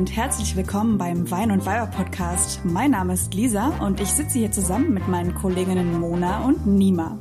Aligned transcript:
und 0.00 0.16
herzlich 0.16 0.56
willkommen 0.56 0.96
beim 0.96 1.30
Wein 1.30 1.50
und 1.50 1.66
Weiber 1.66 1.86
Podcast. 1.86 2.64
Mein 2.64 2.92
Name 2.92 3.12
ist 3.12 3.34
Lisa 3.34 3.68
und 3.80 4.00
ich 4.00 4.08
sitze 4.08 4.38
hier 4.38 4.50
zusammen 4.50 4.94
mit 4.94 5.06
meinen 5.08 5.34
Kolleginnen 5.34 6.00
Mona 6.00 6.42
und 6.42 6.66
Nima. 6.66 7.18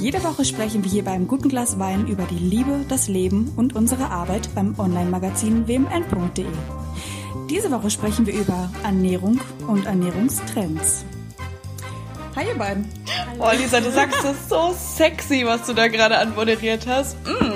Jede 0.00 0.24
Woche 0.24 0.44
sprechen 0.44 0.82
wir 0.82 0.90
hier 0.90 1.04
beim 1.04 1.28
guten 1.28 1.48
Glas 1.48 1.78
Wein 1.78 2.08
über 2.08 2.24
die 2.24 2.40
Liebe, 2.40 2.84
das 2.88 3.06
Leben 3.06 3.52
und 3.54 3.76
unsere 3.76 4.10
Arbeit 4.10 4.52
beim 4.56 4.76
Online-Magazin 4.76 5.68
wmn.de. 5.68 6.46
Diese 7.48 7.70
Woche 7.70 7.90
sprechen 7.90 8.26
wir 8.26 8.34
über 8.34 8.68
Ernährung 8.82 9.40
und 9.68 9.86
Ernährungstrends. 9.86 11.04
Hi 12.34 12.48
ihr 12.48 12.58
beiden. 12.58 12.88
Oh 13.38 13.50
Lisa, 13.56 13.80
du 13.80 13.92
sagst 13.92 14.24
das 14.24 14.48
so 14.48 14.74
sexy, 14.76 15.44
was 15.46 15.64
du 15.64 15.74
da 15.74 15.86
gerade 15.86 16.18
anmoderiert 16.18 16.88
hast. 16.88 17.16
Mm. 17.24 17.49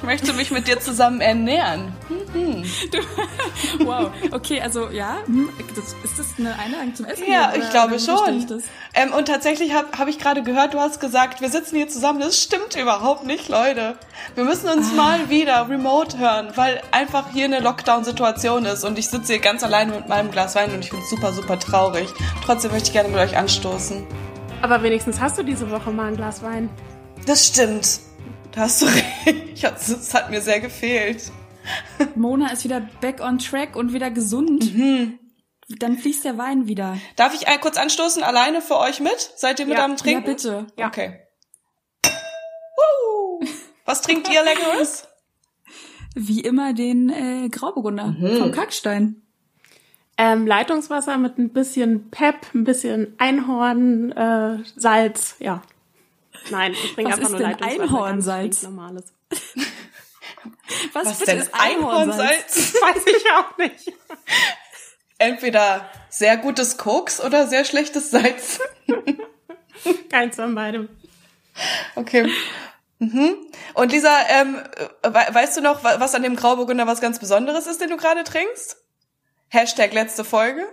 Ich 0.00 0.06
möchte 0.06 0.32
mich 0.32 0.50
mit 0.50 0.66
dir 0.66 0.80
zusammen 0.80 1.20
ernähren. 1.20 1.92
Mhm. 2.08 2.64
Du, 2.90 2.98
wow, 3.84 4.10
okay, 4.30 4.58
also 4.62 4.88
ja, 4.88 5.18
hm, 5.26 5.50
das, 5.76 5.94
ist 6.02 6.18
das 6.18 6.26
eine 6.38 6.58
Einladung 6.58 6.94
zum 6.94 7.04
Essen? 7.04 7.24
Ja, 7.30 7.52
ich 7.54 7.68
glaube 7.68 7.98
schon. 7.98 8.62
Ähm, 8.94 9.12
und 9.12 9.28
tatsächlich 9.28 9.74
habe 9.74 9.88
hab 9.98 10.08
ich 10.08 10.18
gerade 10.18 10.42
gehört, 10.42 10.72
du 10.72 10.80
hast 10.80 11.00
gesagt, 11.00 11.42
wir 11.42 11.50
sitzen 11.50 11.76
hier 11.76 11.86
zusammen. 11.88 12.18
Das 12.18 12.42
stimmt 12.42 12.76
überhaupt 12.76 13.26
nicht, 13.26 13.50
Leute. 13.50 13.98
Wir 14.34 14.44
müssen 14.44 14.70
uns 14.70 14.88
ah. 14.92 14.96
mal 14.96 15.28
wieder 15.28 15.68
remote 15.68 16.16
hören, 16.16 16.48
weil 16.54 16.80
einfach 16.92 17.30
hier 17.34 17.44
eine 17.44 17.60
Lockdown-Situation 17.60 18.64
ist 18.64 18.84
und 18.84 18.98
ich 18.98 19.10
sitze 19.10 19.34
hier 19.34 19.42
ganz 19.42 19.62
alleine 19.62 19.92
mit 19.92 20.08
meinem 20.08 20.30
Glas 20.30 20.54
Wein 20.54 20.72
und 20.72 20.82
ich 20.82 20.90
bin 20.90 21.02
super, 21.10 21.34
super 21.34 21.58
traurig. 21.58 22.08
Trotzdem 22.42 22.70
möchte 22.70 22.88
ich 22.88 22.94
gerne 22.94 23.10
mit 23.10 23.18
euch 23.18 23.36
anstoßen. 23.36 24.06
Aber 24.62 24.82
wenigstens 24.82 25.20
hast 25.20 25.36
du 25.36 25.42
diese 25.42 25.70
Woche 25.70 25.90
mal 25.90 26.08
ein 26.08 26.16
Glas 26.16 26.42
Wein. 26.42 26.70
Das 27.26 27.46
stimmt. 27.46 28.00
Da 28.52 28.62
hast 28.62 28.82
du 28.82 28.86
recht. 29.26 29.62
Es 29.62 30.14
hat 30.14 30.30
mir 30.30 30.40
sehr 30.40 30.60
gefehlt. 30.60 31.30
Mona 32.14 32.52
ist 32.52 32.64
wieder 32.64 32.80
back 33.00 33.20
on 33.20 33.38
track 33.38 33.76
und 33.76 33.92
wieder 33.92 34.10
gesund. 34.10 34.74
Mhm. 34.74 35.18
Dann 35.78 35.98
fließt 35.98 36.24
der 36.24 36.36
Wein 36.36 36.66
wieder. 36.66 36.98
Darf 37.16 37.34
ich 37.34 37.46
kurz 37.60 37.76
anstoßen, 37.76 38.24
alleine 38.24 38.60
für 38.60 38.76
euch 38.76 39.00
mit? 39.00 39.32
Seid 39.36 39.60
ihr 39.60 39.66
mit 39.66 39.78
ja. 39.78 39.84
am 39.84 39.96
Trinken? 39.96 40.24
Ja, 40.24 40.32
bitte. 40.32 40.66
Ja. 40.76 40.88
Okay. 40.88 41.20
Uh. 42.06 43.46
Was 43.84 44.02
trinkt 44.02 44.28
ihr 44.32 44.42
Leckeres? 44.42 45.06
Wie 46.14 46.40
immer 46.40 46.72
den 46.72 47.08
äh, 47.08 47.48
Grauburgunder 47.48 48.16
mhm. 48.18 48.38
vom 48.38 48.52
Kackstein. 48.52 49.22
Ähm, 50.18 50.46
Leitungswasser 50.46 51.16
mit 51.18 51.38
ein 51.38 51.50
bisschen 51.50 52.10
Pep, 52.10 52.52
ein 52.52 52.64
bisschen 52.64 53.14
Einhorn, 53.18 54.10
äh, 54.12 54.58
Salz, 54.76 55.36
ja. 55.38 55.62
Nein, 56.50 56.72
ich 56.72 56.94
trinke 56.94 57.12
einfach 57.12 57.28
nur 57.28 57.40
Leitungswasser. 57.40 57.82
Einhornsalz? 57.82 58.62
Normales. 58.62 59.04
Was, 60.92 61.06
Was 61.06 61.18
denn 61.20 61.38
ist 61.38 61.54
Einhornsalz? 61.54 62.74
Weiß 62.80 63.06
ich 63.06 63.30
auch 63.32 63.56
nicht. 63.58 63.92
Entweder 65.18 65.88
sehr 66.08 66.36
gutes 66.38 66.78
Koks 66.78 67.20
oder 67.22 67.46
sehr 67.46 67.64
schlechtes 67.64 68.10
Salz. 68.10 68.58
Keins 70.10 70.36
von 70.36 70.54
beidem. 70.54 70.88
Okay. 71.94 72.30
Mhm. 72.98 73.36
Und 73.74 73.92
Lisa, 73.92 74.14
ähm, 74.28 74.62
weißt 75.02 75.56
du 75.56 75.60
noch, 75.60 75.84
was 75.84 76.14
an 76.14 76.22
dem 76.22 76.36
Grauburgunder 76.36 76.86
was 76.86 77.00
ganz 77.00 77.18
Besonderes 77.18 77.66
ist, 77.66 77.80
den 77.80 77.90
du 77.90 77.96
gerade 77.96 78.24
trinkst? 78.24 78.76
Hashtag 79.48 79.92
letzte 79.92 80.24
Folge. 80.24 80.66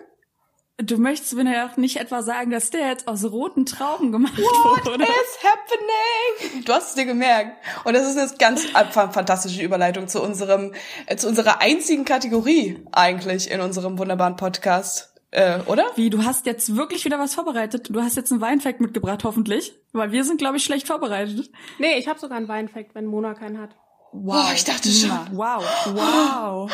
Du 0.80 0.97
möchtest 0.97 1.33
mir 1.33 1.52
ja 1.52 1.67
auch 1.67 1.75
nicht 1.78 1.97
etwa 1.97 2.22
sagen, 2.22 2.52
dass 2.52 2.70
der 2.70 2.88
jetzt 2.88 3.08
aus 3.08 3.25
roten 3.25 3.66
Trauben 3.66 4.11
gemacht 4.11 4.38
What 4.38 4.86
wurde. 4.86 5.02
What 5.02 5.09
is 5.09 5.39
happening? 5.42 6.64
Du 6.66 6.72
hast 6.72 6.89
es 6.89 6.94
dir 6.94 7.06
gemerkt. 7.06 7.58
Und 7.83 7.95
das 7.95 8.08
ist 8.08 8.16
eine 8.16 8.30
ganz 8.38 8.66
fantastische 8.92 9.64
Überleitung 9.64 10.08
zu 10.08 10.22
unserem, 10.22 10.76
äh, 11.08 11.16
zu 11.16 11.27
unserer 11.27 11.61
einzigen 11.61 12.05
Kategorie 12.05 12.77
eigentlich 12.92 13.49
in 13.49 13.60
unserem 13.60 13.98
wunderbaren 13.98 14.36
Podcast. 14.36 15.16
Äh, 15.32 15.61
oder? 15.66 15.86
Wie, 15.95 16.11
du 16.11 16.23
hast 16.23 16.45
jetzt 16.45 16.76
wirklich 16.76 17.05
wieder 17.05 17.17
was 17.17 17.33
vorbereitet? 17.33 17.87
Du 17.89 18.04
hast 18.04 18.16
jetzt 18.16 18.32
einen 18.32 18.42
Weinfact 18.42 18.80
mitgebracht, 18.80 19.23
hoffentlich. 19.23 19.73
Weil 19.93 20.11
wir 20.11 20.23
sind, 20.23 20.37
glaube 20.37 20.58
ich, 20.58 20.64
schlecht 20.64 20.86
vorbereitet. 20.86 21.49
Nee, 21.80 21.98
ich 21.98 22.08
habe 22.08 22.20
sogar 22.20 22.37
einen 22.37 22.48
Weinfact, 22.48 22.93
wenn 22.93 23.08
Mona 23.08 23.33
keinen 23.33 23.60
hat. 23.60 23.71
Wow, 24.11 24.45
oh, 24.48 24.54
ich 24.54 24.64
dachte 24.64 24.89
schon. 24.89 25.10
Wow, 25.32 25.64
wow. 25.87 26.71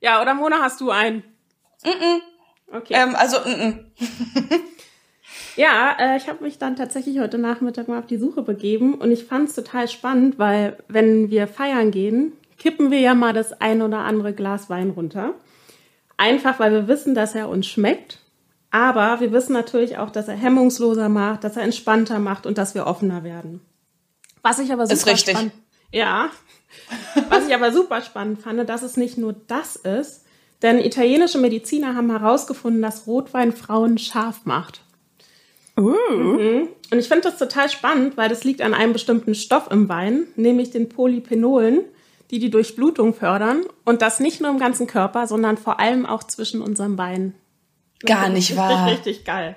ja, 0.00 0.22
oder 0.22 0.32
Mona, 0.32 0.62
hast 0.62 0.80
du 0.80 0.90
einen? 0.90 1.18
Mm 1.84 1.88
-mm. 1.88 2.20
Okay. 2.72 2.94
Ähm, 2.94 3.14
also, 3.14 3.38
n 3.38 3.54
-n. 3.54 3.84
ja, 5.56 5.96
äh, 5.98 6.16
ich 6.16 6.28
habe 6.28 6.44
mich 6.44 6.58
dann 6.58 6.76
tatsächlich 6.76 7.18
heute 7.18 7.38
Nachmittag 7.38 7.88
mal 7.88 7.98
auf 7.98 8.06
die 8.06 8.18
Suche 8.18 8.42
begeben 8.42 8.94
und 8.94 9.10
ich 9.10 9.24
fand 9.24 9.48
es 9.48 9.54
total 9.54 9.88
spannend, 9.88 10.38
weil 10.38 10.76
wenn 10.88 11.30
wir 11.30 11.46
feiern 11.46 11.90
gehen, 11.90 12.32
kippen 12.58 12.90
wir 12.90 13.00
ja 13.00 13.14
mal 13.14 13.32
das 13.32 13.52
ein 13.60 13.82
oder 13.82 13.98
andere 14.00 14.32
Glas 14.32 14.68
Wein 14.68 14.90
runter. 14.90 15.34
Einfach, 16.16 16.58
weil 16.58 16.72
wir 16.72 16.88
wissen, 16.88 17.14
dass 17.14 17.34
er 17.34 17.48
uns 17.48 17.66
schmeckt. 17.66 18.18
Aber 18.70 19.20
wir 19.20 19.32
wissen 19.32 19.52
natürlich 19.52 19.96
auch, 19.96 20.10
dass 20.10 20.28
er 20.28 20.34
hemmungsloser 20.34 21.08
macht, 21.08 21.44
dass 21.44 21.56
er 21.56 21.62
entspannter 21.62 22.18
macht 22.18 22.44
und 22.44 22.58
dass 22.58 22.74
wir 22.74 22.86
offener 22.86 23.24
werden. 23.24 23.60
Was 24.42 24.58
ich 24.58 24.72
aber 24.72 24.86
super 24.86 24.94
ist 24.94 25.06
richtig. 25.06 25.34
spannend, 25.34 25.52
ja, 25.90 26.28
was 27.30 27.46
ich 27.46 27.54
aber 27.54 27.72
super 27.72 28.02
spannend 28.02 28.42
fand, 28.42 28.68
dass 28.68 28.82
es 28.82 28.96
nicht 28.96 29.16
nur 29.16 29.32
das 29.32 29.76
ist, 29.76 30.26
denn 30.62 30.78
italienische 30.80 31.38
Mediziner 31.38 31.94
haben 31.94 32.10
herausgefunden, 32.10 32.82
dass 32.82 33.06
Rotwein 33.06 33.52
Frauen 33.52 33.98
scharf 33.98 34.44
macht. 34.44 34.82
Uh. 35.76 35.94
Mhm. 36.10 36.68
Und 36.90 36.98
ich 36.98 37.06
finde 37.08 37.22
das 37.22 37.38
total 37.38 37.70
spannend, 37.70 38.16
weil 38.16 38.28
das 38.28 38.44
liegt 38.44 38.62
an 38.62 38.74
einem 38.74 38.92
bestimmten 38.92 39.34
Stoff 39.34 39.70
im 39.70 39.88
Wein, 39.88 40.26
nämlich 40.36 40.70
den 40.70 40.88
Polyphenolen, 40.88 41.82
die 42.30 42.40
die 42.40 42.50
Durchblutung 42.50 43.14
fördern. 43.14 43.64
Und 43.84 44.02
das 44.02 44.20
nicht 44.20 44.40
nur 44.40 44.50
im 44.50 44.58
ganzen 44.58 44.86
Körper, 44.86 45.26
sondern 45.26 45.56
vor 45.56 45.78
allem 45.78 46.06
auch 46.06 46.24
zwischen 46.24 46.60
unseren 46.60 46.96
Beinen. 46.96 47.34
Gar 48.04 48.28
nicht 48.28 48.56
wahr. 48.56 48.86
Richtig, 48.86 49.06
richtig 49.06 49.24
geil. 49.24 49.56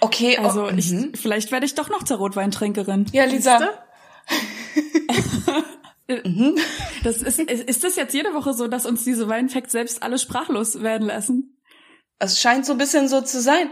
Okay, 0.00 0.36
also 0.36 0.64
oh, 0.64 0.70
ich, 0.76 0.90
mhm. 0.90 1.12
vielleicht 1.14 1.52
werde 1.52 1.64
ich 1.64 1.74
doch 1.74 1.88
noch 1.88 2.02
zur 2.02 2.18
Rotweintrinkerin. 2.18 3.06
Ja, 3.12 3.24
Lisa. 3.24 3.58
Mhm. 6.24 6.56
Das 7.04 7.22
ist, 7.22 7.38
ist 7.38 7.84
das 7.84 7.96
jetzt 7.96 8.14
jede 8.14 8.34
Woche 8.34 8.54
so, 8.54 8.68
dass 8.68 8.86
uns 8.86 9.04
diese 9.04 9.28
Weinfacts 9.28 9.72
selbst 9.72 10.02
alle 10.02 10.18
sprachlos 10.18 10.82
werden 10.82 11.08
lassen? 11.08 11.58
Es 12.18 12.40
scheint 12.40 12.64
so 12.64 12.72
ein 12.72 12.78
bisschen 12.78 13.08
so 13.08 13.20
zu 13.20 13.40
sein. 13.40 13.70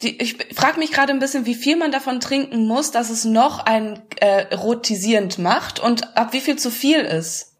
Die, 0.00 0.20
ich 0.22 0.38
frage 0.54 0.78
mich 0.78 0.92
gerade 0.92 1.12
ein 1.12 1.18
bisschen, 1.18 1.44
wie 1.44 1.54
viel 1.54 1.76
man 1.76 1.92
davon 1.92 2.20
trinken 2.20 2.66
muss, 2.66 2.90
dass 2.90 3.10
es 3.10 3.24
noch 3.24 3.66
ein 3.66 4.02
äh, 4.20 4.54
rotisierend 4.54 5.38
macht 5.38 5.78
und 5.78 6.16
ab 6.16 6.32
wie 6.32 6.40
viel 6.40 6.56
zu 6.56 6.70
viel 6.70 7.00
ist. 7.00 7.51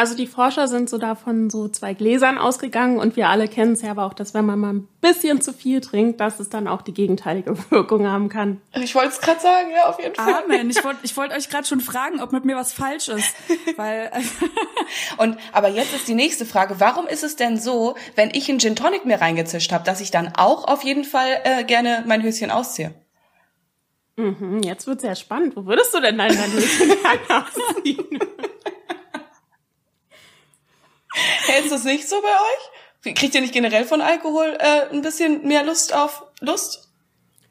Also 0.00 0.16
die 0.16 0.26
Forscher 0.26 0.66
sind 0.66 0.88
so 0.88 0.96
davon 0.96 1.50
so 1.50 1.68
zwei 1.68 1.92
Gläsern 1.92 2.38
ausgegangen 2.38 2.98
und 2.98 3.16
wir 3.16 3.28
alle 3.28 3.48
kennen 3.48 3.72
es 3.74 3.82
ja 3.82 3.90
aber 3.90 4.06
auch, 4.06 4.14
dass 4.14 4.32
wenn 4.32 4.46
man 4.46 4.58
mal 4.58 4.72
ein 4.72 4.88
bisschen 5.02 5.42
zu 5.42 5.52
viel 5.52 5.82
trinkt, 5.82 6.20
dass 6.20 6.40
es 6.40 6.48
dann 6.48 6.68
auch 6.68 6.80
die 6.80 6.94
gegenteilige 6.94 7.54
Wirkung 7.70 8.08
haben 8.08 8.30
kann. 8.30 8.62
Ich 8.72 8.94
wollte 8.94 9.10
es 9.10 9.20
gerade 9.20 9.40
sagen, 9.40 9.68
ja, 9.76 9.90
auf 9.90 10.00
jeden 10.00 10.14
Fall. 10.14 10.42
Amen. 10.42 10.70
Ich 10.70 10.82
wollte 10.82 11.00
ich 11.02 11.14
wollt 11.18 11.32
euch 11.32 11.50
gerade 11.50 11.66
schon 11.66 11.82
fragen, 11.82 12.22
ob 12.22 12.32
mit 12.32 12.46
mir 12.46 12.56
was 12.56 12.72
falsch 12.72 13.08
ist. 13.08 13.34
Weil 13.76 14.10
und 15.18 15.36
aber 15.52 15.68
jetzt 15.68 15.94
ist 15.94 16.08
die 16.08 16.14
nächste 16.14 16.46
Frage, 16.46 16.80
warum 16.80 17.06
ist 17.06 17.22
es 17.22 17.36
denn 17.36 17.58
so, 17.58 17.94
wenn 18.14 18.30
ich 18.32 18.48
einen 18.48 18.58
Gin 18.58 18.76
Tonic 18.76 19.04
mir 19.04 19.20
reingezischt 19.20 19.70
habe, 19.70 19.84
dass 19.84 20.00
ich 20.00 20.10
dann 20.10 20.32
auch 20.34 20.66
auf 20.66 20.82
jeden 20.82 21.04
Fall 21.04 21.42
äh, 21.44 21.62
gerne 21.64 22.04
mein 22.06 22.22
Höschen 22.22 22.50
ausziehe? 22.50 22.94
Mhm, 24.16 24.62
jetzt 24.62 24.86
wird 24.86 25.02
sehr 25.02 25.14
spannend. 25.14 25.56
Wo 25.56 25.66
würdest 25.66 25.92
du 25.92 26.00
denn 26.00 26.16
dein 26.16 26.30
Höschen 26.30 26.90
ausziehen? 27.28 28.18
Hältst 31.46 31.70
du 31.70 31.76
es 31.76 31.84
nicht 31.84 32.08
so 32.08 32.16
bei 32.20 32.28
euch? 32.28 33.14
Kriegt 33.14 33.34
ihr 33.34 33.40
nicht 33.40 33.54
generell 33.54 33.84
von 33.84 34.00
Alkohol 34.00 34.56
äh, 34.58 34.90
ein 34.92 35.02
bisschen 35.02 35.46
mehr 35.46 35.64
Lust 35.64 35.94
auf 35.94 36.24
Lust? 36.40 36.88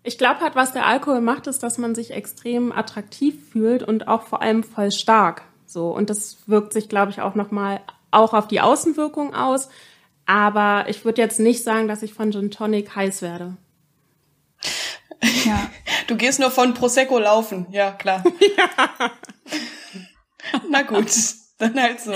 Ich 0.04 0.18
glaube 0.18 0.42
halt, 0.42 0.56
was 0.56 0.74
der 0.74 0.86
Alkohol 0.86 1.22
macht, 1.22 1.48
ist, 1.48 1.64
dass 1.64 1.78
man 1.78 1.96
sich 1.96 2.12
extrem 2.12 2.72
attraktiv 2.72 3.36
fühlt 3.52 3.84
und 3.84 4.08
auch 4.08 4.24
vor 4.24 4.42
allem 4.42 4.64
voll 4.64 4.92
stark. 4.92 5.44
So 5.66 5.90
und 5.90 6.10
das 6.10 6.38
wirkt 6.48 6.74
sich, 6.74 6.90
glaube 6.90 7.12
ich, 7.12 7.22
auch 7.22 7.36
noch 7.36 7.52
mal 7.52 7.82
auch 8.12 8.34
auf 8.34 8.48
die 8.48 8.62
Außenwirkung 8.62 9.36
aus. 9.36 9.70
Aber 10.26 10.86
ich 10.88 11.06
würde 11.06 11.22
jetzt 11.22 11.40
nicht 11.40 11.64
sagen, 11.64 11.88
dass 11.88 12.04
ich 12.04 12.14
von 12.14 12.32
Gin 12.32 12.52
Tonic 12.52 12.96
heiß 12.96 13.22
werde. 13.22 13.58
Ja. 15.46 15.70
Du 16.08 16.16
gehst 16.16 16.40
nur 16.40 16.50
von 16.50 16.74
Prosecco 16.74 17.20
laufen, 17.20 17.68
ja 17.70 17.92
klar. 17.92 18.24
ja. 18.58 19.12
Na 20.70 20.82
gut, 20.82 21.06
dann 21.60 21.80
halt 21.80 22.02
so. 22.02 22.16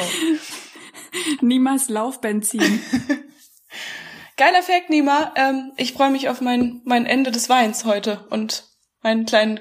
Niemals 1.41 1.89
Laufbenzin. 1.89 2.61
Geiler 4.37 4.63
Fact, 4.63 4.89
Nima. 4.89 5.31
Ähm, 5.35 5.71
ich 5.77 5.93
freue 5.93 6.09
mich 6.09 6.29
auf 6.29 6.41
mein, 6.41 6.81
mein 6.85 7.05
Ende 7.05 7.31
des 7.31 7.49
Weins 7.49 7.85
heute 7.85 8.25
und 8.29 8.65
meinen 9.01 9.25
kleinen 9.25 9.59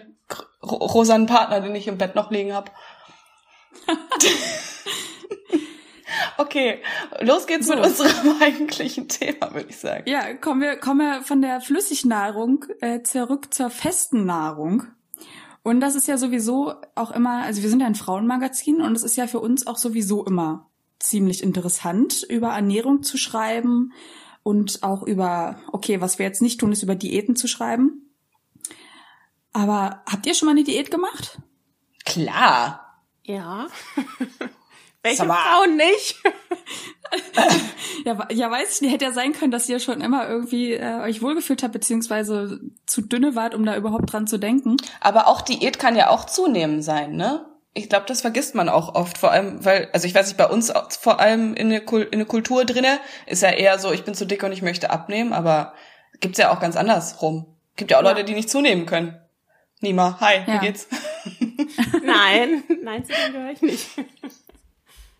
rosanen 0.62 1.26
Partner, 1.26 1.60
den 1.60 1.74
ich 1.74 1.88
im 1.88 1.98
Bett 1.98 2.14
noch 2.14 2.30
liegen 2.30 2.54
habe. 2.54 2.70
okay, 6.38 6.80
los 7.20 7.46
geht's 7.46 7.66
so. 7.66 7.74
mit 7.74 7.84
unserem 7.84 8.40
eigentlichen 8.40 9.08
Thema, 9.08 9.52
würde 9.52 9.68
ich 9.68 9.78
sagen. 9.78 10.08
Ja, 10.08 10.32
kommen 10.34 10.60
wir, 10.60 10.76
kommen 10.76 11.00
wir 11.00 11.22
von 11.22 11.42
der 11.42 11.60
Flüssignahrung 11.60 12.64
äh, 12.80 13.02
zurück 13.02 13.52
zur 13.52 13.70
festen 13.70 14.24
Nahrung. 14.24 14.84
Und 15.64 15.80
das 15.80 15.94
ist 15.94 16.08
ja 16.08 16.16
sowieso 16.16 16.74
auch 16.94 17.10
immer, 17.10 17.42
also 17.42 17.62
wir 17.62 17.68
sind 17.68 17.80
ja 17.80 17.86
ein 17.86 17.94
Frauenmagazin 17.94 18.80
und 18.80 18.96
es 18.96 19.02
ist 19.04 19.16
ja 19.16 19.26
für 19.26 19.40
uns 19.40 19.66
auch 19.66 19.76
sowieso 19.78 20.24
immer 20.24 20.71
ziemlich 21.02 21.42
interessant, 21.42 22.22
über 22.28 22.48
Ernährung 22.48 23.02
zu 23.02 23.16
schreiben 23.16 23.92
und 24.42 24.82
auch 24.82 25.02
über, 25.02 25.60
okay, 25.72 26.00
was 26.00 26.18
wir 26.18 26.26
jetzt 26.26 26.42
nicht 26.42 26.60
tun, 26.60 26.72
ist 26.72 26.82
über 26.82 26.94
Diäten 26.94 27.36
zu 27.36 27.48
schreiben. 27.48 28.14
Aber 29.52 30.02
habt 30.10 30.26
ihr 30.26 30.34
schon 30.34 30.46
mal 30.46 30.52
eine 30.52 30.64
Diät 30.64 30.90
gemacht? 30.90 31.38
Klar. 32.04 33.02
Ja. 33.24 33.68
Welche 35.02 35.24
Frauen 35.24 35.76
nicht? 35.76 36.22
ja, 38.04 38.28
ja, 38.30 38.50
weiß 38.50 38.76
ich 38.76 38.80
nicht. 38.82 38.92
Hätte 38.92 39.06
ja 39.06 39.12
sein 39.12 39.32
können, 39.32 39.50
dass 39.50 39.68
ihr 39.68 39.80
schon 39.80 40.00
immer 40.00 40.28
irgendwie 40.28 40.72
äh, 40.72 41.00
euch 41.02 41.22
wohlgefühlt 41.22 41.62
habt, 41.62 41.72
beziehungsweise 41.72 42.60
zu 42.86 43.02
dünne 43.02 43.34
wart, 43.34 43.54
um 43.54 43.66
da 43.66 43.76
überhaupt 43.76 44.12
dran 44.12 44.28
zu 44.28 44.38
denken. 44.38 44.76
Aber 45.00 45.26
auch 45.26 45.42
Diät 45.42 45.80
kann 45.80 45.96
ja 45.96 46.08
auch 46.08 46.24
zunehmen 46.24 46.82
sein, 46.82 47.16
ne? 47.16 47.51
Ich 47.74 47.88
glaube, 47.88 48.04
das 48.06 48.20
vergisst 48.20 48.54
man 48.54 48.68
auch 48.68 48.94
oft, 48.94 49.16
vor 49.16 49.30
allem, 49.30 49.64
weil, 49.64 49.88
also 49.92 50.06
ich 50.06 50.14
weiß 50.14 50.26
nicht, 50.26 50.36
bei 50.36 50.46
uns 50.46 50.72
vor 51.00 51.20
allem 51.20 51.54
in 51.54 51.70
der, 51.70 51.90
in 51.90 52.18
der 52.18 52.26
Kultur 52.26 52.66
drinne 52.66 53.00
ist 53.26 53.42
ja 53.42 53.50
eher 53.50 53.78
so, 53.78 53.92
ich 53.92 54.04
bin 54.04 54.14
zu 54.14 54.26
dick 54.26 54.42
und 54.42 54.52
ich 54.52 54.60
möchte 54.60 54.90
abnehmen, 54.90 55.32
aber 55.32 55.72
gibt's 56.20 56.38
ja 56.38 56.52
auch 56.52 56.60
ganz 56.60 56.76
andersrum. 56.76 57.46
Gibt 57.76 57.90
ja 57.90 57.98
auch 57.98 58.02
ja. 58.02 58.10
Leute, 58.10 58.24
die 58.24 58.34
nicht 58.34 58.50
zunehmen 58.50 58.84
können. 58.84 59.18
Nima, 59.80 60.18
hi, 60.20 60.40
ja. 60.46 60.54
wie 60.54 60.66
geht's? 60.66 60.86
nein, 62.04 62.62
nein, 62.82 63.04
zu 63.04 63.12
dem 63.12 63.32
gehöre 63.32 63.50
ich 63.52 63.62
nicht. 63.62 63.88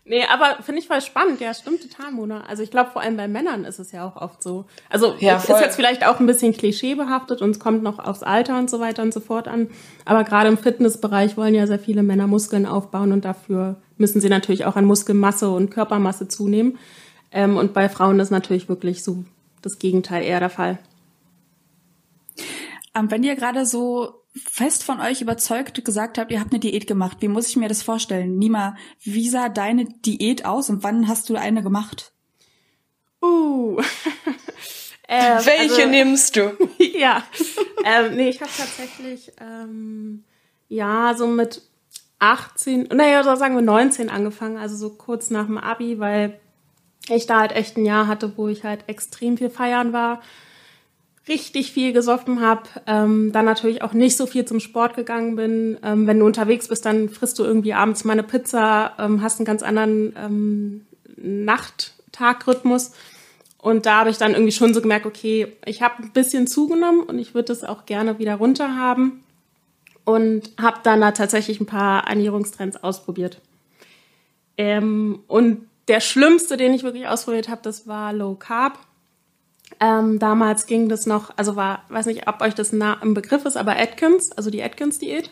Nee, 0.05 0.25
aber 0.29 0.61
finde 0.61 0.81
ich 0.81 0.87
voll 0.87 0.99
spannend. 0.99 1.39
Ja, 1.39 1.53
stimmt 1.53 1.81
total, 1.81 2.11
Mona. 2.11 2.41
Also 2.41 2.61
ich 2.61 2.71
glaube, 2.71 2.91
vor 2.91 3.01
allem 3.01 3.15
bei 3.15 3.29
Männern 3.29 3.63
ist 3.63 3.79
es 3.79 3.93
ja 3.93 4.05
auch 4.05 4.17
oft 4.17 4.43
so. 4.43 4.65
Also 4.89 5.15
ja, 5.19 5.37
ist 5.37 5.47
jetzt 5.47 5.77
vielleicht 5.77 6.05
auch 6.05 6.19
ein 6.19 6.25
bisschen 6.25 6.51
klischeebehaftet 6.51 7.41
und 7.41 7.51
es 7.51 7.59
kommt 7.59 7.83
noch 7.83 7.99
aufs 7.99 8.21
Alter 8.21 8.59
und 8.59 8.69
so 8.69 8.81
weiter 8.81 9.01
und 9.01 9.13
so 9.13 9.21
fort 9.21 9.47
an. 9.47 9.69
Aber 10.03 10.25
gerade 10.25 10.49
im 10.49 10.57
Fitnessbereich 10.57 11.37
wollen 11.37 11.55
ja 11.55 11.67
sehr 11.67 11.79
viele 11.79 12.03
Männer 12.03 12.27
Muskeln 12.27 12.65
aufbauen 12.65 13.13
und 13.13 13.23
dafür 13.23 13.77
müssen 13.97 14.19
sie 14.19 14.27
natürlich 14.27 14.65
auch 14.65 14.75
an 14.75 14.83
Muskelmasse 14.83 15.49
und 15.49 15.71
Körpermasse 15.71 16.27
zunehmen. 16.27 16.77
Ähm, 17.31 17.55
und 17.55 17.73
bei 17.73 17.87
Frauen 17.87 18.19
ist 18.19 18.29
natürlich 18.29 18.67
wirklich 18.67 19.05
so 19.05 19.23
das 19.61 19.79
Gegenteil 19.79 20.23
eher 20.23 20.41
der 20.41 20.49
Fall. 20.49 20.79
Ähm, 22.93 23.09
wenn 23.09 23.23
ihr 23.23 23.35
gerade 23.35 23.65
so 23.65 24.22
fest 24.35 24.83
von 24.83 24.99
euch 24.99 25.21
überzeugt 25.21 25.83
gesagt 25.85 26.17
habt, 26.17 26.31
ihr 26.31 26.39
habt 26.39 26.51
eine 26.51 26.59
Diät 26.59 26.87
gemacht. 26.87 27.17
Wie 27.19 27.27
muss 27.27 27.47
ich 27.49 27.55
mir 27.55 27.69
das 27.69 27.83
vorstellen? 27.83 28.37
Nima, 28.37 28.75
wie 29.01 29.29
sah 29.29 29.49
deine 29.49 29.85
Diät 29.85 30.45
aus 30.45 30.69
und 30.69 30.83
wann 30.83 31.07
hast 31.07 31.29
du 31.29 31.35
eine 31.35 31.61
gemacht? 31.61 32.11
Uh. 33.21 33.79
ähm, 35.07 35.45
Welche 35.45 35.75
also, 35.75 35.87
nimmst 35.87 36.35
du? 36.35 36.57
ja. 36.79 37.23
ähm, 37.85 38.15
nee, 38.15 38.29
ich 38.29 38.41
habe 38.41 38.51
tatsächlich 38.55 39.31
ähm, 39.39 40.23
ja 40.67 41.13
so 41.15 41.27
mit 41.27 41.61
18, 42.19 42.89
naja, 42.93 43.23
so 43.23 43.35
sagen 43.35 43.55
wir 43.55 43.61
19 43.61 44.09
angefangen, 44.09 44.57
also 44.57 44.75
so 44.75 44.89
kurz 44.91 45.29
nach 45.29 45.45
dem 45.45 45.57
Abi, 45.57 45.99
weil 45.99 46.39
ich 47.09 47.27
da 47.27 47.41
halt 47.41 47.51
echt 47.51 47.77
ein 47.77 47.85
Jahr 47.85 48.07
hatte, 48.07 48.37
wo 48.37 48.47
ich 48.47 48.63
halt 48.63 48.85
extrem 48.87 49.37
viel 49.37 49.49
feiern 49.49 49.93
war 49.93 50.21
richtig 51.27 51.71
viel 51.71 51.93
gesoffen 51.93 52.41
habe, 52.41 52.63
ähm, 52.85 53.31
dann 53.31 53.45
natürlich 53.45 53.81
auch 53.81 53.93
nicht 53.93 54.17
so 54.17 54.25
viel 54.25 54.45
zum 54.45 54.59
Sport 54.59 54.95
gegangen 54.95 55.35
bin. 55.35 55.77
Ähm, 55.83 56.05
wenn 56.05 56.19
du 56.19 56.25
unterwegs 56.25 56.67
bist, 56.67 56.85
dann 56.85 57.09
frisst 57.09 57.39
du 57.39 57.43
irgendwie 57.43 57.73
abends 57.73 58.03
mal 58.03 58.13
eine 58.13 58.23
Pizza, 58.23 58.93
ähm, 58.99 59.21
hast 59.21 59.39
einen 59.39 59.45
ganz 59.45 59.63
anderen 59.63 60.13
ähm, 60.17 60.85
Nacht-Tag-Rhythmus. 61.17 62.91
Und 63.57 63.85
da 63.85 63.99
habe 63.99 64.09
ich 64.09 64.17
dann 64.17 64.33
irgendwie 64.33 64.51
schon 64.51 64.73
so 64.73 64.81
gemerkt, 64.81 65.05
okay, 65.05 65.47
ich 65.65 65.81
habe 65.81 66.03
ein 66.03 66.11
bisschen 66.11 66.47
zugenommen 66.47 67.01
und 67.03 67.17
ich 67.17 67.33
würde 67.33 67.53
es 67.53 67.63
auch 67.63 67.85
gerne 67.85 68.19
wieder 68.19 68.35
runter 68.35 68.75
haben. 68.75 69.23
Und 70.05 70.51
habe 70.61 70.79
dann 70.83 70.99
da 70.99 71.11
tatsächlich 71.11 71.61
ein 71.61 71.65
paar 71.65 72.05
Ernährungstrends 72.09 72.83
ausprobiert. 72.83 73.39
Ähm, 74.57 75.19
und 75.27 75.65
der 75.87 76.01
schlimmste, 76.01 76.57
den 76.57 76.73
ich 76.73 76.83
wirklich 76.83 77.07
ausprobiert 77.07 77.47
habe, 77.47 77.61
das 77.63 77.87
war 77.87 78.11
Low 78.11 78.35
Carb. 78.35 78.77
Ähm, 79.79 80.19
damals 80.19 80.65
ging 80.65 80.89
das 80.89 81.05
noch, 81.05 81.31
also 81.37 81.55
war, 81.55 81.83
weiß 81.89 82.05
nicht, 82.07 82.27
ob 82.27 82.41
euch 82.41 82.55
das 82.55 82.73
im 82.73 83.13
Begriff 83.13 83.45
ist, 83.45 83.57
aber 83.57 83.77
Atkins, 83.77 84.31
also 84.31 84.49
die 84.49 84.63
Atkins-Diät. 84.63 85.31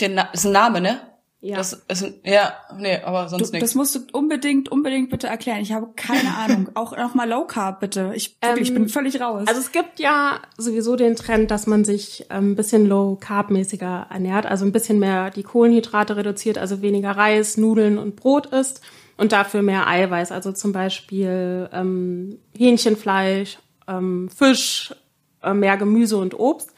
Der 0.00 0.28
ist 0.32 0.44
ein 0.44 0.52
Name, 0.52 0.80
ne? 0.80 1.00
Ja. 1.40 1.56
Das 1.58 1.84
ist 1.88 2.02
ein, 2.02 2.14
ja, 2.24 2.54
nee, 2.76 2.98
aber 3.04 3.28
sonst 3.28 3.52
nichts. 3.52 3.68
Das 3.68 3.74
musst 3.74 3.94
du 3.94 4.00
unbedingt, 4.12 4.70
unbedingt 4.70 5.10
bitte 5.10 5.28
erklären. 5.28 5.60
Ich 5.60 5.72
habe 5.72 5.88
keine 5.94 6.34
Ahnung. 6.36 6.70
Auch 6.74 6.96
noch 6.96 7.14
mal 7.14 7.28
Low 7.28 7.44
Carb 7.44 7.78
bitte. 7.80 8.12
Ich, 8.14 8.36
wirklich, 8.40 8.68
ähm, 8.68 8.74
ich 8.74 8.74
bin 8.74 8.88
völlig 8.88 9.20
raus. 9.20 9.44
Also 9.46 9.60
es 9.60 9.70
gibt 9.70 10.00
ja 10.00 10.40
sowieso 10.56 10.96
den 10.96 11.14
Trend, 11.14 11.50
dass 11.50 11.66
man 11.66 11.84
sich 11.84 12.26
ähm, 12.30 12.52
ein 12.52 12.56
bisschen 12.56 12.86
Low 12.86 13.16
Carb 13.16 13.50
mäßiger 13.50 14.06
ernährt, 14.10 14.46
also 14.46 14.64
ein 14.64 14.72
bisschen 14.72 14.98
mehr 14.98 15.30
die 15.30 15.42
Kohlenhydrate 15.44 16.16
reduziert, 16.16 16.58
also 16.58 16.82
weniger 16.82 17.12
Reis, 17.12 17.56
Nudeln 17.56 17.98
und 17.98 18.16
Brot 18.16 18.46
isst 18.46 18.80
und 19.16 19.32
dafür 19.32 19.62
mehr 19.62 19.86
Eiweiß, 19.86 20.32
also 20.32 20.52
zum 20.52 20.72
Beispiel 20.72 21.68
ähm, 21.72 22.38
Hähnchenfleisch, 22.56 23.58
ähm, 23.88 24.28
Fisch, 24.28 24.94
äh, 25.42 25.54
mehr 25.54 25.76
Gemüse 25.76 26.16
und 26.18 26.38
Obst. 26.38 26.72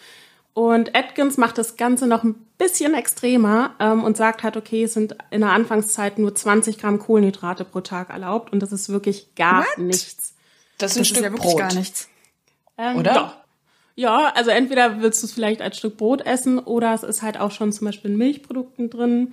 Und 0.55 0.97
Atkins 0.97 1.37
macht 1.37 1.59
das 1.59 1.77
Ganze 1.77 2.07
noch 2.07 2.25
ein 2.25 2.35
bisschen 2.59 2.95
extremer 2.95 3.75
ähm, 3.79 4.03
und 4.03 4.17
sagt 4.17 4.43
halt, 4.43 4.57
okay, 4.57 4.85
es 4.85 4.95
sind 4.95 5.17
in 5.31 5.41
der 5.41 5.51
Anfangszeit 5.51 6.19
nur 6.19 6.35
20 6.35 6.79
Gramm 6.79 6.99
Kohlenhydrate 6.99 7.65
pro 7.65 7.81
Tag 7.81 8.11
erlaubt 8.11 8.53
und 8.53 8.61
das 8.61 8.73
ist 8.73 8.89
wirklich 8.89 9.35
gar 9.37 9.61
What? 9.61 9.79
nichts. 9.79 10.35
Das 10.79 10.93
ist 10.93 10.97
ein 10.97 11.01
das 11.01 11.09
Stück 11.09 11.19
ist 11.19 11.25
ja 11.25 11.33
wirklich 11.33 11.53
Brot. 11.53 11.59
gar 11.61 11.75
nichts. 11.75 12.09
Ähm, 12.77 12.97
oder? 12.97 13.15
Doch. 13.15 13.37
Ja, 13.95 14.33
also 14.35 14.51
entweder 14.51 15.01
willst 15.01 15.23
du 15.23 15.27
es 15.27 15.33
vielleicht 15.33 15.61
als 15.61 15.77
Stück 15.79 15.97
Brot 15.97 16.25
essen 16.25 16.61
oder 16.61 16.95
es 16.95 17.03
ist 17.03 17.23
halt 17.23 17.39
auch 17.39 17.51
schon 17.51 17.73
zum 17.73 17.87
Beispiel 17.87 18.13
in 18.13 18.17
Milchprodukten 18.17 18.91
drin. 18.91 19.33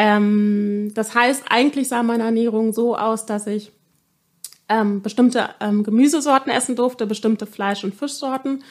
Ähm, 0.00 0.92
das 0.94 1.16
heißt, 1.16 1.46
eigentlich 1.50 1.88
sah 1.88 2.04
meine 2.04 2.22
Ernährung 2.22 2.72
so 2.72 2.96
aus, 2.96 3.26
dass 3.26 3.48
ich 3.48 3.72
ähm, 4.68 5.02
bestimmte 5.02 5.50
ähm, 5.58 5.82
Gemüsesorten 5.82 6.52
essen 6.52 6.76
durfte, 6.76 7.04
bestimmte 7.04 7.46
Fleisch- 7.46 7.82
und 7.82 7.96
Fischsorten. 7.96 8.62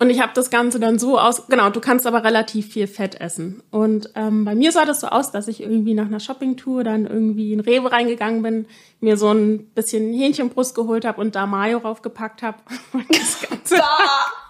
Und 0.00 0.10
ich 0.10 0.20
habe 0.20 0.32
das 0.34 0.50
Ganze 0.50 0.80
dann 0.80 0.98
so 0.98 1.16
aus, 1.16 1.46
genau, 1.46 1.70
du 1.70 1.78
kannst 1.78 2.08
aber 2.08 2.24
relativ 2.24 2.72
viel 2.72 2.88
Fett 2.88 3.20
essen. 3.20 3.62
Und 3.70 4.10
ähm, 4.16 4.44
bei 4.44 4.56
mir 4.56 4.72
sah 4.72 4.84
das 4.84 5.02
so 5.02 5.06
aus, 5.06 5.30
dass 5.30 5.46
ich 5.46 5.62
irgendwie 5.62 5.94
nach 5.94 6.06
einer 6.06 6.18
Shoppingtour 6.18 6.82
dann 6.82 7.06
irgendwie 7.06 7.52
in 7.52 7.60
Rewe 7.60 7.92
reingegangen 7.92 8.42
bin, 8.42 8.66
mir 8.98 9.16
so 9.16 9.30
ein 9.30 9.66
bisschen 9.76 10.12
Hähnchenbrust 10.12 10.74
geholt 10.74 11.04
habe 11.04 11.20
und 11.20 11.36
da 11.36 11.46
Mayo 11.46 11.78
raufgepackt 11.78 12.42
habe. 12.42 12.58
das 13.10 13.48
Ganze. 13.48 13.76
Da, 13.76 13.98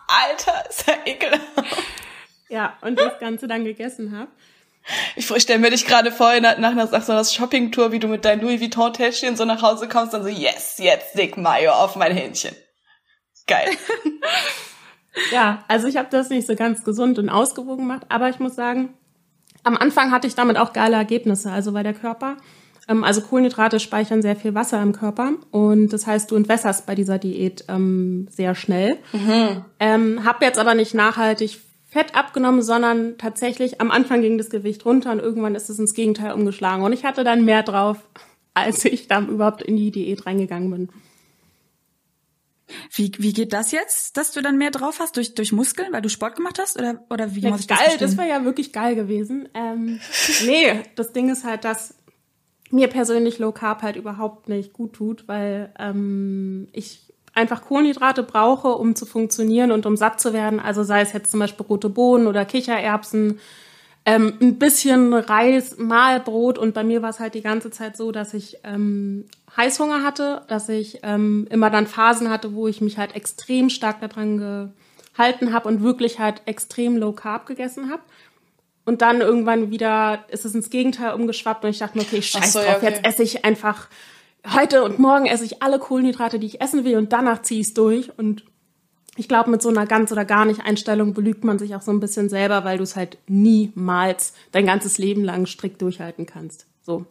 Alter, 0.09 0.71
ist 0.71 0.87
ja 0.87 0.95
ekelhaft. 1.05 1.83
Ja, 2.49 2.79
und 2.81 2.99
das 2.99 3.19
Ganze 3.19 3.47
dann 3.47 3.65
gegessen 3.65 4.17
habe. 4.17 4.31
Ich 5.17 5.27
stelle 5.27 5.61
mir 5.61 5.71
dich 5.71 5.87
gerade 5.87 6.13
vor, 6.13 6.39
nach, 6.41 6.59
nach, 6.59 6.75
nach 6.75 7.03
so 7.03 7.13
einer 7.13 7.25
Shoppingtour, 7.25 7.93
wie 7.93 7.99
du 7.99 8.09
mit 8.09 8.25
deinem 8.25 8.43
Louis 8.43 8.61
Vuitton-Täschchen 8.61 9.37
so 9.37 9.45
nach 9.45 9.63
Hause 9.63 9.89
kommst, 9.89 10.13
dann 10.13 10.23
so, 10.23 10.29
yes, 10.29 10.75
jetzt 10.79 11.17
dick 11.17 11.37
Mayo 11.37 11.73
auf 11.73 11.97
mein 11.97 12.15
Hähnchen. 12.15 12.55
Geil. 13.47 13.69
ja, 15.33 15.65
also 15.69 15.87
ich 15.87 15.97
habe 15.97 16.09
das 16.11 16.29
nicht 16.29 16.47
so 16.47 16.55
ganz 16.55 16.85
gesund 16.85 17.19
und 17.19 17.31
ausgewogen 17.31 17.89
gemacht, 17.89 18.07
aber 18.09 18.29
ich 18.29 18.39
muss 18.41 18.55
sagen, 18.55 18.95
am 19.63 19.77
Anfang 19.77 20.11
hatte 20.11 20.27
ich 20.27 20.35
damit 20.35 20.59
auch 20.59 20.73
geile 20.73 20.97
Ergebnisse, 20.97 21.51
also 21.51 21.73
weil 21.73 21.85
der 21.85 21.95
Körper, 21.95 22.37
ähm, 22.89 23.05
also 23.05 23.23
Kohlenhydrate 23.23 23.81
speichern 23.81 24.21
sehr 24.21 24.37
viel 24.37 24.55
Wasser 24.55 24.83
im 24.83 24.93
Körper 24.93 25.33
und 25.51 25.89
das 25.89 26.07
heißt, 26.07 26.31
du 26.31 26.37
entwässerst 26.37 26.87
bei 26.87 26.95
dieser 26.95 27.19
Diät 27.19 27.65
ähm, 27.69 28.29
sehr 28.31 28.55
schnell. 28.55 28.99
Mhm. 29.13 29.65
Ähm, 29.81 30.25
hab 30.25 30.43
jetzt 30.43 30.59
aber 30.59 30.75
nicht 30.75 30.93
nachhaltig 30.93 31.61
Fett 31.95 32.17
abgenommen, 32.17 32.61
sondern 32.61 33.19
tatsächlich 33.19 33.81
am 33.81 33.93
Anfang 33.93 34.21
ging 34.21 34.37
das 34.37 34.51
Gewicht 34.51 34.85
runter 34.85 35.13
und 35.13 35.21
irgendwann 35.21 35.55
ist 35.55 35.71
es 35.71 35.79
ins 35.79 35.95
Gegenteil 35.95 36.33
umgeschlagen. 36.33 36.83
Und 36.83 36.93
ich 36.93 37.05
hatte 37.05 37.23
dann 37.23 37.45
mehr 37.45 37.63
drauf, 37.63 37.99
als 38.55 38.85
ich 38.85 39.07
dann 39.07 39.29
überhaupt 39.29 39.63
in 39.63 39.77
die 39.77 39.93
Diät 39.93 40.27
reingegangen 40.27 40.73
bin. 40.73 40.89
Wie, 42.93 43.13
wie 43.19 43.33
geht 43.33 43.53
das 43.53 43.71
jetzt, 43.71 44.17
dass 44.17 44.33
du 44.33 44.43
dann 44.43 44.59
mehr 44.59 44.73
drauf 44.73 44.99
hast? 44.99 45.17
Durch, 45.17 45.35
durch 45.35 45.53
Muskeln, 45.53 45.93
weil 45.93 46.03
du 46.03 46.09
Sport 46.09 46.35
gemacht 46.35 46.59
hast? 46.59 46.77
Oder, 46.77 47.05
oder 47.11 47.37
wie 47.37 47.41
ja, 47.41 47.51
muss 47.51 47.61
ich 47.61 47.69
geil, 47.69 47.79
das 47.87 47.99
Das 47.99 48.19
war 48.19 48.27
ja 48.27 48.45
wirklich 48.45 48.73
geil 48.73 48.97
gewesen. 48.97 49.49
Ähm, 49.55 50.01
nee, 50.47 50.83
das 50.97 51.13
Ding 51.13 51.31
ist 51.31 51.45
halt, 51.45 51.65
dass 51.65 51.95
mir 52.71 52.89
persönlich 52.89 53.39
Low 53.39 53.53
Carb 53.53 53.83
halt 53.83 53.95
überhaupt 53.95 54.49
nicht 54.49 54.73
gut 54.73 54.95
tut, 54.95 55.29
weil 55.29 55.73
ähm, 55.79 56.67
ich 56.73 57.04
einfach 57.35 57.63
Kohlenhydrate 57.63 58.23
brauche, 58.23 58.69
um 58.69 58.95
zu 58.95 59.07
funktionieren 59.07 59.73
und 59.73 59.87
um 59.87 59.97
satt 59.97 60.21
zu 60.21 60.33
werden. 60.33 60.61
Also 60.61 60.83
sei 60.83 61.01
es 61.01 61.13
jetzt 61.13 61.31
zum 61.31 61.41
Beispiel 61.41 61.67
rote 61.67 61.89
Bohnen 61.89 62.27
oder 62.27 62.45
Kichererbsen, 62.45 63.41
ähm, 64.07 64.35
ein 64.41 64.59
bisschen 64.59 65.13
Reis, 65.15 65.77
Mahlbrot. 65.79 66.59
Und 66.59 66.75
bei 66.75 66.85
mir 66.85 67.03
war 67.03 67.11
es 67.11 67.21
halt 67.21 67.35
die 67.35 67.43
ganze 67.43 67.71
Zeit 67.71 67.97
so, 67.97 68.13
dass 68.13 68.35
ich 68.35 68.59
ähm, 68.63 69.25
Heißhunger 69.57 70.03
hatte, 70.03 70.43
dass 70.49 70.69
ich 70.69 71.01
ähm, 71.03 71.47
immer 71.51 71.71
dann 71.71 71.87
Phasen 71.87 72.31
hatte, 72.31 72.55
wo 72.55 72.69
ich 72.69 72.81
mich 72.81 72.99
halt 72.99 73.17
extrem 73.17 73.71
stark 73.71 74.01
daran 74.01 74.73
gehalten 75.17 75.53
habe 75.53 75.69
und 75.69 75.83
wirklich 75.83 76.19
halt 76.19 76.43
extrem 76.47 76.97
low 76.97 77.13
carb 77.13 77.47
gegessen 77.47 77.91
habe. 77.91 78.03
Und 78.85 79.01
dann 79.01 79.23
irgendwann 79.23 79.71
wieder 79.71 80.25
ist 80.29 80.45
es 80.45 80.55
ins 80.55 80.69
Gegenteil 80.69 81.15
umgeschwappt 81.15 81.65
und 81.65 81.71
ich 81.71 81.79
dachte 81.79 81.97
mir, 81.97 82.05
okay, 82.05 82.21
scheiß 82.21 82.53
so, 82.53 82.59
drauf, 82.59 82.77
okay. 82.77 82.87
jetzt 82.87 83.07
esse 83.07 83.23
ich 83.23 83.45
einfach 83.45 83.89
heute 84.53 84.85
und 84.85 84.99
morgen 84.99 85.27
esse 85.27 85.45
ich 85.45 85.63
alle 85.63 85.79
Kohlenhydrate, 85.79 86.39
die 86.39 86.47
ich 86.47 86.61
essen 86.61 86.85
will 86.85 86.97
und 86.97 87.13
danach 87.13 87.43
ziehe 87.43 87.61
ich 87.61 87.69
es 87.69 87.75
durch. 87.75 88.17
Und 88.19 88.45
ich 89.17 89.29
glaube, 89.29 89.51
mit 89.51 89.63
so 89.63 89.69
einer 89.69 89.87
ganz 89.87 90.11
oder 90.13 90.25
gar 90.25 90.45
nicht 90.45 90.65
Einstellung 90.65 91.15
belügt 91.15 91.45
man 91.45 91.59
sich 91.59 91.75
auch 91.75 91.83
so 91.83 91.93
ein 91.93 92.01
bisschen 92.01 92.29
selber, 92.29 92.65
weil 92.65 92.79
du 92.79 92.85
es 92.85 92.97
halt 92.97 93.19
niemals 93.29 94.35
dein 94.53 94.67
ganzes 94.67 94.99
Leben 94.99 95.25
lang 95.25 95.47
strikt 95.47 95.81
durchhalten 95.83 96.27
kannst. 96.27 96.67
So. 96.83 97.07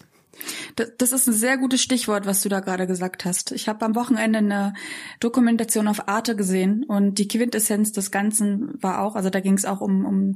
Das 0.97 1.11
ist 1.11 1.27
ein 1.27 1.33
sehr 1.33 1.57
gutes 1.57 1.81
Stichwort, 1.81 2.25
was 2.25 2.41
du 2.41 2.49
da 2.49 2.59
gerade 2.59 2.87
gesagt 2.87 3.23
hast. 3.23 3.51
Ich 3.51 3.69
habe 3.69 3.85
am 3.85 3.95
Wochenende 3.95 4.39
eine 4.39 4.73
Dokumentation 5.19 5.87
auf 5.87 6.07
Arte 6.07 6.35
gesehen 6.35 6.83
und 6.85 7.19
die 7.19 7.27
Quintessenz 7.27 7.91
des 7.91 8.09
Ganzen 8.09 8.81
war 8.81 9.01
auch, 9.01 9.15
also 9.15 9.29
da 9.29 9.41
ging 9.41 9.53
es 9.53 9.65
auch 9.65 9.79
um, 9.79 10.05
um 10.05 10.35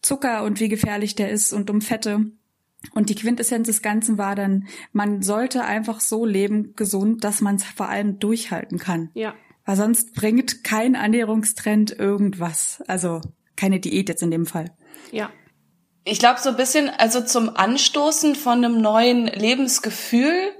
Zucker 0.00 0.44
und 0.44 0.60
wie 0.60 0.68
gefährlich 0.68 1.16
der 1.16 1.30
ist 1.30 1.52
und 1.52 1.70
um 1.70 1.80
Fette. 1.80 2.26
Und 2.92 3.10
die 3.10 3.14
Quintessenz 3.14 3.68
des 3.68 3.82
Ganzen 3.82 4.18
war 4.18 4.34
dann, 4.34 4.66
man 4.92 5.22
sollte 5.22 5.64
einfach 5.64 6.00
so 6.00 6.26
leben, 6.26 6.74
gesund, 6.74 7.24
dass 7.24 7.40
man 7.40 7.56
es 7.56 7.64
vor 7.64 7.88
allem 7.88 8.18
durchhalten 8.18 8.78
kann. 8.78 9.10
Ja. 9.14 9.34
Weil 9.64 9.76
sonst 9.76 10.14
bringt 10.14 10.64
kein 10.64 10.94
Ernährungstrend 10.94 11.98
irgendwas. 11.98 12.82
Also 12.88 13.20
keine 13.56 13.78
Diät 13.80 14.08
jetzt 14.08 14.22
in 14.22 14.30
dem 14.30 14.46
Fall. 14.46 14.72
Ja. 15.12 15.30
Ich 16.04 16.18
glaube 16.18 16.40
so 16.40 16.50
ein 16.50 16.56
bisschen, 16.56 16.88
also 16.88 17.20
zum 17.20 17.48
Anstoßen 17.48 18.34
von 18.34 18.64
einem 18.64 18.80
neuen 18.80 19.26
Lebensgefühl 19.26 20.52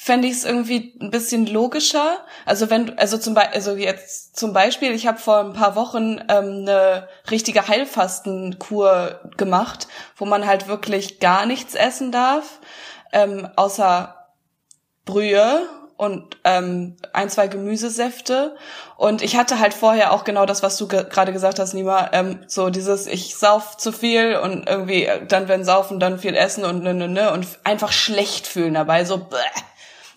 fände 0.00 0.28
ich 0.28 0.34
es 0.34 0.44
irgendwie 0.44 0.96
ein 1.00 1.10
bisschen 1.10 1.44
logischer. 1.44 2.18
Also 2.46 2.70
wenn, 2.70 2.96
also 3.00 3.18
zum 3.18 3.34
Beispiel, 3.34 3.54
also 3.56 3.74
jetzt 3.74 4.36
zum 4.36 4.52
Beispiel, 4.52 4.92
ich 4.92 5.08
habe 5.08 5.18
vor 5.18 5.40
ein 5.40 5.54
paar 5.54 5.74
Wochen 5.74 6.20
ähm, 6.28 6.62
eine 6.68 7.08
richtige 7.32 7.66
Heilfastenkur 7.66 9.20
gemacht, 9.36 9.88
wo 10.16 10.24
man 10.24 10.46
halt 10.46 10.68
wirklich 10.68 11.18
gar 11.18 11.46
nichts 11.46 11.74
essen 11.74 12.12
darf, 12.12 12.60
ähm, 13.12 13.48
außer 13.56 14.14
Brühe 15.04 15.68
und 15.96 16.36
ähm, 16.44 16.96
ein, 17.12 17.28
zwei 17.28 17.48
Gemüsesäfte. 17.48 18.54
Und 18.96 19.20
ich 19.20 19.36
hatte 19.36 19.58
halt 19.58 19.74
vorher 19.74 20.12
auch 20.12 20.22
genau 20.22 20.46
das, 20.46 20.62
was 20.62 20.76
du 20.76 20.86
ge 20.86 21.06
gerade 21.10 21.32
gesagt 21.32 21.58
hast, 21.58 21.74
Nima, 21.74 22.10
ähm, 22.12 22.44
so 22.46 22.70
dieses, 22.70 23.08
ich 23.08 23.36
sauf 23.36 23.76
zu 23.76 23.90
viel 23.90 24.36
und 24.36 24.68
irgendwie 24.68 25.06
äh, 25.06 25.26
dann 25.26 25.48
wenn 25.48 25.64
saufen, 25.64 25.98
dann 25.98 26.20
viel 26.20 26.36
essen 26.36 26.64
und 26.64 26.84
ne, 26.84 26.94
ne, 26.94 27.08
ne 27.08 27.32
und 27.32 27.48
einfach 27.64 27.90
schlecht 27.90 28.46
fühlen 28.46 28.74
dabei, 28.74 29.04
so 29.04 29.18
bäh. 29.18 29.36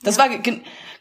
Das 0.03 0.17
ja. 0.17 0.23
war 0.23 0.29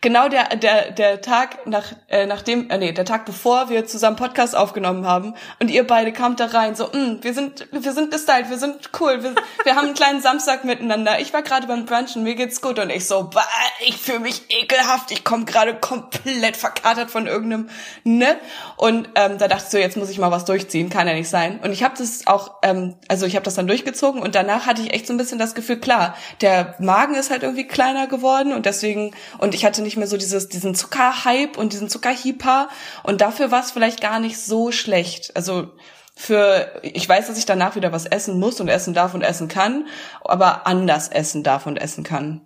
genau 0.01 0.29
der 0.29 0.57
der 0.57 0.91
der 0.93 1.21
Tag 1.21 1.67
nach 1.67 1.93
äh, 2.09 2.27
nachdem 2.27 2.71
äh, 2.71 2.79
nee 2.79 2.93
der 2.93 3.05
Tag 3.05 3.27
bevor 3.27 3.69
wir 3.69 3.87
zusammen 3.87 4.17
Podcast 4.17 4.57
aufgenommen 4.57 5.07
haben 5.07 5.35
und 5.61 5.71
ihr 5.71 5.87
beide 5.87 6.13
kamt 6.13 6.41
da 6.41 6.47
rein 6.47 6.75
so 6.75 6.87
mm, 6.87 7.19
wir 7.23 7.35
sind 7.35 7.67
wir 7.71 7.93
sind 7.93 8.11
gestylt 8.11 8.51
wir 8.51 8.59
sind 8.59 8.91
cool 9.01 9.23
wir, 9.23 9.35
wir 9.65 9.77
haben 9.77 9.87
einen 9.87 9.95
kleinen 9.95 10.21
Samstag 10.21 10.65
miteinander. 10.65 11.21
Ich 11.21 11.33
war 11.33 11.43
gerade 11.43 11.67
beim 11.67 11.85
Brunchen 11.87 12.23
mir 12.23 12.35
geht's 12.35 12.61
gut. 12.61 12.79
Und 12.79 12.91
ich 12.91 13.07
so 13.07 13.25
bah, 13.25 13.45
ich 13.87 13.97
fühle 13.97 14.21
mich 14.21 14.43
ekelhaft 14.49 15.11
ich 15.11 15.25
komme 15.25 15.45
gerade 15.45 15.75
komplett 15.75 16.57
verkatert 16.57 17.11
von 17.11 17.27
irgendeinem 17.27 17.69
ne? 18.05 18.37
Und 18.77 19.09
ähm, 19.15 19.39
da 19.39 19.49
dachte 19.49 19.65
ich 19.65 19.71
so 19.71 19.79
jetzt 19.79 19.97
muss 19.97 20.11
ich 20.11 20.19
mal 20.19 20.31
was 20.31 20.45
durchziehen 20.45 20.91
kann 20.91 21.07
ja 21.07 21.15
nicht 21.15 21.29
sein. 21.29 21.61
Und 21.63 21.73
ich 21.73 21.83
habe 21.83 21.95
das 21.99 22.27
auch 22.27 22.57
ähm, 22.63 22.95
also 23.09 23.27
ich 23.27 23.37
habe 23.37 23.45
das 23.45 23.55
dann 23.55 23.67
durchgezogen 23.67 24.23
und 24.23 24.35
danach 24.35 24.67
hatte 24.67 24.83
ich 24.83 24.93
echt 24.93 25.07
so 25.07 25.13
ein 25.13 25.19
bisschen 25.19 25.39
das 25.39 25.55
Gefühl 25.55 25.79
klar 25.79 26.17
der 26.41 26.75
Magen 26.79 27.15
ist 27.15 27.31
halt 27.31 27.43
irgendwie 27.43 27.67
kleiner 27.67 28.07
geworden 28.07 28.53
und 28.53 28.67
deswegen 28.67 29.15
und 29.39 29.55
ich 29.55 29.65
hatte 29.65 29.83
nicht 29.83 29.90
nicht 29.91 29.97
mehr 29.97 30.07
so 30.07 30.17
dieses, 30.17 30.49
diesen 30.49 30.75
Zuckerhype 30.75 31.59
und 31.59 31.73
diesen 31.73 31.89
Zuckerhyper. 31.89 32.69
Und 33.03 33.21
dafür 33.21 33.51
war 33.51 33.61
es 33.61 33.73
vielleicht 33.73 34.01
gar 34.01 34.21
nicht 34.21 34.39
so 34.39 34.71
schlecht. 34.71 35.35
Also 35.35 35.73
für, 36.15 36.81
ich 36.83 37.09
weiß, 37.09 37.27
dass 37.27 37.39
ich 37.39 37.47
danach 37.47 37.75
wieder 37.75 37.93
was 37.93 38.07
essen 38.07 38.39
muss 38.39 38.61
und 38.61 38.69
essen 38.69 38.95
darf 38.95 39.15
und 39.15 39.23
essen 39.23 39.49
kann, 39.49 39.87
aber 40.23 40.67
anders 40.67 41.09
essen 41.09 41.43
darf 41.43 41.67
und 41.67 41.77
essen 41.77 42.05
kann. 42.05 42.43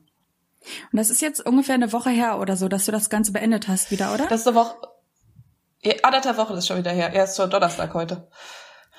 Und 0.91 0.97
das 0.97 1.11
ist 1.11 1.21
jetzt 1.21 1.45
ungefähr 1.45 1.75
eine 1.75 1.93
Woche 1.93 2.11
her 2.11 2.39
oder 2.39 2.57
so, 2.57 2.69
dass 2.69 2.87
du 2.87 2.93
das 2.93 3.11
Ganze 3.11 3.33
beendet 3.33 3.69
hast 3.69 3.91
wieder, 3.91 4.15
oder? 4.15 4.27
Das 4.27 4.41
ist 4.41 4.49
eine 4.49 4.57
Woche, 4.57 4.77
ja, 5.83 5.93
anderthalb 6.03 6.39
Woche 6.39 6.55
ist 6.55 6.67
schon 6.67 6.79
wieder 6.79 6.93
her. 6.93 7.13
Erst 7.13 7.35
zur 7.35 7.47
Donnerstag 7.47 7.93
heute. 7.93 8.27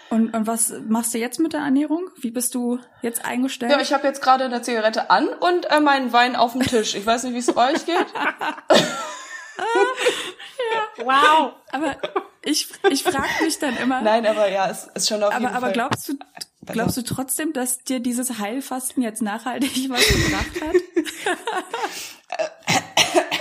Und, 0.09 0.33
und 0.33 0.47
was 0.47 0.73
machst 0.87 1.13
du 1.13 1.17
jetzt 1.17 1.39
mit 1.39 1.53
der 1.53 1.61
Ernährung? 1.61 2.09
Wie 2.15 2.31
bist 2.31 2.55
du 2.55 2.79
jetzt 3.01 3.25
eingestellt? 3.25 3.71
Ja, 3.71 3.79
ich 3.79 3.93
habe 3.93 4.07
jetzt 4.07 4.21
gerade 4.21 4.45
eine 4.45 4.61
Zigarette 4.61 5.09
an 5.09 5.27
und 5.27 5.65
äh, 5.71 5.79
meinen 5.79 6.13
Wein 6.13 6.35
auf 6.35 6.53
dem 6.53 6.61
Tisch. 6.61 6.95
Ich 6.95 7.05
weiß 7.05 7.23
nicht, 7.23 7.33
wie 7.33 7.39
es 7.39 7.55
euch 7.55 7.85
geht. 7.85 7.95
ja. 10.97 11.03
Wow. 11.03 11.53
Aber 11.71 11.95
ich, 12.43 12.67
ich 12.89 13.03
frage 13.03 13.43
mich 13.43 13.57
dann 13.59 13.75
immer. 13.77 14.01
Nein, 14.01 14.25
aber 14.25 14.49
ja, 14.49 14.69
es 14.69 14.87
ist 14.93 15.07
schon 15.09 15.23
auf 15.23 15.33
aber, 15.33 15.41
jeden 15.41 15.55
aber 15.55 15.65
Fall. 15.67 15.73
glaubst 15.73 16.09
du, 16.09 16.13
glaubst 16.65 16.97
du 16.97 17.01
trotzdem, 17.01 17.53
dass 17.53 17.79
dir 17.79 17.99
dieses 17.99 18.37
Heilfasten 18.37 19.01
jetzt 19.01 19.21
nachhaltig 19.21 19.89
was 19.89 20.07
gebracht 20.07 20.61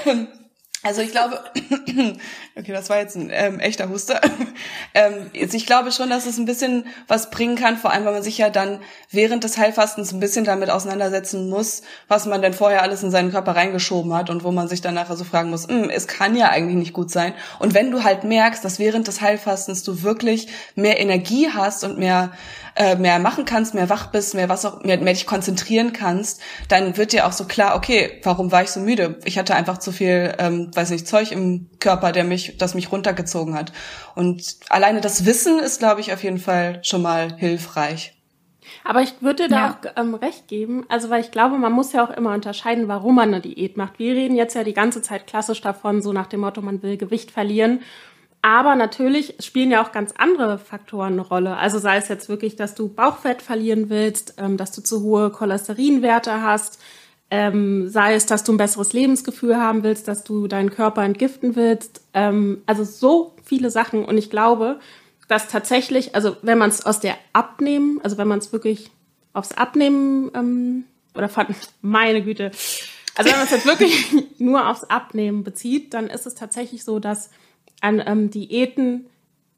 hat? 0.06 0.28
Also 0.84 1.00
ich 1.00 1.12
glaube, 1.12 1.40
okay, 2.56 2.72
das 2.72 2.90
war 2.90 2.98
jetzt 2.98 3.16
ein 3.16 3.30
ähm, 3.32 3.58
echter 3.58 3.88
Huster. 3.88 4.20
ähm, 4.94 5.30
jetzt, 5.32 5.54
ich 5.54 5.64
glaube 5.64 5.90
schon, 5.92 6.10
dass 6.10 6.26
es 6.26 6.36
ein 6.36 6.44
bisschen 6.44 6.84
was 7.08 7.30
bringen 7.30 7.56
kann, 7.56 7.78
vor 7.78 7.90
allem, 7.90 8.04
weil 8.04 8.12
man 8.12 8.22
sich 8.22 8.36
ja 8.36 8.50
dann 8.50 8.80
während 9.10 9.44
des 9.44 9.56
Heilfastens 9.56 10.12
ein 10.12 10.20
bisschen 10.20 10.44
damit 10.44 10.68
auseinandersetzen 10.68 11.48
muss, 11.48 11.84
was 12.06 12.26
man 12.26 12.42
denn 12.42 12.52
vorher 12.52 12.82
alles 12.82 13.02
in 13.02 13.10
seinen 13.10 13.30
Körper 13.30 13.56
reingeschoben 13.56 14.12
hat 14.12 14.28
und 14.28 14.44
wo 14.44 14.50
man 14.50 14.68
sich 14.68 14.82
dann 14.82 14.92
nachher 14.92 15.16
so 15.16 15.24
fragen 15.24 15.48
muss, 15.48 15.68
hm, 15.68 15.88
es 15.88 16.06
kann 16.06 16.36
ja 16.36 16.50
eigentlich 16.50 16.76
nicht 16.76 16.92
gut 16.92 17.10
sein. 17.10 17.32
Und 17.60 17.72
wenn 17.72 17.90
du 17.90 18.04
halt 18.04 18.24
merkst, 18.24 18.62
dass 18.62 18.78
während 18.78 19.08
des 19.08 19.22
Heilfastens 19.22 19.84
du 19.84 20.02
wirklich 20.02 20.48
mehr 20.74 21.00
Energie 21.00 21.48
hast 21.48 21.82
und 21.82 21.98
mehr 21.98 22.30
äh, 22.76 22.96
mehr 22.96 23.18
machen 23.18 23.44
kannst, 23.44 23.74
mehr 23.74 23.88
wach 23.88 24.08
bist, 24.08 24.34
mehr 24.34 24.48
was 24.48 24.64
auch, 24.64 24.82
mehr, 24.82 24.98
mehr 24.98 25.12
dich 25.12 25.26
konzentrieren 25.26 25.92
kannst, 25.92 26.40
dann 26.68 26.96
wird 26.96 27.12
dir 27.12 27.26
auch 27.26 27.32
so 27.32 27.44
klar, 27.44 27.76
okay, 27.76 28.20
warum 28.24 28.50
war 28.50 28.62
ich 28.62 28.70
so 28.70 28.80
müde? 28.80 29.18
Ich 29.24 29.38
hatte 29.38 29.54
einfach 29.54 29.78
zu 29.78 29.92
viel, 29.92 30.34
ähm, 30.38 30.70
weiß 30.74 30.90
nicht, 30.90 31.06
Zeug 31.06 31.32
im 31.32 31.70
Körper, 31.78 32.12
der 32.12 32.24
mich, 32.24 32.56
das 32.58 32.74
mich 32.74 32.90
runtergezogen 32.90 33.54
hat. 33.54 33.72
Und 34.14 34.56
alleine 34.68 35.00
das 35.00 35.24
Wissen 35.24 35.58
ist, 35.58 35.78
glaube 35.78 36.00
ich, 36.00 36.12
auf 36.12 36.22
jeden 36.24 36.38
Fall 36.38 36.80
schon 36.82 37.02
mal 37.02 37.36
hilfreich. 37.36 38.14
Aber 38.82 39.02
ich 39.02 39.14
würde 39.20 39.48
da 39.48 39.56
ja. 39.56 39.70
auch 39.70 39.92
ähm, 39.96 40.14
recht 40.14 40.48
geben, 40.48 40.84
also 40.88 41.10
weil 41.10 41.20
ich 41.20 41.30
glaube, 41.30 41.58
man 41.58 41.72
muss 41.72 41.92
ja 41.92 42.04
auch 42.04 42.10
immer 42.10 42.34
unterscheiden, 42.34 42.88
warum 42.88 43.14
man 43.14 43.28
eine 43.28 43.40
Diät 43.40 43.76
macht. 43.76 43.98
Wir 43.98 44.14
reden 44.14 44.36
jetzt 44.36 44.54
ja 44.54 44.64
die 44.64 44.74
ganze 44.74 45.00
Zeit 45.00 45.26
klassisch 45.26 45.60
davon, 45.60 46.02
so 46.02 46.12
nach 46.12 46.26
dem 46.26 46.40
Motto, 46.40 46.60
man 46.60 46.82
will 46.82 46.96
Gewicht 46.96 47.30
verlieren 47.30 47.80
aber 48.44 48.76
natürlich 48.76 49.36
spielen 49.40 49.70
ja 49.70 49.82
auch 49.82 49.90
ganz 49.90 50.12
andere 50.18 50.58
Faktoren 50.58 51.14
eine 51.14 51.22
Rolle. 51.22 51.56
Also 51.56 51.78
sei 51.78 51.96
es 51.96 52.08
jetzt 52.08 52.28
wirklich, 52.28 52.56
dass 52.56 52.74
du 52.74 52.88
Bauchfett 52.90 53.40
verlieren 53.40 53.88
willst, 53.88 54.34
ähm, 54.36 54.58
dass 54.58 54.70
du 54.70 54.82
zu 54.82 55.00
hohe 55.00 55.30
Cholesterinwerte 55.30 56.42
hast, 56.42 56.78
ähm, 57.30 57.88
sei 57.88 58.14
es, 58.14 58.26
dass 58.26 58.44
du 58.44 58.52
ein 58.52 58.58
besseres 58.58 58.92
Lebensgefühl 58.92 59.56
haben 59.56 59.82
willst, 59.82 60.08
dass 60.08 60.24
du 60.24 60.46
deinen 60.46 60.70
Körper 60.70 61.02
entgiften 61.04 61.56
willst. 61.56 62.02
Ähm, 62.12 62.62
also 62.66 62.84
so 62.84 63.34
viele 63.42 63.70
Sachen. 63.70 64.04
Und 64.04 64.18
ich 64.18 64.28
glaube, 64.28 64.78
dass 65.26 65.48
tatsächlich, 65.48 66.14
also 66.14 66.36
wenn 66.42 66.58
man 66.58 66.68
es 66.68 66.84
aus 66.84 67.00
der 67.00 67.16
Abnehmen, 67.32 67.98
also 68.02 68.18
wenn 68.18 68.28
man 68.28 68.40
es 68.40 68.52
wirklich 68.52 68.90
aufs 69.32 69.52
Abnehmen 69.52 70.84
oder 71.14 71.30
fand, 71.30 71.56
meine 71.80 72.22
Güte, 72.22 72.50
also 73.14 73.30
wenn 73.30 73.38
man 73.38 73.46
es 73.46 73.52
jetzt 73.52 73.64
wirklich 73.64 74.06
nur 74.38 74.68
aufs 74.68 74.84
Abnehmen 74.84 75.44
bezieht, 75.44 75.94
dann 75.94 76.08
ist 76.08 76.26
es 76.26 76.34
tatsächlich 76.34 76.84
so, 76.84 76.98
dass 76.98 77.30
an 77.84 78.02
ähm, 78.04 78.30
Diäten 78.30 79.06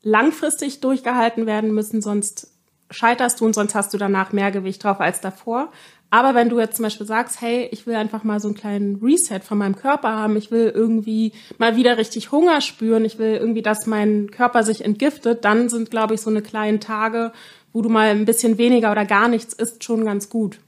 langfristig 0.03 0.81
durchgehalten 0.81 1.47
werden 1.47 1.73
müssen, 1.73 2.03
sonst 2.03 2.51
scheiterst 2.91 3.41
du 3.41 3.45
und 3.45 3.55
sonst 3.55 3.75
hast 3.75 3.95
du 3.95 3.99
danach 3.99 4.33
mehr 4.33 4.51
Gewicht 4.51 4.85
drauf 4.85 5.01
als 5.01 5.21
davor. 5.21 5.73
Aber 6.11 6.35
wenn 6.35 6.49
du 6.49 6.61
jetzt 6.61 6.77
zum 6.77 6.85
Beispiel 6.85 7.07
sagst, 7.07 7.41
hey, 7.41 7.69
ich 7.73 7.87
will 7.87 7.97
einfach 7.97 8.23
mal 8.23 8.39
so 8.39 8.49
einen 8.49 8.57
kleinen 8.57 8.97
Reset 9.03 9.41
von 9.41 9.59
meinem 9.59 9.75
Körper 9.75 10.11
haben, 10.11 10.37
ich 10.37 10.51
will 10.51 10.73
irgendwie 10.73 11.33
mal 11.59 11.75
wieder 11.75 11.99
richtig 11.99 12.31
Hunger 12.31 12.61
spüren, 12.61 13.05
ich 13.05 13.19
will 13.19 13.35
irgendwie, 13.35 13.63
dass 13.63 13.87
mein 13.87 14.31
Körper 14.31 14.63
sich 14.63 14.85
entgiftet, 14.85 15.45
dann 15.45 15.69
sind, 15.69 15.91
glaube 15.91 16.15
ich, 16.15 16.21
so 16.21 16.31
eine 16.31 16.43
kleinen 16.43 16.79
Tage, 16.79 17.33
wo 17.73 17.83
du 17.83 17.89
mal 17.89 18.09
ein 18.09 18.25
bisschen 18.25 18.59
weniger 18.59 18.93
oder 18.93 19.05
gar 19.05 19.29
nichts 19.29 19.53
isst, 19.53 19.83
schon 19.83 20.05
ganz 20.05 20.31
gut. 20.31 20.59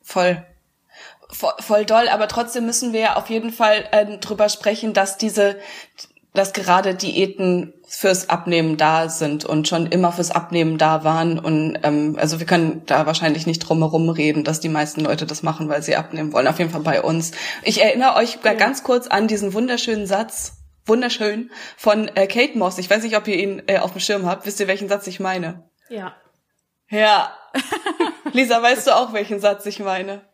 Voll 0.00 0.42
voll, 1.30 1.52
voll 1.60 1.84
doll, 1.84 2.08
aber 2.08 2.28
trotzdem 2.28 2.66
müssen 2.66 2.92
wir 2.92 3.00
ja 3.00 3.16
auf 3.16 3.28
jeden 3.30 3.52
Fall 3.52 3.88
äh, 3.92 4.18
drüber 4.18 4.48
sprechen, 4.48 4.92
dass 4.94 5.18
diese, 5.18 5.56
dass 6.34 6.52
gerade 6.52 6.94
Diäten 6.94 7.74
fürs 7.88 8.28
Abnehmen 8.28 8.76
da 8.76 9.08
sind 9.08 9.44
und 9.44 9.66
schon 9.66 9.86
immer 9.86 10.12
fürs 10.12 10.30
Abnehmen 10.30 10.76
da 10.76 11.04
waren. 11.04 11.38
Und 11.38 11.78
ähm, 11.82 12.16
also 12.18 12.38
wir 12.38 12.46
können 12.46 12.82
da 12.86 13.06
wahrscheinlich 13.06 13.46
nicht 13.46 13.60
drum 13.60 13.78
herum 13.78 14.10
reden, 14.10 14.44
dass 14.44 14.60
die 14.60 14.68
meisten 14.68 15.00
Leute 15.00 15.26
das 15.26 15.42
machen, 15.42 15.68
weil 15.68 15.82
sie 15.82 15.96
abnehmen 15.96 16.32
wollen. 16.32 16.46
Auf 16.46 16.58
jeden 16.58 16.70
Fall 16.70 16.82
bei 16.82 17.02
uns. 17.02 17.32
Ich 17.62 17.82
erinnere 17.82 18.16
euch 18.16 18.38
ja. 18.44 18.54
ganz 18.54 18.82
kurz 18.82 19.06
an 19.06 19.26
diesen 19.26 19.54
wunderschönen 19.54 20.06
Satz, 20.06 20.58
wunderschön, 20.84 21.50
von 21.76 22.08
äh, 22.08 22.26
Kate 22.26 22.58
Moss. 22.58 22.78
Ich 22.78 22.90
weiß 22.90 23.02
nicht, 23.02 23.16
ob 23.16 23.26
ihr 23.26 23.36
ihn 23.36 23.62
äh, 23.66 23.78
auf 23.78 23.92
dem 23.92 24.00
Schirm 24.00 24.26
habt. 24.26 24.44
Wisst 24.44 24.60
ihr, 24.60 24.68
welchen 24.68 24.88
Satz 24.88 25.06
ich 25.06 25.20
meine? 25.20 25.70
Ja. 25.88 26.14
Ja. 26.90 27.32
Lisa, 28.32 28.62
weißt 28.62 28.86
du 28.86 28.96
auch, 28.96 29.12
welchen 29.14 29.40
Satz 29.40 29.64
ich 29.66 29.78
meine? 29.80 30.27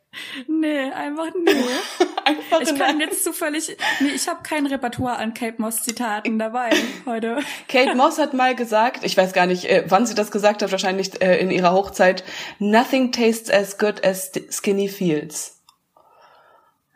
Nee, 0.46 0.90
einfach 0.92 1.28
nee. 1.44 1.52
einfach 2.24 2.60
ich 2.60 2.74
kann 2.78 3.00
jetzt 3.00 3.24
zufällig, 3.24 3.76
nee, 4.00 4.10
ich 4.14 4.28
habe 4.28 4.42
kein 4.42 4.66
Repertoire 4.66 5.16
an 5.16 5.34
Kate 5.34 5.60
Moss 5.60 5.82
Zitaten 5.82 6.38
dabei 6.38 6.70
heute. 7.06 7.38
Kate 7.68 7.94
Moss 7.94 8.18
hat 8.18 8.34
mal 8.34 8.54
gesagt, 8.54 9.04
ich 9.04 9.16
weiß 9.16 9.32
gar 9.32 9.46
nicht, 9.46 9.64
äh, 9.66 9.84
wann 9.88 10.06
sie 10.06 10.14
das 10.14 10.30
gesagt 10.30 10.62
hat, 10.62 10.70
wahrscheinlich 10.70 11.20
äh, 11.22 11.38
in 11.38 11.50
ihrer 11.50 11.72
Hochzeit, 11.72 12.24
nothing 12.58 13.12
tastes 13.12 13.50
as 13.50 13.78
good 13.78 14.04
as 14.04 14.32
skinny 14.50 14.88
feels. 14.88 15.54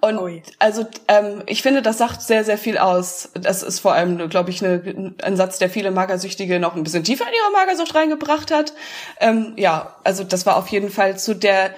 Und 0.00 0.18
Ui. 0.18 0.42
also 0.60 0.86
ähm, 1.08 1.42
ich 1.46 1.62
finde, 1.62 1.82
das 1.82 1.98
sagt 1.98 2.22
sehr, 2.22 2.44
sehr 2.44 2.56
viel 2.56 2.78
aus. 2.78 3.30
Das 3.34 3.64
ist 3.64 3.80
vor 3.80 3.94
allem, 3.94 4.28
glaube 4.28 4.50
ich, 4.50 4.62
ne, 4.62 5.14
ein 5.22 5.36
Satz, 5.36 5.58
der 5.58 5.68
viele 5.68 5.90
Magersüchtige 5.90 6.60
noch 6.60 6.76
ein 6.76 6.84
bisschen 6.84 7.02
tiefer 7.02 7.26
in 7.26 7.34
ihre 7.34 7.50
Magersucht 7.52 7.96
reingebracht 7.96 8.52
hat. 8.52 8.74
Ähm, 9.18 9.54
ja, 9.56 9.96
also 10.04 10.22
das 10.22 10.46
war 10.46 10.56
auf 10.56 10.68
jeden 10.68 10.90
Fall 10.90 11.18
zu 11.18 11.34
der 11.34 11.74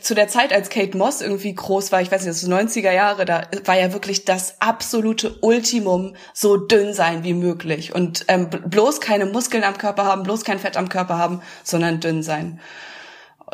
zu 0.00 0.14
der 0.14 0.26
Zeit, 0.26 0.52
als 0.52 0.70
Kate 0.70 0.96
Moss 0.96 1.20
irgendwie 1.20 1.54
groß 1.54 1.92
war, 1.92 2.00
ich 2.00 2.10
weiß 2.10 2.22
nicht, 2.22 2.30
das 2.30 2.42
ist 2.42 2.50
90er 2.50 2.90
Jahre, 2.90 3.24
da 3.24 3.42
war 3.64 3.78
ja 3.78 3.92
wirklich 3.92 4.24
das 4.24 4.60
absolute 4.60 5.36
Ultimum, 5.40 6.16
so 6.34 6.56
dünn 6.56 6.94
sein 6.94 7.22
wie 7.22 7.34
möglich 7.34 7.94
und 7.94 8.24
ähm, 8.26 8.50
bloß 8.50 9.00
keine 9.00 9.26
Muskeln 9.26 9.62
am 9.62 9.78
Körper 9.78 10.04
haben, 10.04 10.24
bloß 10.24 10.44
kein 10.44 10.58
Fett 10.58 10.76
am 10.76 10.88
Körper 10.88 11.18
haben, 11.18 11.42
sondern 11.62 12.00
dünn 12.00 12.24
sein. 12.24 12.60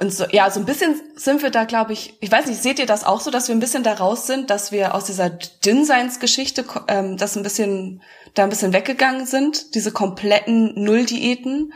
Und 0.00 0.12
so, 0.12 0.24
ja, 0.30 0.50
so 0.50 0.58
ein 0.58 0.66
bisschen 0.66 1.00
sind 1.14 1.42
wir 1.42 1.50
da, 1.50 1.64
glaube 1.64 1.92
ich, 1.92 2.14
ich 2.20 2.32
weiß 2.32 2.46
nicht, 2.46 2.62
seht 2.62 2.78
ihr 2.78 2.86
das 2.86 3.04
auch 3.04 3.20
so, 3.20 3.30
dass 3.30 3.48
wir 3.48 3.54
ein 3.54 3.60
bisschen 3.60 3.84
da 3.84 3.92
raus 3.92 4.26
sind, 4.26 4.50
dass 4.50 4.72
wir 4.72 4.94
aus 4.94 5.04
dieser 5.04 5.30
Dünnseinsgeschichte 5.30 6.64
ähm, 6.88 7.16
das 7.16 7.36
ein 7.36 7.44
bisschen, 7.44 8.02
da 8.32 8.42
ein 8.42 8.50
bisschen 8.50 8.72
weggegangen 8.72 9.26
sind, 9.26 9.74
diese 9.74 9.92
kompletten 9.92 10.72
Nulldiäten, 10.82 11.72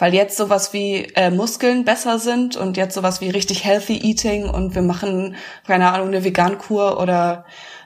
weil 0.00 0.14
jetzt 0.14 0.36
sowas 0.36 0.72
wie 0.72 1.04
äh, 1.14 1.30
Muskeln 1.30 1.84
besser 1.84 2.18
sind 2.18 2.56
und 2.56 2.76
jetzt 2.76 2.94
sowas 2.94 3.20
wie 3.20 3.30
richtig 3.30 3.64
healthy 3.64 3.98
eating 3.98 4.48
und 4.48 4.74
wir 4.74 4.82
machen, 4.82 5.36
keine 5.66 5.92
Ahnung, 5.92 6.08
eine 6.08 6.24
Vegankur 6.24 6.98
oder 6.98 7.44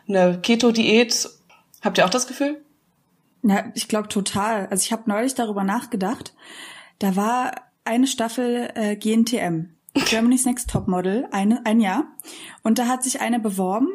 eine 0.08 0.38
Keto-Diät. 0.40 1.28
Habt 1.82 1.98
ihr 1.98 2.06
auch 2.06 2.10
das 2.10 2.28
Gefühl? 2.28 2.62
Ja, 3.42 3.64
ich 3.74 3.88
glaube 3.88 4.08
total. 4.08 4.68
Also 4.68 4.82
ich 4.82 4.92
habe 4.92 5.02
neulich 5.06 5.34
darüber 5.34 5.64
nachgedacht. 5.64 6.34
Da 7.00 7.16
war 7.16 7.52
eine 7.84 8.06
Staffel 8.06 8.70
äh, 8.76 8.96
GNTM, 8.96 9.70
Germany's 10.08 10.46
Next 10.46 10.70
Topmodel, 10.70 11.26
eine, 11.32 11.66
ein 11.66 11.80
Jahr. 11.80 12.04
Und 12.62 12.78
da 12.78 12.86
hat 12.86 13.02
sich 13.02 13.20
eine 13.20 13.40
beworben 13.40 13.88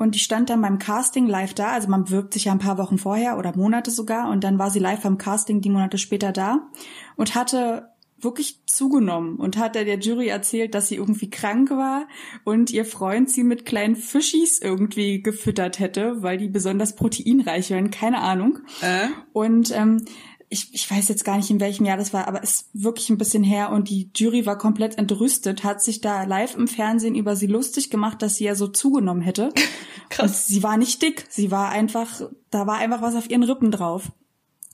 und 0.00 0.14
die 0.14 0.18
stand 0.18 0.48
dann 0.48 0.62
beim 0.62 0.78
Casting 0.78 1.26
live 1.26 1.52
da. 1.52 1.72
Also 1.72 1.88
man 1.88 2.04
bewirbt 2.04 2.32
sich 2.32 2.46
ja 2.46 2.52
ein 2.52 2.58
paar 2.58 2.78
Wochen 2.78 2.96
vorher 2.96 3.36
oder 3.36 3.54
Monate 3.54 3.90
sogar. 3.90 4.30
Und 4.30 4.44
dann 4.44 4.58
war 4.58 4.70
sie 4.70 4.78
live 4.78 5.02
beim 5.02 5.18
Casting 5.18 5.60
die 5.60 5.68
Monate 5.68 5.98
später 5.98 6.32
da 6.32 6.70
und 7.16 7.34
hatte 7.34 7.90
wirklich 8.18 8.62
zugenommen 8.66 9.36
und 9.36 9.58
hat 9.58 9.74
der 9.74 9.98
Jury 9.98 10.28
erzählt, 10.28 10.74
dass 10.74 10.88
sie 10.88 10.96
irgendwie 10.96 11.28
krank 11.28 11.70
war 11.70 12.08
und 12.44 12.70
ihr 12.70 12.86
Freund 12.86 13.28
sie 13.30 13.44
mit 13.44 13.66
kleinen 13.66 13.94
Fischis 13.94 14.58
irgendwie 14.58 15.22
gefüttert 15.22 15.78
hätte, 15.78 16.22
weil 16.22 16.38
die 16.38 16.48
besonders 16.48 16.96
proteinreich 16.96 17.68
wären, 17.68 17.90
keine 17.90 18.20
Ahnung. 18.20 18.60
Äh? 18.80 19.08
Und 19.34 19.70
ähm, 19.76 20.04
ich, 20.52 20.74
ich 20.74 20.90
weiß 20.90 21.08
jetzt 21.08 21.24
gar 21.24 21.36
nicht, 21.36 21.48
in 21.48 21.60
welchem 21.60 21.86
Jahr 21.86 21.96
das 21.96 22.12
war, 22.12 22.26
aber 22.26 22.42
es 22.42 22.50
ist 22.50 22.68
wirklich 22.72 23.08
ein 23.08 23.18
bisschen 23.18 23.44
her 23.44 23.70
und 23.70 23.88
die 23.88 24.10
Jury 24.14 24.46
war 24.46 24.58
komplett 24.58 24.98
entrüstet, 24.98 25.62
hat 25.62 25.80
sich 25.80 26.00
da 26.00 26.24
live 26.24 26.56
im 26.56 26.66
Fernsehen 26.66 27.14
über 27.14 27.36
sie 27.36 27.46
lustig 27.46 27.88
gemacht, 27.88 28.20
dass 28.20 28.34
sie 28.34 28.44
ja 28.44 28.56
so 28.56 28.66
zugenommen 28.66 29.22
hätte. 29.22 29.50
Krass. 30.10 30.30
Und 30.30 30.36
sie 30.36 30.62
war 30.64 30.76
nicht 30.76 31.00
dick, 31.02 31.24
sie 31.30 31.52
war 31.52 31.68
einfach, 31.68 32.20
da 32.50 32.66
war 32.66 32.78
einfach 32.78 33.00
was 33.00 33.14
auf 33.14 33.30
ihren 33.30 33.44
Rippen 33.44 33.70
drauf. 33.70 34.10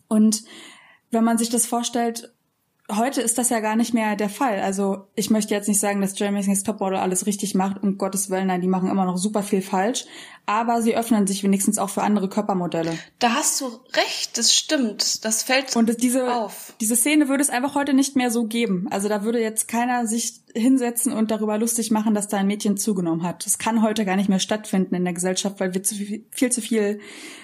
Und 0.08 0.44
wenn 1.10 1.24
man 1.24 1.36
sich 1.36 1.50
das 1.50 1.66
vorstellt, 1.66 2.32
heute 2.90 3.20
ist 3.20 3.36
das 3.36 3.50
ja 3.50 3.60
gar 3.60 3.76
nicht 3.76 3.92
mehr 3.92 4.16
der 4.16 4.30
Fall. 4.30 4.60
Also 4.60 5.08
ich 5.14 5.28
möchte 5.28 5.54
jetzt 5.54 5.68
nicht 5.68 5.80
sagen, 5.80 6.00
dass 6.00 6.18
Jeremy's 6.18 6.62
Topmodel 6.62 6.98
alles 6.98 7.26
richtig 7.26 7.54
macht, 7.54 7.82
um 7.82 7.98
Gottes 7.98 8.30
Willen, 8.30 8.46
nein, 8.46 8.62
die 8.62 8.68
machen 8.68 8.90
immer 8.90 9.04
noch 9.04 9.18
super 9.18 9.42
viel 9.42 9.60
falsch. 9.60 10.06
Aber 10.46 10.80
sie 10.80 10.96
öffnen 10.96 11.26
sich 11.26 11.42
wenigstens 11.42 11.76
auch 11.76 11.90
für 11.90 12.02
andere 12.02 12.28
Körpermodelle. 12.28 12.96
Da 13.18 13.34
hast 13.34 13.60
du 13.60 13.66
recht, 13.94 14.38
das 14.38 14.54
stimmt. 14.54 15.24
Das 15.24 15.42
fällt 15.42 15.74
Und 15.74 16.00
diese, 16.00 16.32
auf. 16.32 16.72
Diese 16.80 16.94
Szene 16.94 17.28
würde 17.28 17.42
es 17.42 17.50
einfach 17.50 17.74
heute 17.74 17.94
nicht 17.94 18.14
mehr 18.14 18.30
so 18.30 18.44
geben. 18.44 18.86
Also 18.90 19.08
da 19.08 19.24
würde 19.24 19.40
jetzt 19.40 19.66
keiner 19.66 20.06
sich 20.06 20.40
hinsetzen 20.54 21.12
und 21.12 21.30
darüber 21.30 21.58
lustig 21.58 21.90
machen, 21.90 22.14
dass 22.14 22.28
da 22.28 22.38
ein 22.38 22.46
Mädchen 22.46 22.76
zugenommen 22.76 23.24
hat. 23.24 23.44
Das 23.44 23.58
kann 23.58 23.82
heute 23.82 24.04
gar 24.04 24.16
nicht 24.16 24.28
mehr 24.28 24.38
stattfinden 24.38 24.94
in 24.94 25.04
der 25.04 25.12
Gesellschaft, 25.12 25.60
weil 25.60 25.74
wir 25.74 25.82
zu 25.82 25.96
viel, 25.96 26.24
viel 26.30 26.50
zu 26.50 26.60
viel 26.60 27.00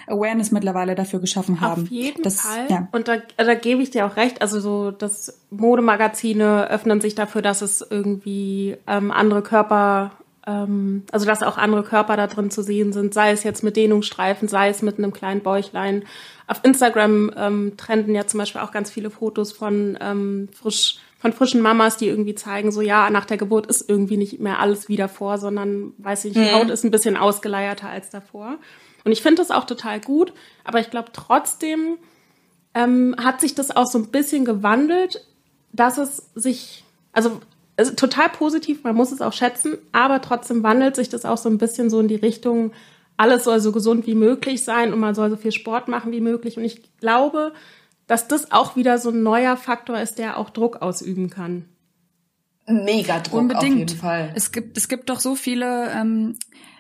Awareness 0.06 0.50
mittlerweile 0.50 0.94
dafür 0.94 1.21
geschaffen 1.21 1.61
haben. 1.61 1.82
Auf 1.82 1.90
jeden 1.90 2.23
das, 2.23 2.40
Fall. 2.40 2.66
Ja. 2.71 2.88
Und 2.92 3.09
da, 3.09 3.18
da 3.37 3.54
gebe 3.54 3.82
ich 3.82 3.90
dir 3.90 4.06
auch 4.06 4.16
recht. 4.16 4.40
Also 4.42 4.61
so, 4.61 4.90
dass 4.92 5.40
Modemagazine 5.50 6.71
öffnen 6.71 7.00
sich 7.00 7.14
dafür, 7.14 7.43
dass 7.43 7.62
es 7.62 7.84
irgendwie 7.88 8.76
ähm, 8.86 9.10
andere 9.10 9.43
Körper 9.43 10.12
ähm, 10.47 11.05
also 11.13 11.26
dass 11.26 11.43
auch 11.43 11.57
andere 11.57 11.83
Körper 11.83 12.17
da 12.17 12.26
drin 12.26 12.50
zu 12.50 12.63
sehen 12.63 12.93
sind, 12.93 13.15
sei 13.15 13.31
es 13.31 13.45
jetzt 13.45 13.63
mit 13.63 13.76
Dehnungsstreifen, 13.76 14.49
sei 14.49 14.69
es 14.69 14.83
mit 14.83 14.99
einem 14.99 15.13
kleinen 15.13 15.43
Bäuchlein. 15.43 16.05
Auf 16.47 16.61
Instagram 16.65 17.31
ähm, 17.37 17.76
trenden 17.76 18.15
ja 18.15 18.26
zum 18.26 18.39
Beispiel 18.39 18.61
auch 18.61 18.73
ganz 18.73 18.91
viele 18.91 19.11
Fotos 19.11 19.52
von 19.52 19.99
ähm, 20.00 20.49
frisch 20.52 20.99
von 21.23 21.33
frischen 21.33 21.61
Mamas, 21.61 21.97
die 21.97 22.09
irgendwie 22.09 22.35
zeigen, 22.35 22.73
so 22.73 22.81
ja, 22.81 23.09
nach 23.09 23.25
der 23.25 23.37
Geburt 23.37 23.69
ist 23.69 23.89
irgendwie 23.89 24.17
nicht 24.17 24.41
mehr 24.41 24.59
alles 24.59 24.89
wieder 24.89 25.09
vor, 25.09 25.39
sondern 25.39 25.93
weiß 25.99 26.25
ich, 26.25 26.33
die 26.33 26.41
mhm. 26.41 26.52
Haut 26.52 26.71
ist 26.71 26.83
ein 26.83 26.91
bisschen 26.91 27.17
ausgeleierter 27.17 27.89
als 27.89 28.11
davor. 28.11 28.59
Und 29.05 29.13
ich 29.13 29.23
finde 29.23 29.41
das 29.41 29.52
auch 29.52 29.65
total 29.65 30.00
gut, 30.00 30.33
aber 30.65 30.81
ich 30.81 30.91
glaube 30.91 31.11
trotzdem 31.13 31.97
ähm, 32.75 33.15
hat 33.23 33.41
sich 33.41 33.55
das 33.55 33.71
auch 33.71 33.87
so 33.87 33.99
ein 33.99 34.09
bisschen 34.09 34.45
gewandelt, 34.45 35.25
dass 35.73 35.97
es 35.97 36.28
sich, 36.35 36.83
also 37.13 37.41
es 37.76 37.95
total 37.97 38.28
positiv, 38.28 38.85
man 38.85 38.95
muss 38.95 39.13
es 39.13 39.21
auch 39.21 39.32
schätzen, 39.32 39.78
aber 39.93 40.21
trotzdem 40.21 40.63
wandelt 40.63 40.97
sich 40.97 41.08
das 41.08 41.25
auch 41.25 41.39
so 41.39 41.49
ein 41.49 41.58
bisschen 41.58 41.91
so 41.91 42.00
in 42.00 42.08
die 42.08 42.17
Richtung, 42.17 42.73
alles 43.17 43.45
soll 43.45 43.61
so 43.61 43.73
gesund 43.73 44.06
wie 44.06 44.15
möglich 44.15 44.65
sein 44.65 44.93
und 44.93 45.00
man 45.00 45.15
soll 45.15 45.30
so 45.30 45.37
viel 45.37 45.52
Sport 45.52 45.89
machen 45.89 46.13
wie 46.13 46.21
möglich. 46.21 46.56
Und 46.56 46.65
ich 46.65 46.97
glaube, 46.99 47.52
dass 48.06 48.28
das 48.28 48.52
auch 48.52 48.76
wieder 48.76 48.99
so 48.99 49.11
ein 49.11 49.23
neuer 49.23 49.56
Faktor 49.56 49.99
ist, 50.00 50.19
der 50.19 50.39
auch 50.39 50.50
Druck 50.50 50.82
ausüben 50.82 51.30
kann. 51.30 51.67
Mega 52.67 53.21
Druck 53.21 53.41
Unbedingt. 53.41 53.73
auf 53.73 53.78
jeden 53.78 53.97
Fall. 53.97 54.32
Es 54.35 54.52
gibt, 54.52 54.76
es 54.76 54.89
gibt 54.89 55.11
doch 55.11 55.21
so 55.21 55.35
viele 55.35 55.91
ähm, 55.93 56.37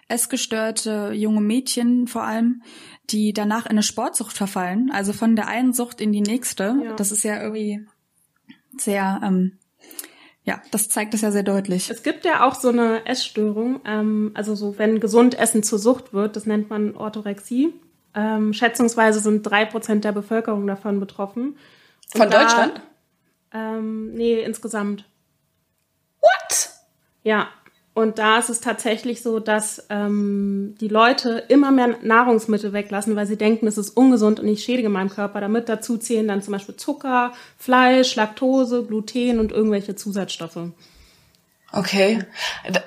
essgestörte 0.08 1.12
junge 1.14 1.40
Mädchen 1.40 2.06
vor 2.06 2.24
allem, 2.24 2.62
die 3.10 3.32
danach 3.32 3.66
in 3.66 3.72
eine 3.72 3.82
Sportsucht 3.82 4.36
verfallen. 4.36 4.90
Also 4.92 5.12
von 5.12 5.36
der 5.36 5.48
einen 5.48 5.72
Sucht 5.72 6.00
in 6.00 6.12
die 6.12 6.20
nächste. 6.20 6.76
Ja. 6.84 6.92
Das 6.94 7.12
ist 7.12 7.24
ja 7.24 7.40
irgendwie 7.42 7.86
sehr, 8.78 9.20
ähm, 9.24 9.58
ja, 10.44 10.60
das 10.72 10.88
zeigt 10.88 11.14
es 11.14 11.20
ja 11.20 11.30
sehr 11.30 11.44
deutlich. 11.44 11.88
Es 11.88 12.02
gibt 12.02 12.24
ja 12.24 12.44
auch 12.46 12.54
so 12.54 12.68
eine 12.68 13.06
Essstörung, 13.06 13.80
ähm, 13.84 14.32
also 14.34 14.54
so 14.54 14.76
wenn 14.78 14.98
gesund 14.98 15.38
Essen 15.38 15.62
zur 15.62 15.78
Sucht 15.78 16.12
wird, 16.12 16.34
das 16.34 16.46
nennt 16.46 16.68
man 16.68 16.96
Orthorexie. 16.96 17.72
Ähm, 18.14 18.52
schätzungsweise 18.52 19.20
sind 19.20 19.42
drei 19.42 19.64
Prozent 19.64 20.04
der 20.04 20.12
Bevölkerung 20.12 20.66
davon 20.66 20.98
betroffen. 21.00 21.56
Und 22.14 22.18
Von 22.18 22.30
da, 22.30 22.42
Deutschland? 22.42 22.82
Ähm, 23.54 24.12
nee, 24.14 24.40
insgesamt. 24.42 25.08
What? 26.20 26.70
Ja. 27.22 27.48
Und 27.94 28.18
da 28.18 28.38
ist 28.38 28.48
es 28.48 28.60
tatsächlich 28.60 29.22
so, 29.22 29.38
dass 29.38 29.84
ähm, 29.90 30.74
die 30.80 30.88
Leute 30.88 31.44
immer 31.48 31.70
mehr 31.70 31.96
Nahrungsmittel 32.02 32.72
weglassen, 32.72 33.16
weil 33.16 33.26
sie 33.26 33.36
denken, 33.36 33.66
es 33.66 33.76
ist 33.76 33.90
ungesund 33.90 34.40
und 34.40 34.48
ich 34.48 34.64
schädige 34.64 34.88
meinem 34.88 35.10
Körper. 35.10 35.42
Damit 35.42 35.68
dazu 35.68 35.98
zählen 35.98 36.26
dann 36.26 36.42
zum 36.42 36.52
Beispiel 36.52 36.76
Zucker, 36.76 37.32
Fleisch, 37.58 38.16
Laktose, 38.16 38.84
Gluten 38.84 39.38
und 39.38 39.52
irgendwelche 39.52 39.94
Zusatzstoffe. 39.94 40.70
Okay, 41.74 42.22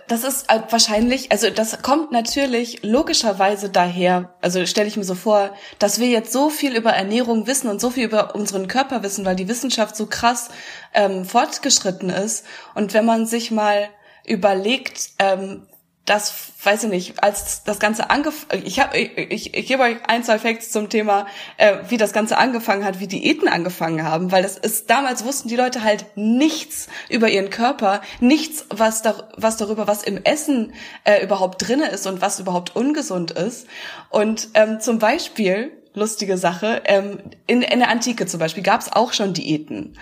das 0.08 0.24
ist 0.24 0.48
äh, 0.52 0.62
wahrscheinlich, 0.70 1.32
also 1.32 1.50
das 1.50 1.82
kommt 1.82 2.12
natürlich 2.12 2.84
logischerweise 2.84 3.70
daher, 3.70 4.36
also 4.42 4.64
stelle 4.68 4.88
ich 4.88 4.96
mir 4.96 5.04
so 5.04 5.16
vor, 5.16 5.56
dass 5.80 6.00
wir 6.00 6.08
jetzt 6.08 6.32
so 6.32 6.52
viel 6.52 6.76
über 6.76 6.92
Ernährung 6.92 7.48
wissen 7.48 7.68
und 7.68 7.82
so 7.82 7.90
viel 7.90 8.06
über 8.06 8.36
unseren 8.36 8.68
Körper 8.68 9.02
wissen, 9.02 9.26
weil 9.26 9.36
die 9.36 9.48
Wissenschaft 9.48 9.96
so 9.96 10.06
krass 10.06 10.50
ähm, 10.94 11.26
fortgeschritten 11.26 12.12
ist. 12.12 12.46
Und 12.76 12.94
wenn 12.94 13.06
man 13.06 13.26
sich 13.26 13.50
mal 13.50 13.90
überlegt, 14.28 15.12
ähm, 15.20 15.68
das 16.06 16.52
weiß 16.64 16.84
ich 16.84 16.90
nicht, 16.90 17.24
als 17.24 17.64
das 17.64 17.80
Ganze 17.80 18.12
angefangen, 18.12 18.62
ich 18.64 18.80
habe, 18.80 18.96
ich, 18.96 19.18
ich, 19.18 19.54
ich 19.56 19.68
gebe 19.68 19.82
euch 19.82 19.98
ein, 20.08 20.24
zwei 20.24 20.38
Facts 20.38 20.72
zum 20.72 20.90
Thema, 20.90 21.26
äh, 21.58 21.78
wie 21.90 21.98
das 21.98 22.14
Ganze 22.14 22.38
angefangen 22.38 22.86
hat, 22.86 23.00
wie 23.00 23.08
Diäten 23.08 23.48
angefangen 23.48 24.04
haben, 24.04 24.32
weil 24.32 24.44
das 24.44 24.56
ist, 24.56 24.90
damals 24.92 25.26
wussten 25.26 25.50
die 25.50 25.56
Leute 25.56 25.84
halt 25.84 26.06
nichts 26.16 26.88
über 27.10 27.30
ihren 27.30 27.50
Körper, 27.50 28.02
nichts, 28.20 28.66
was, 28.70 29.02
da, 29.02 29.16
was 29.36 29.58
darüber, 29.58 29.88
was 29.88 30.04
im 30.04 30.24
Essen 30.24 30.74
äh, 31.06 31.24
überhaupt 31.24 31.68
drinne 31.68 31.90
ist 31.90 32.06
und 32.06 32.22
was 32.22 32.40
überhaupt 32.40 32.76
ungesund 32.76 33.32
ist. 33.32 33.66
Und 34.10 34.50
ähm, 34.54 34.80
zum 34.80 35.00
Beispiel, 35.00 35.72
lustige 35.96 36.38
Sache, 36.38 36.84
ähm, 36.86 37.20
in, 37.48 37.64
in 37.64 37.80
der 37.80 37.90
Antike 37.90 38.28
zum 38.28 38.40
Beispiel 38.40 38.64
gab 38.64 38.82
es 38.82 38.92
auch 38.92 39.14
schon 39.14 39.34
Diäten 39.34 39.98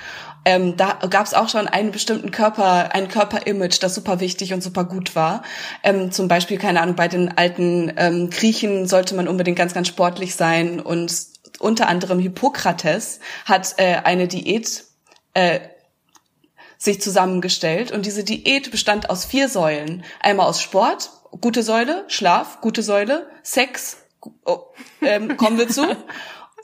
ähm, 0.46 0.78
da 0.78 1.00
gab 1.10 1.26
es 1.26 1.34
auch 1.34 1.50
schon 1.50 1.68
einen 1.68 1.92
bestimmten 1.92 2.32
Körper, 2.32 2.94
ein 2.94 3.08
Körperimage, 3.08 3.80
das 3.80 3.96
super 3.96 4.20
wichtig 4.20 4.54
und 4.54 4.62
super 4.62 4.84
gut 4.84 5.16
war. 5.16 5.44
Ähm, 5.84 6.12
zum 6.12 6.28
Beispiel, 6.28 6.58
keine 6.58 6.82
Ahnung, 6.82 6.96
bei 6.96 7.08
den 7.08 7.38
alten 7.38 7.94
ähm, 7.98 8.30
Griechen 8.30 8.88
sollte 8.88 9.16
man 9.16 9.28
unbedingt 9.28 9.58
ganz, 9.58 9.74
ganz 9.74 9.88
sportlich 9.88 10.36
sein 10.36 10.80
und 10.80 11.14
unter 11.60 11.88
anderem 11.88 12.20
Hippokrates 12.20 13.20
hat 13.46 13.76
äh, 13.78 13.98
eine 14.04 14.28
Diät 14.28 14.84
äh, 15.34 15.60
sich 16.78 17.02
zusammengestellt 17.02 17.92
und 17.92 18.06
diese 18.06 18.24
Diät 18.24 18.70
bestand 18.72 19.10
aus 19.10 19.24
vier 19.24 19.48
Säulen. 19.48 20.04
Einmal 20.20 20.48
aus 20.48 20.62
Sport, 20.62 21.12
gute 21.40 21.64
Säule, 21.64 22.04
Schlaf, 22.08 22.60
gute 22.60 22.84
Säule, 22.84 23.28
Sex, 23.42 23.98
oh, 24.46 24.60
ähm, 25.02 25.38
kommen 25.38 25.58
wir 25.58 25.70
zu. 25.70 25.86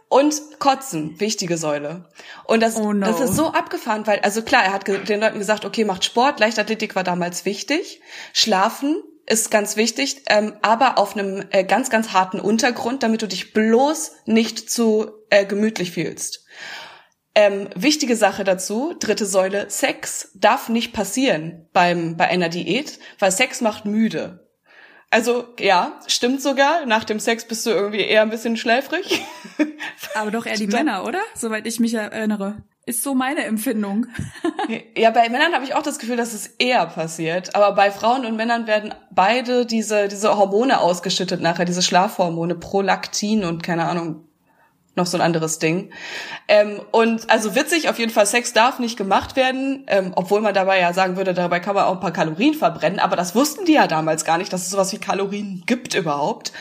Und 0.10 0.34
Kotzen, 0.58 1.20
wichtige 1.20 1.58
Säule. 1.58 2.06
Und 2.46 2.62
das, 2.62 2.78
oh 2.78 2.94
no. 2.94 3.06
das 3.06 3.22
ist 3.22 3.36
so 3.36 3.52
abgefahren, 3.52 4.08
weil, 4.08 4.20
also 4.22 4.42
klar, 4.42 4.64
er 4.64 4.74
hat 4.74 4.88
den 4.88 5.20
Leuten 5.20 5.38
gesagt, 5.38 5.66
okay, 5.66 5.86
macht 5.86 6.04
Sport, 6.04 6.40
Leichtathletik 6.40 6.96
war 6.96 7.04
damals 7.04 7.46
wichtig. 7.46 8.02
Schlafen 8.34 9.04
ist 9.28 9.52
ganz 9.52 9.76
wichtig, 9.76 10.24
ähm, 10.28 10.56
aber 10.64 10.98
auf 10.98 11.16
einem 11.16 11.46
äh, 11.52 11.64
ganz, 11.64 11.92
ganz 11.92 12.12
harten 12.12 12.40
Untergrund, 12.40 13.04
damit 13.04 13.22
du 13.22 13.28
dich 13.28 13.54
bloß 13.54 14.14
nicht 14.26 14.72
zu 14.72 15.12
äh, 15.30 15.46
gemütlich 15.46 15.92
fühlst. 15.92 16.44
Ähm, 17.36 17.70
wichtige 17.76 18.16
Sache 18.16 18.44
dazu, 18.44 18.96
dritte 19.00 19.28
Säule, 19.28 19.70
Sex 19.70 20.32
darf 20.34 20.68
nicht 20.70 20.92
passieren 20.92 21.70
beim, 21.72 22.18
bei 22.18 22.28
einer 22.28 22.50
Diät, 22.50 22.98
weil 23.20 23.32
Sex 23.32 23.62
macht 23.62 23.86
müde. 23.86 24.49
Also 25.12 25.46
ja, 25.60 26.00
stimmt 26.08 26.42
sogar. 26.42 26.86
Nach 26.86 27.04
dem 27.04 27.20
Sex 27.20 27.46
bist 27.48 27.66
du 27.66 27.72
irgendwie 27.72 28.02
eher 28.02 28.22
ein 28.22 28.30
bisschen 28.30 28.58
schläfrig. 28.58 29.22
Aber 30.16 30.32
doch 30.32 30.46
eher 30.46 30.56
die 30.56 30.68
Männer, 30.68 31.06
oder? 31.06 31.22
Soweit 31.36 31.66
ich 31.66 31.80
mich 31.80 31.94
erinnere. 31.96 32.58
Ist 32.86 33.04
so 33.04 33.14
meine 33.14 33.44
Empfindung. 33.44 34.08
ja, 34.98 35.12
bei 35.12 35.30
Männern 35.30 35.54
habe 35.54 35.64
ich 35.64 35.76
auch 35.76 35.84
das 35.84 36.00
Gefühl, 36.00 36.18
dass 36.18 36.34
es 36.34 36.48
eher 36.48 36.86
passiert. 36.88 37.56
Aber 37.56 37.74
bei 37.74 37.92
Frauen 37.92 38.26
und 38.26 38.36
Männern 38.36 38.68
werden 38.68 38.94
beide 39.12 39.66
diese, 39.66 40.08
diese 40.08 40.38
Hormone 40.38 40.80
ausgeschüttet 40.80 41.42
nachher, 41.42 41.66
diese 41.66 41.82
Schlafhormone, 41.82 42.56
Prolaktin 42.56 43.44
und 43.44 43.64
keine 43.64 43.88
Ahnung, 43.88 44.29
noch 45.00 45.08
so 45.08 45.18
ein 45.18 45.22
anderes 45.22 45.58
Ding. 45.58 45.92
Ähm, 46.48 46.82
und 46.92 47.30
also 47.30 47.56
witzig, 47.56 47.90
auf 47.90 47.98
jeden 47.98 48.12
Fall, 48.12 48.26
Sex 48.26 48.54
darf 48.54 48.80
nicht 48.80 48.98
gemacht 48.98 49.36
werden, 49.36 49.86
ähm, 49.88 50.12
obwohl 50.16 50.42
man 50.42 50.54
dabei 50.54 50.80
ja 50.80 50.94
sagen 50.94 51.18
würde, 51.18 51.34
dabei 51.34 51.60
kann 51.60 51.76
man 51.76 51.86
auch 51.86 51.94
ein 51.94 52.00
paar 52.00 52.14
Kalorien 52.14 52.54
verbrennen, 52.54 53.00
aber 53.00 53.16
das 53.16 53.34
wussten 53.34 53.66
die 53.66 53.74
ja 53.74 53.88
damals 53.88 54.26
gar 54.26 54.38
nicht, 54.38 54.54
dass 54.54 54.64
es 54.64 54.70
sowas 54.70 54.94
wie 54.94 55.00
Kalorien 55.00 55.64
gibt 55.66 55.96
überhaupt. 55.96 56.52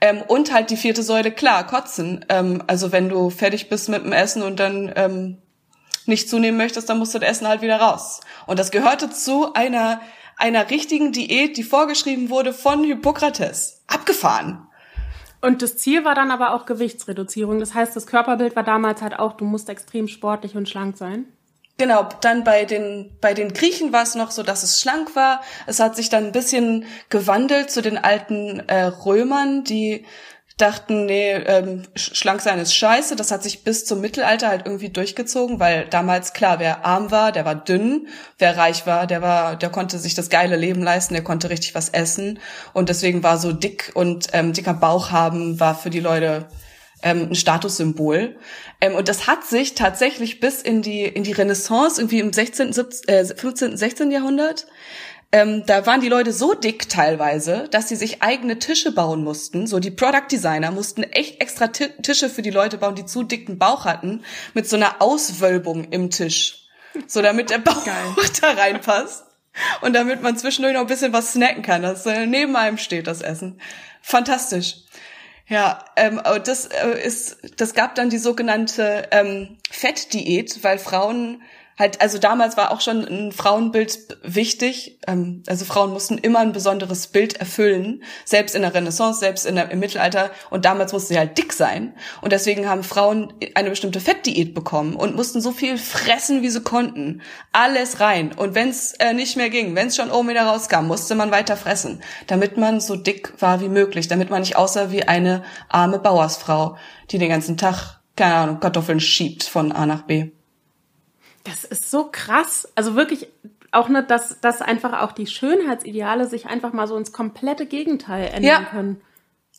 Ähm, 0.00 0.22
und 0.26 0.52
halt 0.52 0.70
die 0.70 0.76
vierte 0.76 1.02
Säule, 1.02 1.30
klar, 1.30 1.66
kotzen. 1.66 2.24
Ähm, 2.28 2.62
also 2.66 2.92
wenn 2.92 3.08
du 3.08 3.28
fertig 3.28 3.68
bist 3.68 3.88
mit 3.88 4.04
dem 4.04 4.12
Essen 4.12 4.42
und 4.42 4.58
dann 4.58 4.90
ähm, 4.96 5.38
nicht 6.06 6.30
zunehmen 6.30 6.56
möchtest, 6.56 6.88
dann 6.88 6.98
musst 6.98 7.14
du 7.14 7.18
das 7.18 7.28
Essen 7.28 7.48
halt 7.48 7.60
wieder 7.60 7.76
raus. 7.76 8.20
Und 8.46 8.58
das 8.58 8.70
gehörte 8.70 9.10
zu 9.10 9.52
einer, 9.52 10.00
einer 10.36 10.70
richtigen 10.70 11.12
Diät, 11.12 11.56
die 11.56 11.62
vorgeschrieben 11.62 12.30
wurde 12.30 12.54
von 12.54 12.82
Hippokrates. 12.82 13.82
Abgefahren. 13.86 14.66
Und 15.40 15.62
das 15.62 15.76
Ziel 15.76 16.04
war 16.04 16.14
dann 16.14 16.30
aber 16.30 16.54
auch 16.54 16.66
Gewichtsreduzierung. 16.66 17.60
Das 17.60 17.74
heißt, 17.74 17.96
das 17.96 18.06
Körperbild 18.06 18.56
war 18.56 18.62
damals 18.62 19.00
halt 19.00 19.18
auch, 19.18 19.32
du 19.34 19.44
musst 19.44 19.68
extrem 19.68 20.06
sportlich 20.06 20.56
und 20.56 20.68
schlank 20.68 20.96
sein. 20.96 21.26
Genau, 21.78 22.06
dann 22.20 22.44
bei 22.44 22.66
den, 22.66 23.16
bei 23.22 23.32
den 23.32 23.54
Griechen 23.54 23.90
war 23.90 24.02
es 24.02 24.14
noch 24.14 24.32
so, 24.32 24.42
dass 24.42 24.62
es 24.62 24.82
schlank 24.82 25.16
war. 25.16 25.40
Es 25.66 25.80
hat 25.80 25.96
sich 25.96 26.10
dann 26.10 26.26
ein 26.26 26.32
bisschen 26.32 26.84
gewandelt 27.08 27.70
zu 27.70 27.80
den 27.80 27.96
alten 27.96 28.60
äh, 28.68 28.84
Römern, 28.84 29.64
die 29.64 30.04
dachten, 30.60 31.06
nee, 31.06 31.32
ähm, 31.32 31.82
schlank 31.94 32.40
sein 32.40 32.58
ist 32.58 32.74
scheiße. 32.74 33.16
Das 33.16 33.30
hat 33.30 33.42
sich 33.42 33.64
bis 33.64 33.84
zum 33.84 34.00
Mittelalter 34.00 34.48
halt 34.48 34.66
irgendwie 34.66 34.88
durchgezogen, 34.88 35.60
weil 35.60 35.86
damals 35.88 36.32
klar, 36.32 36.58
wer 36.58 36.84
arm 36.84 37.10
war, 37.10 37.32
der 37.32 37.44
war 37.44 37.54
dünn, 37.54 38.08
wer 38.38 38.56
reich 38.56 38.86
war, 38.86 39.06
der 39.06 39.22
war, 39.22 39.56
der 39.56 39.70
konnte 39.70 39.98
sich 39.98 40.14
das 40.14 40.30
geile 40.30 40.56
Leben 40.56 40.82
leisten, 40.82 41.14
der 41.14 41.24
konnte 41.24 41.50
richtig 41.50 41.74
was 41.74 41.88
essen 41.88 42.38
und 42.72 42.88
deswegen 42.88 43.22
war 43.22 43.38
so 43.38 43.52
dick 43.52 43.92
und 43.94 44.28
ähm, 44.32 44.52
dicker 44.52 44.74
Bauch 44.74 45.10
haben 45.10 45.60
war 45.60 45.74
für 45.74 45.90
die 45.90 46.00
Leute 46.00 46.48
ähm, 47.02 47.28
ein 47.30 47.34
Statussymbol. 47.34 48.36
Ähm, 48.80 48.94
und 48.94 49.08
das 49.08 49.26
hat 49.26 49.44
sich 49.44 49.74
tatsächlich 49.74 50.40
bis 50.40 50.62
in 50.62 50.82
die 50.82 51.04
in 51.04 51.24
die 51.24 51.32
Renaissance 51.32 52.00
irgendwie 52.00 52.20
im 52.20 52.32
16., 52.32 52.72
17, 52.72 53.14
äh, 53.14 53.24
15., 53.24 53.76
16. 53.76 54.10
Jahrhundert 54.10 54.66
ähm, 55.32 55.64
da 55.64 55.86
waren 55.86 56.00
die 56.00 56.08
Leute 56.08 56.32
so 56.32 56.54
dick 56.54 56.88
teilweise, 56.88 57.68
dass 57.70 57.88
sie 57.88 57.96
sich 57.96 58.20
eigene 58.20 58.58
Tische 58.58 58.92
bauen 58.92 59.22
mussten. 59.22 59.68
So 59.68 59.78
die 59.78 59.92
Product 59.92 60.26
Designer 60.30 60.72
mussten 60.72 61.04
echt 61.04 61.40
extra 61.40 61.68
Tische 61.68 62.28
für 62.28 62.42
die 62.42 62.50
Leute 62.50 62.78
bauen, 62.78 62.96
die 62.96 63.06
zu 63.06 63.22
dicken 63.22 63.58
Bauch 63.58 63.84
hatten, 63.84 64.24
mit 64.54 64.68
so 64.68 64.76
einer 64.76 65.00
Auswölbung 65.00 65.84
im 65.92 66.10
Tisch. 66.10 66.68
So 67.06 67.22
damit 67.22 67.50
der 67.50 67.58
Bauch 67.58 67.84
Geil. 67.84 68.16
da 68.40 68.50
reinpasst. 68.50 69.24
Und 69.82 69.92
damit 69.94 70.22
man 70.22 70.36
zwischendurch 70.36 70.74
noch 70.74 70.82
ein 70.82 70.86
bisschen 70.88 71.12
was 71.12 71.32
snacken 71.32 71.62
kann, 71.62 71.82
dass 71.82 72.06
äh, 72.06 72.26
neben 72.26 72.56
einem 72.56 72.78
steht 72.78 73.06
das 73.06 73.20
Essen. 73.20 73.60
Fantastisch. 74.02 74.76
Ja, 75.46 75.84
ähm, 75.96 76.20
das 76.44 76.66
äh, 76.66 77.04
ist, 77.04 77.38
das 77.56 77.74
gab 77.74 77.96
dann 77.96 78.10
die 78.10 78.18
sogenannte 78.18 79.08
ähm, 79.10 79.58
Fettdiät, 79.70 80.62
weil 80.62 80.78
Frauen 80.78 81.42
halt, 81.80 82.00
also 82.00 82.18
damals 82.18 82.56
war 82.56 82.70
auch 82.70 82.80
schon 82.80 83.04
ein 83.04 83.32
Frauenbild 83.32 84.18
wichtig. 84.22 85.00
Ähm, 85.08 85.42
also 85.48 85.64
Frauen 85.64 85.92
mussten 85.92 86.18
immer 86.18 86.38
ein 86.38 86.52
besonderes 86.52 87.08
Bild 87.08 87.38
erfüllen, 87.38 88.04
selbst 88.24 88.54
in 88.54 88.62
der 88.62 88.74
Renaissance, 88.74 89.18
selbst 89.18 89.46
in 89.46 89.56
der, 89.56 89.70
im 89.70 89.80
Mittelalter. 89.80 90.30
Und 90.50 90.64
damals 90.64 90.92
mussten 90.92 91.14
sie 91.14 91.18
halt 91.18 91.36
dick 91.38 91.52
sein. 91.52 91.94
Und 92.20 92.32
deswegen 92.32 92.68
haben 92.68 92.84
Frauen 92.84 93.32
eine 93.54 93.70
bestimmte 93.70 93.98
Fettdiät 93.98 94.54
bekommen 94.54 94.94
und 94.94 95.16
mussten 95.16 95.40
so 95.40 95.50
viel 95.50 95.78
fressen, 95.78 96.42
wie 96.42 96.50
sie 96.50 96.60
konnten. 96.60 97.22
Alles 97.52 97.98
rein. 97.98 98.32
Und 98.32 98.54
wenn 98.54 98.68
es 98.68 98.92
äh, 98.94 99.14
nicht 99.14 99.36
mehr 99.36 99.50
ging, 99.50 99.74
wenn 99.74 99.88
es 99.88 99.96
schon 99.96 100.10
oben 100.10 100.28
wieder 100.28 100.44
rauskam, 100.44 100.86
musste 100.86 101.14
man 101.14 101.30
weiter 101.32 101.56
fressen, 101.56 102.02
damit 102.28 102.56
man 102.58 102.80
so 102.80 102.94
dick 102.94 103.32
war 103.40 103.60
wie 103.60 103.68
möglich, 103.68 104.06
damit 104.06 104.30
man 104.30 104.40
nicht 104.40 104.56
aussah 104.56 104.92
wie 104.92 105.04
eine 105.04 105.42
arme 105.68 105.98
Bauersfrau, 105.98 106.76
die 107.10 107.18
den 107.18 107.30
ganzen 107.30 107.56
Tag, 107.56 108.00
keine 108.16 108.34
Ahnung, 108.34 108.60
Kartoffeln 108.60 109.00
schiebt 109.00 109.44
von 109.44 109.72
A 109.72 109.86
nach 109.86 110.02
B. 110.02 110.30
Das 111.50 111.64
ist 111.64 111.90
so 111.90 112.08
krass. 112.10 112.68
Also 112.74 112.94
wirklich 112.94 113.28
auch 113.72 113.88
nicht, 113.88 114.10
dass, 114.10 114.40
dass 114.40 114.62
einfach 114.62 115.02
auch 115.02 115.12
die 115.12 115.26
Schönheitsideale 115.26 116.26
sich 116.26 116.46
einfach 116.46 116.72
mal 116.72 116.86
so 116.86 116.96
ins 116.96 117.12
komplette 117.12 117.66
Gegenteil 117.66 118.28
ändern 118.28 118.42
ja. 118.42 118.62
können. 118.62 119.00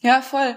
Ja, 0.01 0.21
voll. 0.21 0.55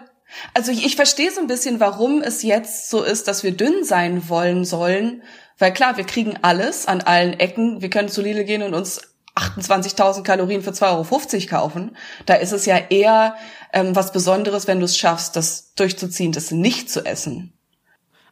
Also 0.54 0.72
ich, 0.72 0.84
ich 0.86 0.96
verstehe 0.96 1.30
so 1.30 1.40
ein 1.40 1.46
bisschen, 1.46 1.80
warum 1.80 2.22
es 2.22 2.42
jetzt 2.42 2.90
so 2.90 3.02
ist, 3.02 3.28
dass 3.28 3.42
wir 3.42 3.52
dünn 3.52 3.84
sein 3.84 4.28
wollen 4.28 4.64
sollen. 4.64 5.22
Weil 5.58 5.72
klar, 5.72 5.96
wir 5.96 6.04
kriegen 6.04 6.38
alles 6.42 6.86
an 6.86 7.02
allen 7.02 7.34
Ecken. 7.34 7.80
Wir 7.82 7.90
können 7.90 8.08
zu 8.08 8.22
Lidl 8.22 8.44
gehen 8.44 8.62
und 8.62 8.74
uns 8.74 9.02
28.000 9.36 10.22
Kalorien 10.22 10.62
für 10.62 10.70
2,50 10.70 10.86
Euro 10.90 11.46
kaufen. 11.48 11.96
Da 12.26 12.34
ist 12.34 12.52
es 12.52 12.66
ja 12.66 12.76
eher 12.76 13.36
ähm, 13.72 13.94
was 13.94 14.12
Besonderes, 14.12 14.66
wenn 14.66 14.78
du 14.78 14.84
es 14.84 14.96
schaffst, 14.96 15.36
das 15.36 15.74
durchzuziehen, 15.74 16.32
das 16.32 16.50
nicht 16.50 16.90
zu 16.90 17.04
essen. 17.04 17.52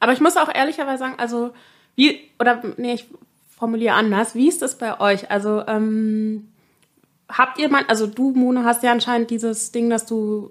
Aber 0.00 0.12
ich 0.12 0.20
muss 0.20 0.36
auch 0.36 0.52
ehrlicherweise 0.52 0.98
sagen, 0.98 1.14
also 1.18 1.52
wie, 1.94 2.20
oder 2.38 2.62
nee, 2.76 2.94
ich 2.94 3.06
formuliere 3.50 3.94
anders. 3.94 4.34
Wie 4.34 4.48
ist 4.48 4.62
das 4.62 4.76
bei 4.78 5.00
euch? 5.00 5.30
Also, 5.30 5.64
ähm, 5.66 6.48
habt 7.28 7.58
ihr 7.58 7.68
mal, 7.68 7.84
also 7.88 8.06
du, 8.06 8.32
Mona, 8.32 8.64
hast 8.64 8.82
ja 8.82 8.92
anscheinend 8.92 9.30
dieses 9.30 9.72
Ding, 9.72 9.90
dass 9.90 10.06
du 10.06 10.50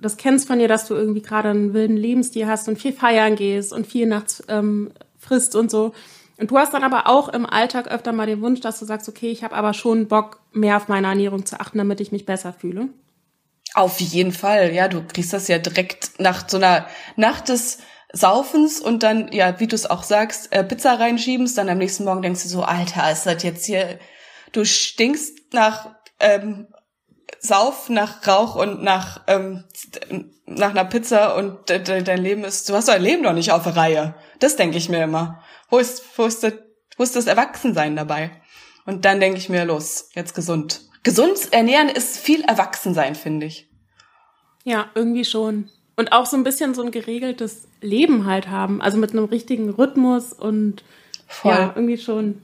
das 0.00 0.16
kennst 0.16 0.48
von 0.48 0.58
dir, 0.58 0.68
dass 0.68 0.86
du 0.88 0.94
irgendwie 0.94 1.22
gerade 1.22 1.50
einen 1.50 1.74
wilden 1.74 1.96
Lebensstil 1.96 2.46
hast 2.46 2.68
und 2.68 2.78
viel 2.78 2.92
feiern 2.92 3.36
gehst 3.36 3.72
und 3.72 3.86
viel 3.86 4.06
nachts 4.06 4.42
ähm, 4.48 4.90
frisst 5.18 5.54
und 5.54 5.70
so. 5.70 5.92
Und 6.38 6.50
du 6.50 6.58
hast 6.58 6.74
dann 6.74 6.82
aber 6.82 7.06
auch 7.06 7.28
im 7.28 7.46
Alltag 7.46 7.88
öfter 7.88 8.12
mal 8.12 8.26
den 8.26 8.40
Wunsch, 8.40 8.60
dass 8.60 8.80
du 8.80 8.84
sagst, 8.84 9.08
okay, 9.08 9.30
ich 9.30 9.44
habe 9.44 9.54
aber 9.54 9.74
schon 9.74 10.08
Bock, 10.08 10.40
mehr 10.52 10.76
auf 10.76 10.88
meine 10.88 11.06
Ernährung 11.06 11.46
zu 11.46 11.60
achten, 11.60 11.78
damit 11.78 12.00
ich 12.00 12.10
mich 12.10 12.26
besser 12.26 12.52
fühle. 12.52 12.88
Auf 13.74 14.00
jeden 14.00 14.32
Fall, 14.32 14.74
ja, 14.74 14.88
du 14.88 15.02
kriegst 15.06 15.32
das 15.32 15.48
ja 15.48 15.58
direkt 15.58 16.18
nach 16.18 16.48
so 16.48 16.56
einer 16.56 16.86
Nacht 17.16 17.48
des 17.48 17.78
Saufens 18.12 18.80
und 18.80 19.02
dann, 19.02 19.32
ja, 19.32 19.58
wie 19.58 19.66
du 19.66 19.74
es 19.74 19.88
auch 19.88 20.02
sagst, 20.02 20.52
äh, 20.52 20.62
Pizza 20.62 20.98
reinschiebst, 20.98 21.56
dann 21.56 21.68
am 21.68 21.78
nächsten 21.78 22.04
Morgen 22.04 22.22
denkst 22.22 22.42
du 22.42 22.48
so, 22.48 22.62
Alter, 22.62 23.10
ist 23.10 23.24
das 23.24 23.42
jetzt 23.42 23.64
hier, 23.64 23.98
du 24.52 24.64
stinkst 24.64 25.52
nach 25.52 25.94
ähm, 26.20 26.68
Sauf, 27.44 27.88
nach 27.88 28.26
Rauch 28.26 28.54
und 28.54 28.84
nach, 28.84 29.22
ähm, 29.26 29.64
nach 30.46 30.70
einer 30.70 30.84
Pizza 30.84 31.34
und 31.34 31.68
de, 31.68 31.82
de, 31.82 32.02
dein 32.02 32.22
Leben 32.22 32.44
ist, 32.44 32.68
du 32.68 32.74
hast 32.74 32.88
dein 32.88 33.02
Leben 33.02 33.24
doch 33.24 33.32
nicht 33.32 33.50
auf 33.50 33.64
der 33.64 33.74
Reihe. 33.74 34.14
Das 34.38 34.54
denke 34.54 34.76
ich 34.78 34.88
mir 34.88 35.02
immer. 35.02 35.42
Wo 35.68 35.78
ist, 35.78 36.04
wo 36.16 36.24
ist 36.24 36.44
das, 36.44 36.52
wo 36.96 37.02
ist 37.02 37.16
das 37.16 37.26
Erwachsensein 37.26 37.96
dabei? 37.96 38.30
Und 38.84 39.04
dann 39.04 39.18
denke 39.18 39.38
ich 39.38 39.48
mir, 39.48 39.64
los, 39.64 40.10
jetzt 40.14 40.34
gesund. 40.34 40.82
Gesund 41.02 41.52
ernähren 41.52 41.88
ist 41.88 42.18
viel 42.18 42.42
Erwachsensein, 42.42 43.14
finde 43.14 43.46
ich. 43.46 43.68
Ja, 44.62 44.90
irgendwie 44.94 45.24
schon. 45.24 45.68
Und 45.96 46.12
auch 46.12 46.26
so 46.26 46.36
ein 46.36 46.44
bisschen 46.44 46.74
so 46.74 46.82
ein 46.82 46.90
geregeltes 46.90 47.68
Leben 47.80 48.26
halt 48.26 48.48
haben. 48.48 48.80
Also 48.80 48.98
mit 48.98 49.10
einem 49.10 49.24
richtigen 49.24 49.70
Rhythmus 49.70 50.32
und 50.32 50.84
Voll. 51.26 51.52
ja, 51.52 51.72
irgendwie 51.74 51.98
schon. 51.98 52.42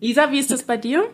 Lisa, 0.00 0.30
wie 0.30 0.38
ist 0.38 0.50
das 0.50 0.62
bei 0.62 0.76
dir? 0.76 1.08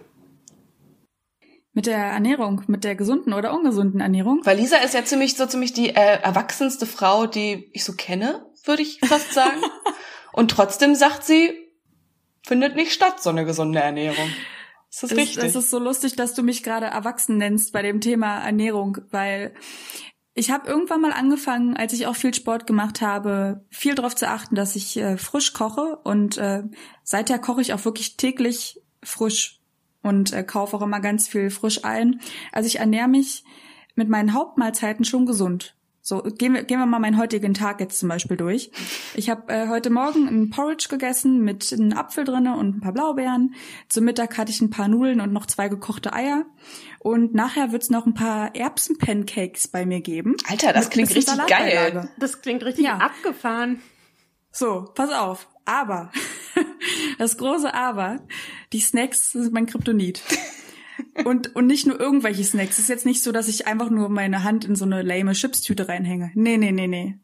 Mit 1.73 1.87
der 1.87 1.99
Ernährung, 1.99 2.63
mit 2.69 2.85
der 2.85 2.95
gesunden 2.95 3.33
oder 3.33 3.53
ungesunden 3.53 4.01
Ernährung? 4.01 4.41
Weil 4.45 4.59
Lisa 4.59 4.77
ist 4.77 4.95
ja 4.95 5.05
ziemlich 5.05 5.37
so 5.37 5.47
ziemlich 5.47 5.73
die 5.73 5.89
äh, 5.89 6.21
erwachsenste 6.23 6.87
Frau, 6.87 7.27
die 7.27 7.69
ich 7.73 7.85
so 7.85 7.95
kenne, 7.95 8.47
würde 8.65 8.83
ich 8.83 9.01
fast 9.05 9.33
sagen. 9.33 9.61
und 10.33 10.51
trotzdem 10.51 10.95
sagt 10.95 11.25
sie, 11.25 11.53
findet 12.47 12.77
nicht 12.77 12.93
statt, 12.93 13.23
so 13.23 13.31
eine 13.31 13.45
gesunde 13.45 13.81
Ernährung. 13.81 14.29
Ist 14.91 15.03
das, 15.03 15.11
das 15.11 15.19
richtig? 15.19 15.43
Das 15.43 15.57
ist 15.57 15.71
so 15.71 15.81
lustig, 15.81 16.15
dass 16.15 16.35
du 16.35 16.43
mich 16.45 16.63
gerade 16.63 16.87
erwachsen 16.87 17.39
nennst 17.39 17.73
bei 17.73 17.83
dem 17.83 18.01
Thema 18.01 18.39
Ernährung, 18.45 18.99
weil 19.11 19.55
ich 20.35 20.51
habe 20.51 20.69
irgendwann 20.69 21.01
mal 21.01 21.13
angefangen, 21.13 21.77
als 21.77 21.93
ich 21.93 22.07
auch 22.07 22.17
viel 22.17 22.35
Sport 22.35 22.67
gemacht 22.67 23.01
habe, 23.01 23.65
viel 23.71 23.95
darauf 23.95 24.17
zu 24.17 24.29
achten, 24.29 24.57
dass 24.57 24.75
ich 24.75 24.97
äh, 24.97 25.17
frisch 25.17 25.53
koche 25.53 25.97
und 26.03 26.39
äh, 26.39 26.65
seither 27.05 27.39
koche 27.39 27.61
ich 27.61 27.73
auch 27.73 27.85
wirklich 27.85 28.17
täglich 28.17 28.81
frisch 29.03 29.61
und 30.03 30.33
äh, 30.33 30.43
kaufe 30.43 30.77
auch 30.77 30.83
immer 30.83 31.01
ganz 31.01 31.29
viel 31.29 31.51
frisch 31.51 31.85
ein. 31.85 32.21
Also 32.51 32.67
ich 32.67 32.81
ernähre 32.81 33.09
mich 33.09 33.45
mit 33.95 34.09
meinen 34.09 34.35
Hauptmahlzeiten 34.35 35.05
schon 35.05 35.25
gesund. 35.25 35.77
So, 36.07 36.21
gehen 36.21 36.53
wir, 36.53 36.65
gehen 36.65 36.81
wir 36.81 36.85
mal 36.85 36.99
meinen 36.99 37.17
heutigen 37.17 37.55
Tag 37.55 37.81
jetzt 37.81 37.99
zum 37.99 38.11
Beispiel 38.11 38.37
durch. 38.37 38.71
Ich 39.15 39.31
habe 39.31 39.51
äh, 39.51 39.69
heute 39.69 39.89
Morgen 39.89 40.29
ein 40.29 40.51
Porridge 40.51 40.89
gegessen 40.91 41.43
mit 41.43 41.73
einem 41.73 41.97
Apfel 41.97 42.25
drinne 42.25 42.59
und 42.59 42.77
ein 42.77 42.81
paar 42.81 42.93
Blaubeeren. 42.93 43.55
Zum 43.89 44.05
Mittag 44.05 44.37
hatte 44.37 44.51
ich 44.51 44.61
ein 44.61 44.69
paar 44.69 44.89
Nudeln 44.89 45.23
und 45.23 45.33
noch 45.33 45.47
zwei 45.47 45.69
gekochte 45.69 46.13
Eier. 46.13 46.45
Und 47.05 47.35
nachher 47.35 47.71
wird's 47.71 47.91
noch 47.91 48.07
ein 48.07 48.15
paar 48.15 48.57
Erbsen-Pancakes 48.57 49.69
bei 49.69 49.85
mir 49.85 50.01
geben. 50.01 50.37
Alter, 50.49 50.73
das 50.73 50.89
klingt 50.89 51.15
richtig 51.15 51.37
geil. 51.47 52.09
Das 52.17 52.41
klingt 52.41 52.65
richtig 52.65 52.87
ja. 52.87 52.97
abgefahren. 52.97 53.83
So, 54.51 54.91
pass 54.95 55.11
auf. 55.11 55.47
Aber, 55.67 56.11
das 57.19 57.37
große 57.37 57.75
Aber, 57.75 58.21
die 58.73 58.81
Snacks 58.81 59.33
sind 59.33 59.53
mein 59.53 59.67
Kryptonit. 59.67 60.23
Und, 61.27 61.55
und 61.55 61.67
nicht 61.67 61.87
nur 61.87 62.01
irgendwelche 62.01 62.43
Snacks. 62.43 62.79
Es 62.79 62.85
ist 62.85 62.89
jetzt 62.89 63.05
nicht 63.05 63.23
so, 63.23 63.33
dass 63.33 63.49
ich 63.49 63.67
einfach 63.67 63.91
nur 63.91 64.09
meine 64.09 64.43
Hand 64.43 64.65
in 64.65 64.75
so 64.75 64.87
eine 64.87 65.03
lame 65.03 65.33
Chipstüte 65.33 65.89
reinhänge. 65.89 66.31
Nee, 66.35 66.57
nee, 66.57 66.73
nee, 66.73 66.87
nee. 66.87 67.19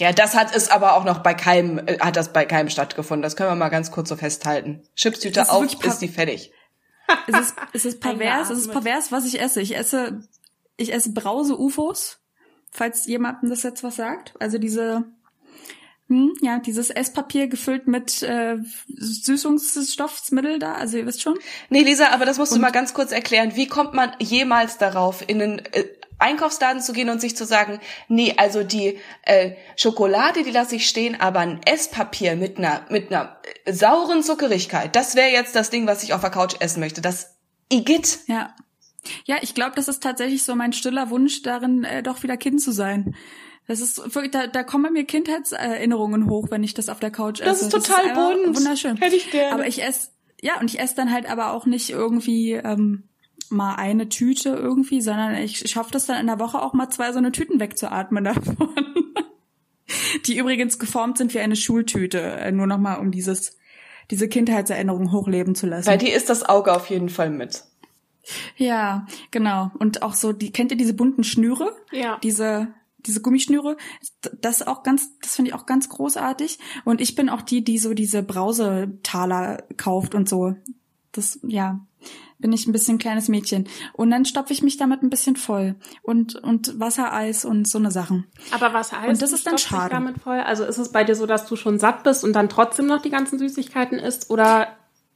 Ja, 0.00 0.12
das 0.12 0.34
hat 0.34 0.56
es 0.56 0.70
aber 0.70 0.96
auch 0.96 1.04
noch 1.04 1.18
bei 1.18 1.34
keinem, 1.34 1.78
äh, 1.84 1.98
hat 1.98 2.16
das 2.16 2.32
bei 2.32 2.46
keinem 2.46 2.70
stattgefunden. 2.70 3.22
Das 3.22 3.36
können 3.36 3.50
wir 3.50 3.56
mal 3.56 3.68
ganz 3.68 3.90
kurz 3.90 4.08
so 4.08 4.16
festhalten. 4.16 4.84
Chipstüte 4.96 5.50
auf, 5.50 5.84
ist 5.84 5.98
die 5.98 6.08
fertig. 6.08 6.50
Es 7.26 7.40
ist, 7.40 7.54
es 7.72 7.84
ist 7.84 8.00
pervers, 8.00 8.50
es 8.50 8.60
ist 8.60 8.72
pervers, 8.72 9.12
was 9.12 9.26
ich 9.26 9.40
esse. 9.40 9.60
Ich 9.60 9.76
esse, 9.76 10.20
ich 10.76 10.92
esse 10.92 11.12
Brause-UFOs, 11.12 12.20
falls 12.70 13.06
jemandem 13.06 13.50
das 13.50 13.62
jetzt 13.62 13.82
was 13.82 13.96
sagt. 13.96 14.34
Also 14.40 14.58
diese, 14.58 15.04
hm, 16.08 16.34
ja, 16.42 16.58
dieses 16.58 16.90
Esspapier 16.90 17.46
gefüllt 17.46 17.86
mit 17.88 18.22
äh, 18.22 18.58
Süßungsstoffsmittel 18.88 20.58
da, 20.58 20.74
also 20.74 20.98
ihr 20.98 21.06
wisst 21.06 21.22
schon. 21.22 21.38
Nee, 21.70 21.82
Lisa, 21.82 22.10
aber 22.10 22.26
das 22.26 22.38
musst 22.38 22.52
und, 22.52 22.58
du 22.58 22.62
mal 22.62 22.70
ganz 22.70 22.92
kurz 22.94 23.12
erklären. 23.12 23.56
Wie 23.56 23.66
kommt 23.66 23.94
man 23.94 24.12
jemals 24.18 24.78
darauf, 24.78 25.26
in 25.26 25.40
einen 25.40 25.58
äh, 25.60 25.84
Einkaufsladen 26.22 26.80
zu 26.80 26.92
gehen 26.92 27.10
und 27.10 27.20
sich 27.20 27.36
zu 27.36 27.44
sagen, 27.44 27.80
nee, 28.08 28.34
also 28.36 28.62
die 28.62 28.98
äh, 29.22 29.52
Schokolade, 29.76 30.42
die 30.42 30.50
lasse 30.50 30.76
ich 30.76 30.88
stehen, 30.88 31.20
aber 31.20 31.40
ein 31.40 31.60
Esspapier 31.66 32.36
mit 32.36 32.58
einer 32.58 32.86
mit 32.88 33.12
einer 33.12 33.36
äh, 33.64 33.72
sauren 33.72 34.22
Zuckerigkeit, 34.22 34.96
das 34.96 35.16
wäre 35.16 35.30
jetzt 35.30 35.54
das 35.54 35.70
Ding, 35.70 35.86
was 35.86 36.02
ich 36.02 36.14
auf 36.14 36.20
der 36.20 36.30
Couch 36.30 36.54
essen 36.60 36.80
möchte. 36.80 37.00
Das 37.02 37.36
Igitt. 37.70 38.20
Ja. 38.26 38.54
Ja, 39.24 39.36
ich 39.40 39.54
glaube, 39.54 39.72
das 39.74 39.88
ist 39.88 40.02
tatsächlich 40.02 40.44
so 40.44 40.54
mein 40.54 40.72
stiller 40.72 41.10
Wunsch 41.10 41.42
darin, 41.42 41.82
äh, 41.84 42.02
doch 42.02 42.22
wieder 42.22 42.36
Kind 42.36 42.62
zu 42.62 42.70
sein. 42.70 43.16
Das 43.66 43.80
ist 43.80 43.98
wirklich, 44.14 44.30
da, 44.30 44.46
da 44.46 44.62
kommen 44.62 44.84
bei 44.84 44.90
mir 44.90 45.04
Kindheitserinnerungen 45.04 46.28
hoch, 46.28 46.48
wenn 46.50 46.64
ich 46.64 46.74
das 46.74 46.88
auf 46.88 47.00
der 47.00 47.10
Couch 47.10 47.40
esse. 47.40 47.50
Das 47.50 47.62
ist 47.62 47.70
total 47.70 48.08
das 48.08 48.18
ist 48.18 48.44
bunt. 48.44 48.56
Wunderschön. 48.56 48.96
Hätte 48.96 49.16
ich 49.16 49.30
gerne. 49.30 49.52
Aber 49.52 49.66
ich 49.66 49.82
esse, 49.82 50.10
ja, 50.40 50.60
und 50.60 50.66
ich 50.66 50.80
esse 50.80 50.94
dann 50.96 51.12
halt 51.12 51.30
aber 51.30 51.52
auch 51.52 51.66
nicht 51.66 51.90
irgendwie 51.90 52.52
ähm, 52.52 53.08
mal 53.52 53.76
eine 53.76 54.08
Tüte 54.08 54.50
irgendwie, 54.50 55.00
sondern 55.00 55.34
ich 55.36 55.70
schaffe 55.70 55.90
das 55.92 56.06
dann 56.06 56.20
in 56.20 56.26
der 56.26 56.40
Woche 56.40 56.60
auch 56.60 56.72
mal 56.72 56.90
zwei 56.90 57.12
so 57.12 57.18
eine 57.18 57.32
Tüten 57.32 57.60
wegzuatmen 57.60 58.24
davon. 58.24 58.74
Die 60.26 60.38
übrigens 60.38 60.78
geformt 60.78 61.18
sind 61.18 61.34
wie 61.34 61.40
eine 61.40 61.56
Schultüte, 61.56 62.20
äh, 62.20 62.52
nur 62.52 62.66
noch 62.66 62.78
mal 62.78 62.96
um 62.96 63.10
dieses 63.10 63.58
diese 64.10 64.28
Kindheitserinnerung 64.28 65.12
hochleben 65.12 65.54
zu 65.54 65.66
lassen. 65.66 65.86
Weil 65.86 65.98
die 65.98 66.10
ist 66.10 66.28
das 66.28 66.46
Auge 66.46 66.74
auf 66.74 66.90
jeden 66.90 67.08
Fall 67.08 67.30
mit. 67.30 67.64
Ja, 68.56 69.06
genau. 69.30 69.70
Und 69.78 70.02
auch 70.02 70.14
so, 70.14 70.32
die 70.32 70.52
kennt 70.52 70.70
ihr 70.70 70.76
diese 70.76 70.94
bunten 70.94 71.24
Schnüre? 71.24 71.74
Ja. 71.92 72.18
Diese 72.22 72.74
diese 73.06 73.20
Gummischnüre, 73.20 73.76
das 74.40 74.64
auch 74.64 74.82
ganz, 74.82 75.18
das 75.20 75.34
finde 75.34 75.50
ich 75.50 75.54
auch 75.54 75.66
ganz 75.66 75.88
großartig. 75.88 76.58
Und 76.84 77.00
ich 77.00 77.14
bin 77.14 77.28
auch 77.28 77.42
die, 77.42 77.64
die 77.64 77.78
so 77.78 77.94
diese 77.94 78.22
Brausetaler 78.22 79.64
kauft 79.76 80.14
und 80.14 80.28
so. 80.28 80.54
Das, 81.10 81.40
ja, 81.42 81.80
bin 82.42 82.52
ich 82.52 82.66
ein 82.66 82.72
bisschen 82.72 82.98
kleines 82.98 83.28
Mädchen. 83.28 83.66
Und 83.94 84.10
dann 84.10 84.26
stopfe 84.26 84.52
ich 84.52 84.62
mich 84.62 84.76
damit 84.76 85.02
ein 85.02 85.08
bisschen 85.08 85.36
voll. 85.36 85.76
Und, 86.02 86.34
und 86.34 86.78
Wassereis 86.78 87.46
und 87.46 87.66
so 87.66 87.78
eine 87.78 87.90
Sachen. 87.90 88.26
Aber 88.50 88.74
Wassereis 88.74 89.08
und 89.08 89.22
das 89.22 89.32
ist 89.32 89.46
dann 89.46 89.56
schade. 89.56 89.90
damit 89.90 90.18
voll? 90.18 90.40
Also 90.40 90.64
ist 90.64 90.78
es 90.78 90.92
bei 90.92 91.04
dir 91.04 91.14
so, 91.14 91.24
dass 91.24 91.46
du 91.46 91.56
schon 91.56 91.78
satt 91.78 92.02
bist 92.04 92.24
und 92.24 92.34
dann 92.34 92.50
trotzdem 92.50 92.86
noch 92.86 93.00
die 93.00 93.10
ganzen 93.10 93.38
Süßigkeiten 93.38 93.98
isst? 93.98 94.28
Oder 94.28 94.68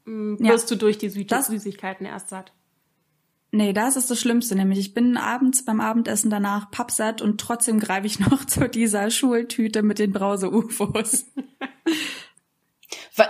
mh, 0.07 0.39
hm, 0.39 0.41
wirst 0.41 0.71
ja, 0.71 0.77
du 0.77 0.81
durch 0.81 0.97
die 0.97 1.11
Süß 1.11 1.47
Süßigkeiten 1.47 2.07
erst 2.07 2.31
satt? 2.31 2.53
Nee, 3.53 3.73
das 3.73 3.97
ist 3.97 4.11
das 4.11 4.21
Schlimmste, 4.21 4.55
nämlich 4.55 4.79
ich 4.79 4.95
bin 4.95 5.17
abends 5.17 5.65
beim 5.65 5.81
Abendessen 5.81 6.31
danach 6.31 6.71
pappsatt 6.71 7.23
und 7.23 7.41
trotzdem 7.41 7.81
greife 7.81 8.07
ich 8.07 8.19
noch 8.31 8.45
zu 8.45 8.69
dieser 8.69 9.11
Schultüte 9.11 9.83
mit 9.83 9.99
den 9.99 10.13
Brause-UFOs. 10.13 11.27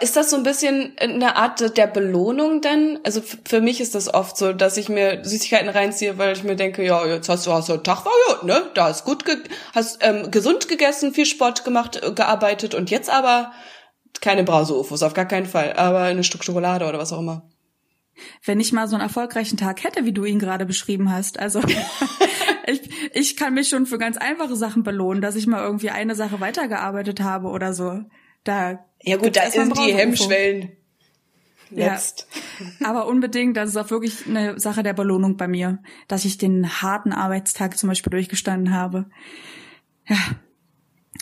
Ist 0.00 0.16
das 0.16 0.30
so 0.30 0.36
ein 0.36 0.42
bisschen 0.42 0.96
eine 0.98 1.36
Art 1.36 1.76
der 1.76 1.86
Belohnung 1.86 2.60
dann? 2.60 2.98
Also 3.04 3.22
für 3.22 3.60
mich 3.60 3.80
ist 3.80 3.94
das 3.94 4.12
oft 4.12 4.36
so, 4.36 4.52
dass 4.52 4.76
ich 4.76 4.88
mir 4.88 5.24
Süßigkeiten 5.24 5.68
reinziehe, 5.68 6.18
weil 6.18 6.32
ich 6.32 6.42
mir 6.42 6.56
denke, 6.56 6.84
ja, 6.84 7.06
jetzt 7.06 7.28
hast 7.28 7.46
du 7.46 7.52
hast 7.52 7.68
du 7.68 7.76
Tag 7.76 8.04
war 8.04 8.12
ja, 8.28 8.44
ne, 8.44 8.70
da 8.74 8.86
hast 8.86 9.04
gut, 9.04 9.24
ge 9.24 9.36
hast 9.74 9.98
ähm, 10.00 10.30
gesund 10.32 10.68
gegessen, 10.68 11.14
viel 11.14 11.26
Sport 11.26 11.64
gemacht, 11.64 12.02
äh, 12.02 12.10
gearbeitet 12.10 12.74
und 12.74 12.90
jetzt 12.90 13.10
aber 13.10 13.52
keine 14.20 14.42
Brause-UFOs, 14.42 15.04
auf 15.04 15.14
gar 15.14 15.26
keinen 15.26 15.46
Fall, 15.46 15.74
aber 15.74 16.00
eine 16.00 16.24
Stück 16.24 16.42
Schokolade 16.42 16.86
oder 16.86 16.98
was 16.98 17.12
auch 17.12 17.20
immer 17.20 17.48
wenn 18.44 18.60
ich 18.60 18.72
mal 18.72 18.88
so 18.88 18.96
einen 18.96 19.02
erfolgreichen 19.02 19.56
Tag 19.56 19.84
hätte, 19.84 20.04
wie 20.04 20.12
du 20.12 20.24
ihn 20.24 20.38
gerade 20.38 20.66
beschrieben 20.66 21.12
hast. 21.12 21.38
Also 21.38 21.60
ich, 22.66 23.12
ich 23.12 23.36
kann 23.36 23.54
mich 23.54 23.68
schon 23.68 23.86
für 23.86 23.98
ganz 23.98 24.16
einfache 24.16 24.56
Sachen 24.56 24.82
belohnen, 24.82 25.20
dass 25.20 25.36
ich 25.36 25.46
mal 25.46 25.62
irgendwie 25.62 25.90
eine 25.90 26.14
Sache 26.14 26.40
weitergearbeitet 26.40 27.20
habe 27.20 27.48
oder 27.48 27.72
so. 27.72 28.02
Da 28.44 28.84
ja 29.06 29.16
gut, 29.16 29.36
da 29.36 29.50
sind 29.50 29.78
die 29.78 29.94
Hemmschwellen. 29.94 30.72
Jetzt. 31.70 32.28
Ja, 32.80 32.88
aber 32.90 33.06
unbedingt, 33.06 33.56
das 33.56 33.70
ist 33.70 33.76
auch 33.76 33.90
wirklich 33.90 34.26
eine 34.26 34.58
Sache 34.58 34.82
der 34.82 34.92
Belohnung 34.92 35.36
bei 35.36 35.48
mir, 35.48 35.78
dass 36.08 36.24
ich 36.24 36.38
den 36.38 36.80
harten 36.82 37.12
Arbeitstag 37.12 37.76
zum 37.76 37.88
Beispiel 37.88 38.10
durchgestanden 38.10 38.74
habe. 38.74 39.06
Ja, 40.06 40.16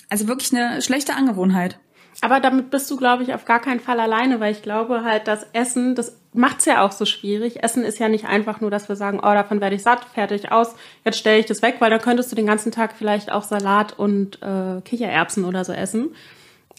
also 0.09 0.29
wirklich 0.29 0.55
eine 0.55 0.83
schlechte 0.83 1.15
Angewohnheit. 1.15 1.79
Aber 2.21 2.41
damit 2.41 2.71
bist 2.71 2.91
du, 2.91 2.97
glaube 2.97 3.23
ich, 3.23 3.35
auf 3.35 3.45
gar 3.45 3.61
keinen 3.61 3.81
Fall 3.81 3.99
alleine, 3.99 4.39
weil 4.39 4.53
ich 4.53 4.63
glaube 4.63 5.03
halt, 5.03 5.27
dass 5.27 5.47
Essen, 5.53 5.95
das 5.95 6.21
macht's 6.33 6.65
ja 6.65 6.85
auch 6.85 6.93
so 6.93 7.07
schwierig. 7.07 7.63
Essen 7.63 7.83
ist 7.83 7.99
ja 7.99 8.09
nicht 8.09 8.27
einfach 8.27 8.61
nur, 8.61 8.71
dass 8.71 8.89
wir 8.89 8.97
sagen, 8.97 9.19
oh, 9.19 9.35
davon 9.35 9.61
werde 9.61 9.75
ich 9.75 9.83
satt, 9.83 10.05
fertig 10.05 10.53
aus, 10.53 10.75
jetzt 11.05 11.19
stelle 11.19 11.41
ich 11.41 11.47
das 11.47 11.63
weg, 11.63 11.77
weil 11.81 11.91
dann 11.91 12.01
könntest 12.01 12.31
du 12.31 12.37
den 12.37 12.47
ganzen 12.47 12.71
Tag 12.71 12.95
vielleicht 12.97 13.33
auch 13.33 13.43
Salat 13.43 13.99
und 13.99 14.41
äh, 14.43 14.81
Kichererbsen 14.83 15.45
oder 15.45 15.65
so 15.65 15.73
essen. 15.73 16.15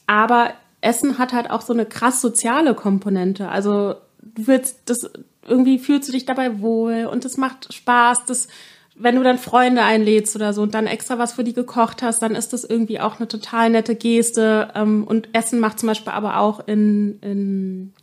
Aber 0.07 0.53
Essen 0.85 1.17
hat 1.17 1.33
halt 1.33 1.49
auch 1.49 1.61
so 1.61 1.73
eine 1.73 1.85
krass 1.85 2.21
soziale 2.21 2.75
Komponente. 2.75 3.49
Also 3.49 3.95
du 4.21 4.47
willst 4.47 4.79
das 4.85 5.09
irgendwie 5.47 5.79
fühlst 5.79 6.07
du 6.07 6.13
dich 6.13 6.25
dabei 6.25 6.59
wohl 6.59 7.05
und 7.11 7.25
es 7.25 7.37
macht 7.37 7.73
Spaß. 7.73 8.25
Das 8.25 8.47
wenn 8.95 9.15
du 9.15 9.23
dann 9.23 9.37
Freunde 9.37 9.83
einlädst 9.83 10.35
oder 10.35 10.53
so 10.53 10.61
und 10.61 10.73
dann 10.73 10.87
extra 10.87 11.19
was 11.19 11.33
für 11.33 11.43
die 11.43 11.53
gekocht 11.53 12.01
hast, 12.01 12.21
dann 12.21 12.33
ist 12.33 12.53
das 12.53 12.63
irgendwie 12.63 13.01
auch 13.01 13.19
eine 13.19 13.27
total 13.27 13.69
nette 13.69 13.95
Geste. 13.95 14.69
Ähm, 14.73 15.03
und 15.03 15.29
Essen 15.33 15.59
macht 15.59 15.79
zum 15.79 15.87
Beispiel 15.87 16.13
aber 16.13 16.39
auch 16.39 16.65
in, 16.65 17.19
in, 17.19 17.93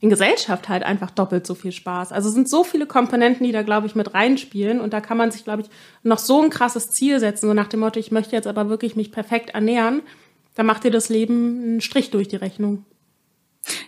in 0.00 0.08
Gesellschaft 0.08 0.70
halt 0.70 0.82
einfach 0.82 1.10
doppelt 1.10 1.46
so 1.46 1.54
viel 1.54 1.72
Spaß. 1.72 2.12
Also 2.12 2.30
es 2.30 2.34
sind 2.34 2.48
so 2.48 2.64
viele 2.64 2.86
Komponenten, 2.86 3.44
die 3.44 3.52
da, 3.52 3.62
glaube 3.62 3.86
ich, 3.86 3.94
mit 3.94 4.14
reinspielen. 4.14 4.80
Und 4.80 4.94
da 4.94 5.02
kann 5.02 5.18
man 5.18 5.30
sich, 5.30 5.44
glaube 5.44 5.62
ich, 5.62 5.68
noch 6.02 6.18
so 6.18 6.40
ein 6.42 6.48
krasses 6.48 6.90
Ziel 6.90 7.20
setzen, 7.20 7.46
so 7.46 7.54
nach 7.54 7.68
dem 7.68 7.80
Motto, 7.80 8.00
ich 8.00 8.10
möchte 8.10 8.34
jetzt 8.34 8.46
aber 8.46 8.70
wirklich 8.70 8.96
mich 8.96 9.12
perfekt 9.12 9.50
ernähren. 9.50 10.00
Da 10.54 10.62
macht 10.62 10.84
dir 10.84 10.90
das 10.90 11.08
Leben 11.08 11.62
einen 11.62 11.80
Strich 11.80 12.10
durch 12.10 12.28
die 12.28 12.36
Rechnung. 12.36 12.84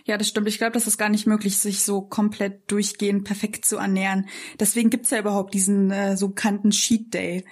Ja, 0.05 0.17
das 0.17 0.27
stimmt. 0.27 0.47
Ich 0.47 0.57
glaube, 0.57 0.73
das 0.73 0.87
ist 0.87 0.97
gar 0.97 1.09
nicht 1.09 1.27
möglich, 1.27 1.57
sich 1.57 1.83
so 1.83 2.01
komplett 2.01 2.71
durchgehend 2.71 3.23
perfekt 3.23 3.65
zu 3.65 3.77
ernähren. 3.77 4.27
Deswegen 4.59 4.89
gibt's 4.89 5.09
ja 5.09 5.19
überhaupt 5.19 5.53
diesen 5.53 5.91
äh, 5.91 6.15
so 6.15 6.29
bekannten 6.29 6.71
Cheat 6.71 7.13
Day, 7.13 7.45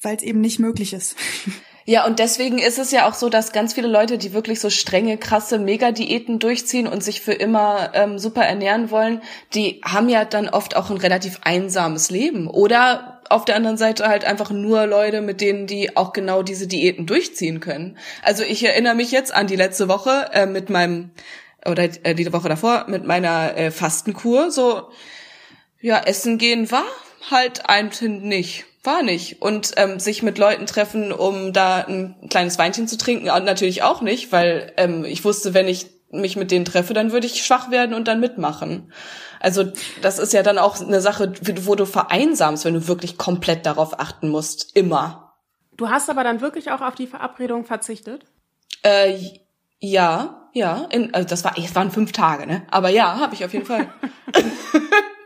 weil 0.00 0.16
es 0.16 0.22
eben 0.22 0.40
nicht 0.40 0.58
möglich 0.58 0.92
ist. 0.92 1.16
Ja, 1.88 2.04
und 2.04 2.18
deswegen 2.18 2.58
ist 2.58 2.78
es 2.78 2.90
ja 2.90 3.08
auch 3.08 3.14
so, 3.14 3.30
dass 3.30 3.52
ganz 3.52 3.72
viele 3.72 3.88
Leute, 3.88 4.18
die 4.18 4.34
wirklich 4.34 4.60
so 4.60 4.68
strenge, 4.68 5.16
krasse 5.16 5.58
Mega-Diäten 5.58 6.38
durchziehen 6.38 6.86
und 6.86 7.02
sich 7.02 7.22
für 7.22 7.32
immer 7.32 7.92
ähm, 7.94 8.18
super 8.18 8.44
ernähren 8.44 8.90
wollen, 8.90 9.22
die 9.54 9.80
haben 9.82 10.10
ja 10.10 10.26
dann 10.26 10.50
oft 10.50 10.76
auch 10.76 10.90
ein 10.90 10.98
relativ 10.98 11.38
einsames 11.44 12.10
Leben. 12.10 12.46
Oder 12.46 13.22
auf 13.30 13.46
der 13.46 13.56
anderen 13.56 13.78
Seite 13.78 14.06
halt 14.06 14.26
einfach 14.26 14.50
nur 14.50 14.86
Leute, 14.86 15.22
mit 15.22 15.40
denen 15.40 15.66
die 15.66 15.96
auch 15.96 16.12
genau 16.12 16.42
diese 16.42 16.66
Diäten 16.66 17.06
durchziehen 17.06 17.60
können. 17.60 17.96
Also 18.22 18.42
ich 18.42 18.62
erinnere 18.62 18.94
mich 18.94 19.10
jetzt 19.10 19.32
an 19.32 19.46
die 19.46 19.56
letzte 19.56 19.88
Woche 19.88 20.28
äh, 20.34 20.44
mit 20.44 20.68
meinem, 20.68 21.08
oder 21.64 21.84
äh, 21.84 22.14
die 22.14 22.30
Woche 22.34 22.50
davor, 22.50 22.84
mit 22.88 23.06
meiner 23.06 23.56
äh, 23.56 23.70
Fastenkur. 23.70 24.50
So, 24.50 24.90
ja, 25.80 25.98
essen 26.00 26.36
gehen 26.36 26.70
war 26.70 26.84
halt 27.30 27.66
einfach 27.66 28.02
nicht 28.02 28.66
war 28.82 29.02
nicht. 29.02 29.42
Und 29.42 29.72
ähm, 29.76 29.98
sich 30.00 30.22
mit 30.22 30.38
Leuten 30.38 30.66
treffen, 30.66 31.12
um 31.12 31.52
da 31.52 31.78
ein 31.78 32.16
kleines 32.30 32.58
Weinchen 32.58 32.88
zu 32.88 32.96
trinken, 32.98 33.26
natürlich 33.26 33.82
auch 33.82 34.00
nicht, 34.00 34.32
weil 34.32 34.72
ähm, 34.76 35.04
ich 35.04 35.24
wusste, 35.24 35.54
wenn 35.54 35.68
ich 35.68 35.86
mich 36.10 36.36
mit 36.36 36.50
denen 36.50 36.64
treffe, 36.64 36.94
dann 36.94 37.12
würde 37.12 37.26
ich 37.26 37.44
schwach 37.44 37.70
werden 37.70 37.94
und 37.94 38.08
dann 38.08 38.20
mitmachen. 38.20 38.92
Also 39.40 39.64
das 40.02 40.18
ist 40.18 40.32
ja 40.32 40.42
dann 40.42 40.58
auch 40.58 40.80
eine 40.80 41.00
Sache, 41.00 41.32
wo 41.64 41.74
du 41.74 41.86
vereinsamst, 41.86 42.64
wenn 42.64 42.74
du 42.74 42.88
wirklich 42.88 43.18
komplett 43.18 43.66
darauf 43.66 44.00
achten 44.00 44.28
musst, 44.28 44.74
immer. 44.74 45.34
Du 45.76 45.90
hast 45.90 46.10
aber 46.10 46.24
dann 46.24 46.40
wirklich 46.40 46.70
auch 46.70 46.80
auf 46.80 46.94
die 46.94 47.06
Verabredung 47.06 47.64
verzichtet? 47.64 48.24
Äh, 48.82 49.16
ja, 49.78 50.48
ja. 50.52 50.86
In, 50.90 51.14
also 51.14 51.28
das 51.28 51.44
war, 51.44 51.56
es 51.56 51.74
waren 51.74 51.90
fünf 51.90 52.12
Tage, 52.12 52.46
ne? 52.46 52.66
Aber 52.70 52.88
ja, 52.88 53.18
habe 53.18 53.34
ich 53.34 53.44
auf 53.44 53.52
jeden 53.52 53.66
Fall. 53.66 53.88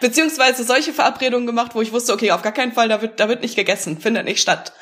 Beziehungsweise 0.00 0.64
solche 0.64 0.92
Verabredungen 0.92 1.46
gemacht, 1.46 1.74
wo 1.74 1.82
ich 1.82 1.92
wusste, 1.92 2.12
okay, 2.12 2.32
auf 2.32 2.42
gar 2.42 2.52
keinen 2.52 2.72
Fall, 2.72 2.88
da 2.88 3.00
wird, 3.02 3.20
da 3.20 3.28
wird 3.28 3.42
nicht 3.42 3.56
gegessen, 3.56 3.98
findet 3.98 4.24
nicht 4.24 4.40
statt. 4.40 4.72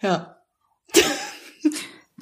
Ja. 0.00 0.38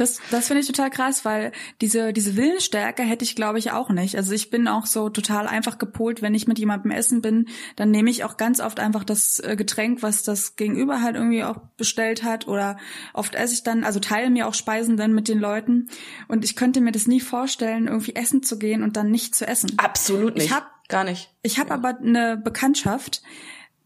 Das, 0.01 0.19
das 0.31 0.47
finde 0.47 0.63
ich 0.63 0.67
total 0.67 0.89
krass, 0.89 1.27
weil 1.27 1.53
diese, 1.83 2.15
diese 2.15 2.35
Willensstärke 2.35 3.03
hätte 3.03 3.23
ich, 3.23 3.37
glaube 3.37 3.59
ich, 3.59 3.71
auch 3.73 3.91
nicht. 3.91 4.17
Also 4.17 4.33
ich 4.33 4.49
bin 4.49 4.67
auch 4.67 4.87
so 4.87 5.11
total 5.11 5.47
einfach 5.47 5.77
gepolt, 5.77 6.23
wenn 6.23 6.35
ich 6.35 6.47
mit 6.47 6.59
jemandem 6.59 6.91
essen 6.91 7.21
bin, 7.21 7.49
dann 7.77 7.91
nehme 7.91 8.09
ich 8.09 8.25
auch 8.25 8.39
ganz 8.39 8.61
oft 8.61 8.81
einfach 8.81 9.05
das 9.05 9.41
äh, 9.41 9.57
Getränk, 9.57 10.03
was 10.03 10.23
das 10.23 10.57
Gegenüber 10.57 11.03
halt 11.03 11.17
irgendwie 11.17 11.45
auch 11.45 11.59
bestellt 11.77 12.25
hat. 12.25 12.49
Oder 12.49 12.79
oft 13.13 13.35
esse 13.35 13.53
ich 13.53 13.63
dann, 13.63 13.85
also 13.85 14.01
teile 14.01 14.31
mir 14.31 14.49
auch 14.49 14.55
Speisen 14.55 14.97
dann 14.97 15.13
mit 15.13 15.29
den 15.29 15.39
Leuten. 15.39 15.91
Und 16.29 16.47
ich 16.47 16.57
könnte 16.57 16.81
mir 16.81 16.93
das 16.93 17.07
nie 17.07 17.21
vorstellen, 17.21 17.87
irgendwie 17.87 18.17
essen 18.17 18.43
zu 18.43 18.59
gehen 18.59 18.83
und 18.83 18.97
dann 18.97 19.11
nicht 19.11 19.35
zu 19.35 19.47
essen. 19.47 19.73
Absolut 19.77 20.37
nicht. 20.37 20.47
Ich 20.47 20.53
hab, 20.53 20.80
Gar 20.91 21.05
nicht. 21.05 21.33
Ich 21.43 21.59
habe 21.59 21.71
ja. 21.71 21.77
aber 21.77 21.99
eine 21.99 22.37
Bekanntschaft 22.37 23.23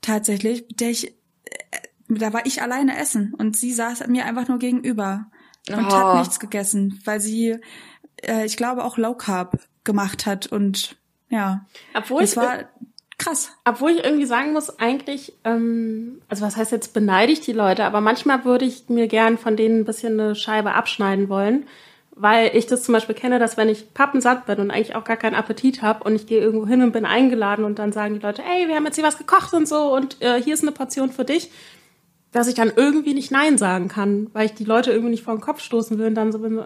tatsächlich, 0.01 0.67
der 0.69 0.91
ich, 0.91 1.09
äh, 1.11 1.13
da 2.09 2.33
war 2.33 2.47
ich 2.47 2.63
alleine 2.63 2.99
essen 2.99 3.35
und 3.35 3.57
sie 3.57 3.73
saß 3.73 4.07
mir 4.09 4.25
einfach 4.27 4.49
nur 4.49 4.59
gegenüber 4.59 5.27
und 5.69 5.87
oh. 5.87 5.93
hat 5.93 6.19
nichts 6.19 6.41
gegessen, 6.41 7.01
weil 7.05 7.21
sie, 7.21 7.59
äh, 8.23 8.45
ich 8.45 8.57
glaube, 8.57 8.85
auch 8.85 8.99
Low 8.99 9.15
Carb 9.15 9.59
gemacht 9.85 10.27
hat 10.27 10.47
und 10.47 10.97
ja. 11.29 11.67
Obwohl 11.95 12.21
das 12.21 12.37
war 12.37 12.65
krass. 13.19 13.53
Obwohl 13.65 13.93
ich 13.93 14.05
irgendwie 14.05 14.27
sagen 14.27 14.53
muss, 14.53 14.79
eigentlich, 14.79 15.35
ähm, 15.45 16.23
also 16.29 16.45
was 16.45 16.57
heißt 16.57 16.73
jetzt 16.73 16.95
beneide 16.95 17.33
ich 17.33 17.41
die 17.41 17.53
Leute, 17.53 17.85
aber 17.85 18.01
manchmal 18.01 18.45
würde 18.45 18.65
ich 18.65 18.89
mir 18.89 19.09
gern 19.09 19.39
von 19.39 19.57
denen 19.57 19.81
ein 19.81 19.85
bisschen 19.85 20.19
eine 20.19 20.35
Scheibe 20.35 20.73
abschneiden 20.73 21.29
wollen, 21.29 21.67
weil 22.17 22.57
ich 22.57 22.67
das 22.67 22.85
zum 22.85 22.95
Beispiel 22.95 23.15
kenne, 23.15 23.39
dass 23.39 23.57
wenn 23.57 23.69
ich 23.69 23.93
pappensatt 23.93 24.47
bin 24.47 24.59
und 24.61 24.71
eigentlich 24.71 24.95
auch 24.95 25.05
gar 25.05 25.17
keinen 25.17 25.35
Appetit 25.35 25.83
habe 25.83 26.05
und 26.05 26.15
ich 26.15 26.27
gehe 26.27 26.41
irgendwo 26.41 26.67
hin 26.67 26.83
und 26.83 26.93
bin 26.93 27.07
eingeladen 27.07 27.65
und 27.65 27.79
dann 27.79 27.93
sagen 27.93 28.15
die 28.15 28.21
Leute, 28.21 28.43
ey, 28.43 28.69
wir 28.69 28.77
haben 28.77 28.87
jetzt 28.87 28.97
hier 28.97 29.05
was 29.05 29.19
gekocht 29.19 29.53
und 29.53 29.67
so 29.67 29.95
und 29.95 30.23
äh, 30.23 30.41
hier 30.41 30.55
ist 30.55 30.63
eine 30.63 30.73
Portion 30.73 31.11
für 31.11 31.25
dich 31.25 31.51
dass 32.35 32.49
ich 32.49 32.55
dann 32.55 32.73
irgendwie 32.75 33.15
nicht 33.15 33.31
Nein 33.31 33.59
sagen 33.59 33.87
kann, 33.87 34.29
weil 34.33 34.47
ich 34.47 34.55
die 34.55 34.65
Leute 34.65 34.91
irgendwie 34.91 35.13
nicht 35.13 35.23
vor 35.23 35.37
den 35.37 35.41
Kopf 35.41 35.61
stoßen 35.61 35.99
will 35.99 36.09
und 36.09 36.17
dann 36.17 36.33
so 36.33 36.41
bin, 36.41 36.57
so, 36.57 36.65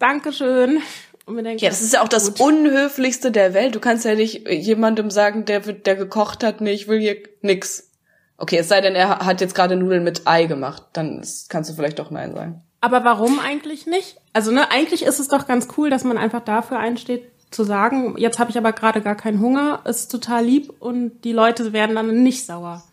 Dankeschön. 0.00 0.80
Und 1.26 1.34
mir 1.36 1.44
denke, 1.44 1.62
ja, 1.62 1.70
das 1.70 1.80
ist 1.80 1.94
ja 1.94 2.02
auch 2.02 2.08
das 2.08 2.34
gut. 2.34 2.40
Unhöflichste 2.40 3.30
der 3.30 3.54
Welt. 3.54 3.76
Du 3.76 3.80
kannst 3.80 4.04
ja 4.04 4.16
nicht 4.16 4.48
jemandem 4.48 5.10
sagen, 5.10 5.44
der, 5.44 5.60
der 5.60 5.94
gekocht 5.94 6.42
hat, 6.42 6.60
nee, 6.60 6.72
ich 6.72 6.88
will 6.88 6.98
hier 6.98 7.18
nix. 7.40 7.92
Okay, 8.36 8.58
es 8.58 8.68
sei 8.68 8.80
denn, 8.80 8.96
er 8.96 9.20
hat 9.20 9.40
jetzt 9.40 9.54
gerade 9.54 9.76
Nudeln 9.76 10.02
mit 10.02 10.22
Ei 10.26 10.46
gemacht, 10.46 10.84
dann 10.92 11.24
kannst 11.48 11.70
du 11.70 11.74
vielleicht 11.74 12.00
doch 12.00 12.10
Nein 12.10 12.34
sagen. 12.34 12.62
Aber 12.80 13.04
warum 13.04 13.40
eigentlich 13.40 13.86
nicht? 13.86 14.16
Also, 14.32 14.52
ne, 14.52 14.70
eigentlich 14.70 15.02
ist 15.02 15.18
es 15.18 15.28
doch 15.28 15.46
ganz 15.46 15.68
cool, 15.76 15.90
dass 15.90 16.04
man 16.04 16.18
einfach 16.18 16.44
dafür 16.44 16.78
einsteht, 16.78 17.30
zu 17.50 17.64
sagen, 17.64 18.16
jetzt 18.18 18.38
habe 18.38 18.50
ich 18.50 18.58
aber 18.58 18.72
gerade 18.72 19.00
gar 19.00 19.14
keinen 19.14 19.40
Hunger, 19.40 19.80
ist 19.84 20.10
total 20.10 20.44
lieb 20.44 20.70
und 20.80 21.24
die 21.24 21.32
Leute 21.32 21.72
werden 21.72 21.96
dann 21.96 22.22
nicht 22.22 22.44
sauer. 22.44 22.84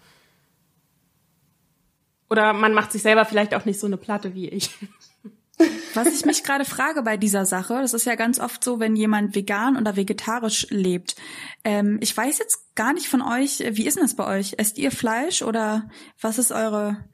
Oder 2.29 2.53
man 2.53 2.73
macht 2.73 2.91
sich 2.91 3.01
selber 3.01 3.25
vielleicht 3.25 3.53
auch 3.53 3.65
nicht 3.65 3.79
so 3.79 3.87
eine 3.87 3.97
Platte 3.97 4.33
wie 4.33 4.47
ich. 4.49 4.71
Was 5.93 6.13
ich 6.13 6.25
mich 6.25 6.43
gerade 6.43 6.65
frage 6.65 7.01
bei 7.03 7.15
dieser 7.15 7.45
Sache, 7.45 7.75
das 7.75 7.93
ist 7.93 8.05
ja 8.05 8.15
ganz 8.15 8.39
oft 8.39 8.63
so, 8.63 8.79
wenn 8.79 8.95
jemand 8.95 9.35
vegan 9.35 9.77
oder 9.77 9.95
vegetarisch 9.95 10.67
lebt. 10.69 11.15
Ähm, 11.63 11.97
ich 12.01 12.15
weiß 12.15 12.39
jetzt 12.39 12.75
gar 12.75 12.93
nicht 12.93 13.07
von 13.07 13.21
euch, 13.21 13.59
wie 13.59 13.87
ist 13.87 13.95
denn 13.95 14.03
das 14.03 14.15
bei 14.15 14.25
euch? 14.25 14.55
Esst 14.57 14.77
ihr 14.77 14.91
Fleisch 14.91 15.41
oder 15.41 15.89
was 16.19 16.37
ist 16.37 16.51
eure, 16.51 17.05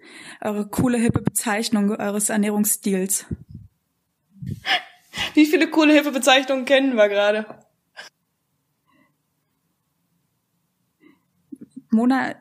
eure 0.41 0.67
coole, 0.67 0.97
hippe 0.97 1.21
Bezeichnung 1.21 1.91
eures 1.91 2.29
Ernährungsstils? 2.29 3.25
Wie 5.35 5.45
viele 5.45 5.69
coole, 5.69 5.93
hippe 5.93 6.11
Bezeichnungen 6.11 6.65
kennen 6.65 6.95
wir 6.95 7.09
gerade? 7.09 7.45
Mona, 11.91 12.35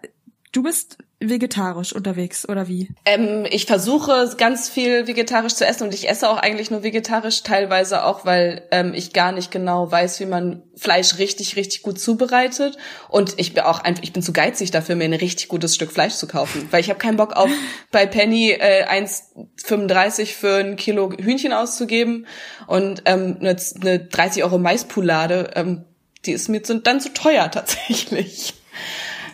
du 0.52 0.62
bist 0.62 0.96
vegetarisch 1.20 1.92
unterwegs 1.92 2.48
oder 2.48 2.66
wie? 2.66 2.88
Ähm, 3.04 3.46
ich 3.50 3.66
versuche 3.66 4.34
ganz 4.38 4.70
viel 4.70 5.06
vegetarisch 5.06 5.54
zu 5.54 5.66
essen 5.66 5.84
und 5.84 5.94
ich 5.94 6.08
esse 6.08 6.28
auch 6.30 6.38
eigentlich 6.38 6.70
nur 6.70 6.82
vegetarisch, 6.82 7.42
teilweise 7.42 8.04
auch, 8.04 8.24
weil 8.24 8.66
ähm, 8.70 8.94
ich 8.94 9.12
gar 9.12 9.30
nicht 9.30 9.50
genau 9.50 9.90
weiß, 9.90 10.18
wie 10.20 10.26
man 10.26 10.62
Fleisch 10.76 11.18
richtig, 11.18 11.56
richtig 11.56 11.82
gut 11.82 12.00
zubereitet. 12.00 12.78
Und 13.08 13.38
ich 13.38 13.52
bin 13.52 13.64
auch 13.64 13.80
einfach, 13.80 14.02
ich 14.02 14.14
bin 14.14 14.22
zu 14.22 14.32
geizig 14.32 14.70
dafür, 14.70 14.96
mir 14.96 15.04
ein 15.04 15.12
richtig 15.12 15.48
gutes 15.48 15.74
Stück 15.74 15.92
Fleisch 15.92 16.14
zu 16.14 16.26
kaufen. 16.26 16.66
Weil 16.70 16.80
ich 16.80 16.88
habe 16.88 16.98
keinen 16.98 17.18
Bock 17.18 17.34
auf 17.34 17.50
bei 17.92 18.06
Penny 18.06 18.52
äh, 18.52 18.86
1,35 18.86 20.34
für 20.34 20.56
ein 20.56 20.76
Kilo 20.76 21.12
Hühnchen 21.12 21.52
auszugeben 21.52 22.26
und 22.66 23.02
ähm, 23.04 23.36
eine, 23.40 23.56
eine 23.82 23.98
30 24.00 24.42
Euro 24.42 24.58
Maispoulade, 24.58 25.50
ähm, 25.54 25.84
die 26.24 26.32
ist 26.32 26.48
mir 26.48 26.60
dann 26.60 27.00
zu 27.00 27.12
teuer 27.12 27.50
tatsächlich. 27.50 28.54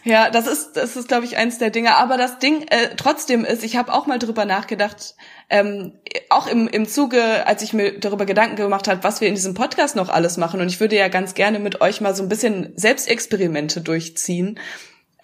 Ja, 0.07 0.31
das 0.31 0.47
ist, 0.47 0.75
das 0.75 0.95
ist, 0.95 1.09
glaube 1.09 1.25
ich, 1.25 1.37
eins 1.37 1.59
der 1.59 1.71
Dinge. 1.71 1.97
Aber 1.97 2.17
das 2.17 2.39
Ding 2.39 2.63
äh, 2.69 2.91
trotzdem 2.97 3.45
ist, 3.45 3.65
ich 3.65 3.77
habe 3.77 3.93
auch 3.93 4.07
mal 4.07 4.21
drüber 4.21 4.45
nachgedacht, 4.45 5.17
ähm, 5.51 5.95
auch 6.31 6.47
im, 6.47 6.69
im 6.69 6.87
Zuge, 6.87 7.45
als 7.45 7.63
ich 7.63 7.73
mir 7.73 7.99
darüber 7.99 8.25
Gedanken 8.25 8.55
gemacht 8.55 8.87
habe, 8.87 9.03
was 9.03 9.21
wir 9.21 9.27
in 9.27 9.35
diesem 9.35 9.55
Podcast 9.55 9.97
noch 9.97 10.09
alles 10.09 10.37
machen. 10.37 10.61
Und 10.61 10.69
ich 10.69 10.79
würde 10.79 10.95
ja 10.95 11.09
ganz 11.09 11.35
gerne 11.35 11.59
mit 11.59 11.81
euch 11.81 12.01
mal 12.01 12.15
so 12.15 12.23
ein 12.23 12.29
bisschen 12.29 12.73
Selbstexperimente 12.77 13.81
durchziehen. 13.81 14.61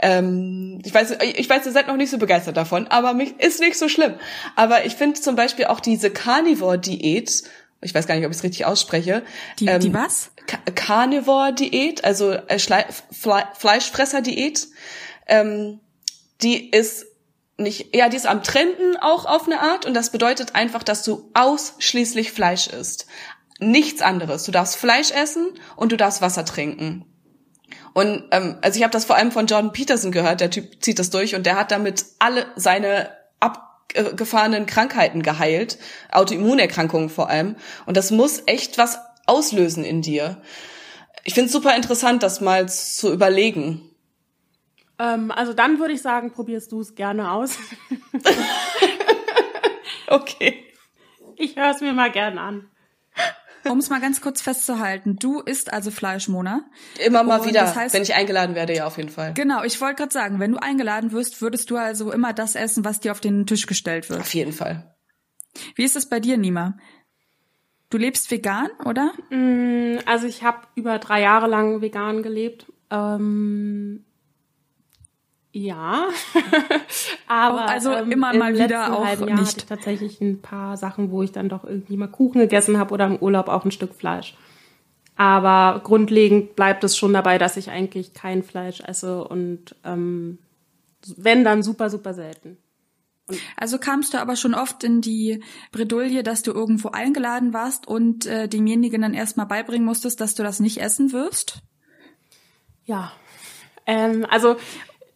Ähm, 0.01 0.81
ich 0.85 0.93
weiß, 0.93 1.17
ich 1.37 1.49
weiß, 1.49 1.65
ihr 1.65 1.71
seid 1.71 1.87
noch 1.87 1.97
nicht 1.97 2.11
so 2.11 2.19
begeistert 2.19 2.57
davon, 2.57 2.89
aber 2.89 3.15
mich 3.15 3.39
ist 3.39 3.61
nicht 3.61 3.79
so 3.79 3.89
schlimm. 3.89 4.15
Aber 4.57 4.85
ich 4.85 4.97
finde 4.97 5.21
zum 5.21 5.37
Beispiel 5.37 5.67
auch 5.67 5.79
diese 5.79 6.11
Carnivore-Diät 6.11 7.45
ich 7.83 7.95
weiß 7.95 8.07
gar 8.07 8.15
nicht, 8.15 8.25
ob 8.25 8.31
ich 8.31 8.39
es 8.39 8.45
richtig 8.45 8.65
ausspreche. 8.65 9.23
Die, 9.59 9.67
ähm, 9.67 9.81
die 9.81 9.93
was? 9.93 10.31
Carnivore-Diät, 10.75 12.05
also 12.05 12.33
äh, 12.33 12.59
Fle 12.59 12.85
Fleischfresser-Diät. 13.59 14.69
Ähm, 15.27 15.81
die 16.43 16.71
ist 16.71 17.07
nicht, 17.59 17.95
ja, 17.95 18.09
die 18.09 18.17
ist 18.17 18.27
am 18.27 18.43
Trenden 18.43 18.97
auch 18.97 19.25
auf 19.25 19.47
eine 19.47 19.61
Art 19.61 19.87
und 19.87 19.95
das 19.95 20.11
bedeutet 20.11 20.55
einfach, 20.55 20.83
dass 20.83 21.03
du 21.03 21.31
ausschließlich 21.35 22.33
Fleisch 22.33 22.69
isst. 22.69 23.07
Nichts 23.59 24.03
anderes. 24.03 24.45
Du 24.45 24.53
darfst 24.53 24.77
Fleisch 24.77 25.11
essen 25.11 25.49
und 25.77 25.93
du 25.93 25.97
darfst 25.97 26.23
Wasser 26.23 26.45
trinken. 26.45 27.05
Und 27.95 28.25
ähm, 28.31 28.59
also 28.63 28.77
ich 28.77 28.83
habe 28.83 28.93
das 28.93 29.05
vor 29.05 29.17
allem 29.17 29.33
von 29.33 29.47
Jordan 29.47 29.73
Peterson 29.73 30.13
gehört, 30.13 30.41
der 30.41 30.51
Typ 30.51 30.83
zieht 30.83 30.99
das 30.99 31.11
durch 31.11 31.35
und 31.35 31.47
der 31.47 31.57
hat 31.57 31.71
damit 31.71 32.07
alle 32.19 32.47
seine 32.57 33.11
ab 33.39 33.72
abgefahrenen 33.97 34.67
Krankheiten 34.67 35.23
geheilt, 35.23 35.79
Autoimmunerkrankungen 36.11 37.11
vor 37.11 37.29
allem. 37.29 37.57
Und 37.87 37.97
das 37.97 38.11
muss 38.11 38.43
echt 38.47 38.79
was 38.79 38.99
auslösen 39.27 39.85
in 39.85 40.03
dir. 40.03 40.43
Ich 41.25 41.35
finde 41.35 41.47
es 41.47 41.53
super 41.53 41.77
interessant, 41.77 42.23
das 42.23 42.41
mal 42.41 42.69
zu 42.69 43.13
überlegen. 43.13 43.89
Ähm, 44.99 45.31
also 45.31 45.53
dann 45.53 45.79
würde 45.79 45.95
ich 45.95 46.03
sagen, 46.03 46.33
probierst 46.33 46.73
du 46.73 46.81
es 46.81 46.95
gerne 46.95 47.31
aus. 47.33 47.57
okay. 50.09 50.65
Ich 51.37 51.57
höre 51.57 51.71
es 51.71 51.81
mir 51.81 51.93
mal 51.93 52.11
gern 52.11 52.39
an. 52.39 52.69
Um 53.65 53.79
es 53.79 53.91
mal 53.91 54.01
ganz 54.01 54.21
kurz 54.21 54.43
festzuhalten, 54.43 55.17
du 55.17 55.41
isst 55.41 55.73
also 55.73 55.91
Fleisch, 55.91 56.29
Mona. 56.29 56.65
Immer 57.05 57.23
mal 57.23 57.45
wieder, 57.45 57.61
das 57.61 57.77
heißt, 57.77 57.95
wenn 57.95 58.03
ich 58.03 58.15
eingeladen 58.15 58.55
werde, 58.55 58.75
ja 58.75 58.87
auf 58.87 58.97
jeden 58.97 59.09
Fall. 59.09 59.35
Genau, 59.35 59.63
ich 59.63 59.81
wollte 59.81 59.97
gerade 59.97 60.13
sagen, 60.13 60.41
wenn 60.41 60.53
du 60.53 60.63
eingeladen 60.63 61.13
wirst, 61.13 61.41
würdest 61.41 61.71
du 61.71 61.77
also 61.77 62.11
immer 62.13 62.33
das 62.33 62.55
essen, 62.55 62.85
was 62.85 63.01
dir 63.01 63.13
auf 63.13 63.21
den 63.21 63.47
Tisch 63.47 63.67
gestellt 63.67 64.11
wird. 64.11 64.21
Auf 64.21 64.35
jeden 64.35 64.53
Fall. 64.53 64.95
Wie 65.75 65.85
ist 65.85 65.97
es 65.97 66.09
bei 66.09 66.19
dir, 66.19 66.37
Nima? 66.37 66.77
Du 67.91 67.99
lebst 67.99 68.31
vegan, 68.31 68.71
oder? 68.85 69.13
Mm, 69.31 69.99
also 70.07 70.27
ich 70.27 70.43
habe 70.43 70.67
über 70.75 70.99
drei 70.99 71.21
Jahre 71.21 71.47
lang 71.47 71.83
vegan 71.83 72.23
gelebt. 72.23 72.73
Ähm, 72.91 74.05
ja, 75.53 76.09
aber 77.29 77.69
also 77.69 77.93
ähm, 77.93 78.11
immer 78.11 78.33
mal 78.33 78.55
wieder 78.55 78.97
auch 78.97 79.05
Jahr 79.05 79.19
nicht. 79.19 79.31
Hatte 79.31 79.59
ich 79.59 79.67
tatsächlich 79.67 80.21
ein 80.23 80.41
paar 80.41 80.79
Sachen, 80.79 81.11
wo 81.11 81.23
ich 81.23 81.33
dann 81.33 81.51
doch 81.51 81.65
irgendwie 81.65 81.99
mal 81.99 82.07
Kuchen 82.07 82.41
gegessen 82.41 82.79
habe 82.79 82.95
oder 82.95 83.07
im 83.07 83.19
Urlaub 83.19 83.49
auch 83.49 83.65
ein 83.67 83.71
Stück 83.71 83.95
Fleisch. 83.95 84.35
Aber 85.15 85.81
grundlegend 85.85 86.57
bleibt 86.57 86.85
es 86.85 86.97
schon 86.97 87.13
dabei, 87.13 87.37
dass 87.37 87.59
ich 87.59 87.71
eigentlich 87.71 88.15
kein 88.15 88.43
Fleisch 88.43 88.81
esse 88.81 89.25
und 89.25 89.77
ähm, 89.85 90.39
wenn 91.17 91.45
dann 91.45 91.63
super 91.63 91.91
super 91.91 92.15
selten. 92.15 92.57
Und 93.27 93.39
also 93.57 93.79
kamst 93.79 94.15
du 94.15 94.19
aber 94.19 94.37
schon 94.37 94.55
oft 94.55 94.83
in 94.85 95.03
die 95.03 95.43
Bredouille, 95.71 96.23
dass 96.23 96.43
du 96.43 96.53
irgendwo 96.53 96.89
eingeladen 96.89 97.53
warst 97.53 97.87
und 97.87 98.25
äh, 98.25 98.49
demjenigen 98.49 99.03
dann 99.03 99.13
erstmal 99.13 99.47
beibringen 99.47 99.85
musstest, 99.85 100.19
dass 100.21 100.35
du 100.35 100.43
das 100.43 100.61
nicht 100.61 100.81
essen 100.81 101.13
wirst? 101.13 101.61
Ja, 102.85 103.13
ähm, 103.87 104.27
also 104.31 104.57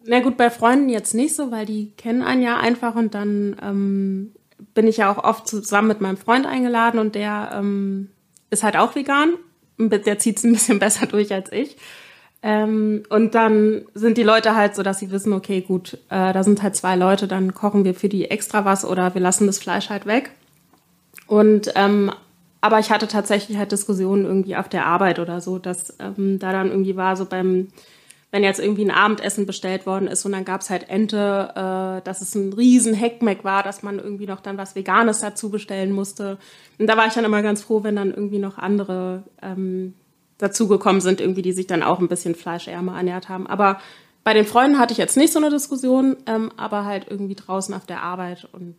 na 0.06 0.20
gut, 0.20 0.36
bei 0.36 0.50
Freunden 0.50 0.88
jetzt 0.88 1.14
nicht 1.14 1.34
so, 1.34 1.50
weil 1.50 1.66
die 1.66 1.92
kennen 1.96 2.22
einen 2.22 2.42
ja 2.42 2.59
einfach 2.59 2.94
und 2.94 3.14
dann 3.14 3.57
ähm, 3.62 4.32
bin 4.74 4.86
ich 4.86 4.98
ja 4.98 5.11
auch 5.11 5.22
oft 5.22 5.46
zusammen 5.48 5.88
mit 5.88 6.00
meinem 6.00 6.16
Freund 6.16 6.46
eingeladen 6.46 6.98
und 6.98 7.14
der 7.14 7.50
ähm, 7.54 8.11
ist 8.50 8.62
halt 8.62 8.76
auch 8.76 8.94
vegan. 8.94 9.34
Der 9.78 10.18
zieht 10.18 10.38
es 10.38 10.44
ein 10.44 10.52
bisschen 10.52 10.78
besser 10.80 11.07
durch 11.07 11.32
als 11.32 11.52
ich. 11.52 11.76
Ähm, 12.42 13.02
und 13.09 13.34
dann 13.34 13.86
sind 13.94 14.18
die 14.18 14.22
Leute 14.22 14.54
halt 14.54 14.74
so, 14.74 14.82
dass 14.82 14.98
sie 14.98 15.11
wissen, 15.11 15.32
okay, 15.32 15.62
gut, 15.62 15.94
äh, 16.11 16.32
da 16.32 16.44
sind 16.44 16.62
halt 16.62 16.76
zwei 16.76 16.94
Leute, 16.94 17.26
dann 17.26 17.54
kochen 17.54 17.84
wir 17.84 17.94
für 17.94 18.09
die 18.09 18.30
extra 18.30 18.64
was 18.64 18.84
oder 18.84 19.14
wir 19.14 19.20
lassen 19.20 19.46
das 19.46 19.59
Fleisch 19.59 19.90
halt 19.90 20.07
weg. 20.07 20.30
Und 21.26 21.72
ähm, 21.74 22.12
aber 22.61 22.78
ich 22.78 22.90
hatte 22.90 23.09
tatsächlich 23.09 23.59
halt 23.59 23.72
Diskussionen 23.72 24.24
irgendwie 24.24 24.57
auf 24.57 24.68
der 24.68 24.86
Arbeit 24.86 25.18
oder 25.18 25.40
so, 25.40 25.59
dass 25.59 25.96
ähm, 25.98 26.38
da 26.38 26.52
dann 26.52 26.70
irgendwie 26.70 26.96
war, 26.96 27.16
so 27.16 27.24
beim 27.24 27.68
wenn 28.37 28.45
jetzt 28.45 28.61
irgendwie 28.61 28.84
ein 28.84 28.91
Abendessen 28.91 29.47
bestellt 29.47 29.87
worden 29.87 30.09
ist 30.09 30.26
und 30.26 30.32
dann 30.32 30.45
gab's 30.45 30.68
halt 30.68 30.91
Ente, 30.91 31.53
äh, 31.55 32.05
dass 32.05 32.20
es 32.20 32.34
ein 32.34 32.53
riesen 32.53 32.93
Heckmeck 32.93 33.45
war, 33.45 33.62
dass 33.62 33.82
man 33.82 33.99
irgendwie 33.99 34.26
noch 34.26 34.41
dann 34.41 34.59
was 34.59 34.74
Veganes 34.74 35.20
dazu 35.20 35.49
bestellen 35.49 35.91
musste. 35.91 36.37
Und 36.78 36.87
da 36.87 36.99
war 36.99 37.07
ich 37.07 37.14
dann 37.14 37.24
immer 37.24 37.41
ganz 37.41 37.62
froh, 37.62 37.82
wenn 37.82 37.97
dann 37.97 38.12
irgendwie 38.12 38.39
noch 38.39 38.59
andere 38.59 39.22
ähm, 39.41 39.95
dazugekommen 40.37 41.01
sind, 41.01 41.22
irgendwie, 41.22 41.41
die 41.41 41.53
sich 41.53 41.66
dann 41.66 41.82
auch 41.82 41.99
ein 41.99 42.09
bisschen 42.09 42.34
fleischärmer 42.34 42.95
ernährt 42.99 43.30
haben. 43.30 43.47
Aber 43.47 43.80
bei 44.22 44.34
den 44.34 44.45
Freunden 44.45 44.78
hatte 44.78 44.93
ich 44.93 44.99
jetzt 44.99 45.16
nicht 45.16 45.32
so 45.32 45.39
eine 45.39 45.49
Diskussion, 45.49 46.18
ähm, 46.26 46.53
aber 46.59 46.84
halt 46.84 47.07
irgendwie 47.09 47.37
draußen 47.37 47.74
auf 47.74 47.87
der 47.87 48.03
Arbeit 48.03 48.47
und 48.53 48.76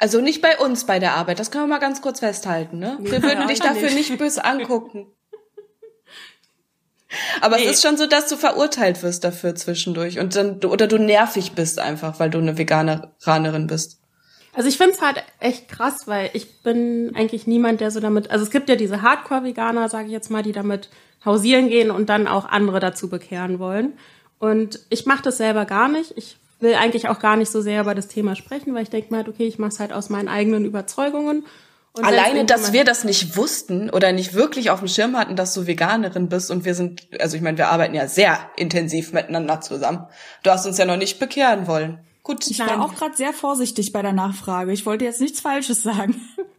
also 0.00 0.20
nicht 0.20 0.42
bei 0.42 0.58
uns 0.58 0.84
bei 0.84 0.98
der 0.98 1.14
Arbeit, 1.14 1.38
das 1.38 1.52
können 1.52 1.64
wir 1.68 1.74
mal 1.74 1.78
ganz 1.78 2.02
kurz 2.02 2.18
festhalten, 2.18 2.80
ne? 2.80 2.98
Wir 3.02 3.22
würden 3.22 3.46
dich 3.46 3.60
dafür 3.60 3.90
nicht 3.90 4.18
böse 4.18 4.44
angucken. 4.44 5.06
Aber 7.40 7.56
nee. 7.56 7.64
es 7.64 7.72
ist 7.72 7.82
schon 7.82 7.96
so, 7.96 8.06
dass 8.06 8.28
du 8.28 8.36
verurteilt 8.36 9.02
wirst 9.02 9.24
dafür 9.24 9.54
zwischendurch 9.54 10.18
und 10.18 10.36
dann 10.36 10.64
oder 10.64 10.86
du 10.86 10.98
nervig 10.98 11.52
bist 11.52 11.78
einfach, 11.78 12.20
weil 12.20 12.30
du 12.30 12.38
eine 12.38 12.56
Veganerin 12.58 13.66
bist. 13.66 13.98
Also 14.52 14.68
ich 14.68 14.76
finde 14.76 14.94
es 14.94 15.02
halt 15.02 15.22
echt 15.38 15.68
krass, 15.68 16.06
weil 16.06 16.30
ich 16.32 16.62
bin 16.62 17.12
eigentlich 17.14 17.46
niemand, 17.46 17.80
der 17.80 17.90
so 17.90 18.00
damit. 18.00 18.30
Also 18.30 18.44
es 18.44 18.50
gibt 18.50 18.68
ja 18.68 18.76
diese 18.76 19.02
Hardcore-Veganer, 19.02 19.88
sage 19.88 20.06
ich 20.06 20.12
jetzt 20.12 20.30
mal, 20.30 20.42
die 20.42 20.52
damit 20.52 20.88
hausieren 21.24 21.68
gehen 21.68 21.90
und 21.90 22.08
dann 22.08 22.26
auch 22.26 22.46
andere 22.46 22.80
dazu 22.80 23.08
bekehren 23.08 23.58
wollen. 23.58 23.92
Und 24.38 24.80
ich 24.88 25.06
mache 25.06 25.22
das 25.22 25.36
selber 25.36 25.66
gar 25.66 25.88
nicht. 25.88 26.16
Ich 26.16 26.36
will 26.58 26.74
eigentlich 26.74 27.08
auch 27.08 27.20
gar 27.20 27.36
nicht 27.36 27.50
so 27.50 27.60
sehr 27.60 27.82
über 27.82 27.94
das 27.94 28.08
Thema 28.08 28.34
sprechen, 28.34 28.74
weil 28.74 28.82
ich 28.82 28.90
denke 28.90 29.12
mal, 29.12 29.28
okay, 29.28 29.46
ich 29.46 29.58
mache 29.58 29.70
es 29.70 29.80
halt 29.80 29.92
aus 29.92 30.08
meinen 30.08 30.28
eigenen 30.28 30.64
Überzeugungen 30.64 31.44
und 31.92 32.04
Alleine, 32.04 32.44
dass 32.44 32.72
wir 32.72 32.84
das 32.84 33.02
nicht 33.02 33.36
wussten 33.36 33.90
oder 33.90 34.12
nicht 34.12 34.34
wirklich 34.34 34.70
auf 34.70 34.78
dem 34.78 34.88
Schirm 34.88 35.16
hatten, 35.16 35.34
dass 35.34 35.54
du 35.54 35.66
Veganerin 35.66 36.28
bist 36.28 36.50
und 36.50 36.64
wir 36.64 36.76
sind, 36.76 37.08
also 37.20 37.36
ich 37.36 37.42
meine, 37.42 37.58
wir 37.58 37.68
arbeiten 37.68 37.94
ja 37.94 38.06
sehr 38.06 38.38
intensiv 38.56 39.12
miteinander 39.12 39.60
zusammen. 39.60 40.06
Du 40.44 40.50
hast 40.50 40.66
uns 40.66 40.78
ja 40.78 40.84
noch 40.84 40.96
nicht 40.96 41.18
bekehren 41.18 41.66
wollen. 41.66 41.98
Gut, 42.22 42.46
ich 42.48 42.60
war 42.60 42.80
auch 42.80 42.94
gerade 42.94 43.16
sehr 43.16 43.32
vorsichtig 43.32 43.92
bei 43.92 44.02
der 44.02 44.12
Nachfrage. 44.12 44.72
Ich 44.72 44.86
wollte 44.86 45.04
jetzt 45.04 45.20
nichts 45.20 45.40
Falsches 45.40 45.82
sagen. 45.82 46.20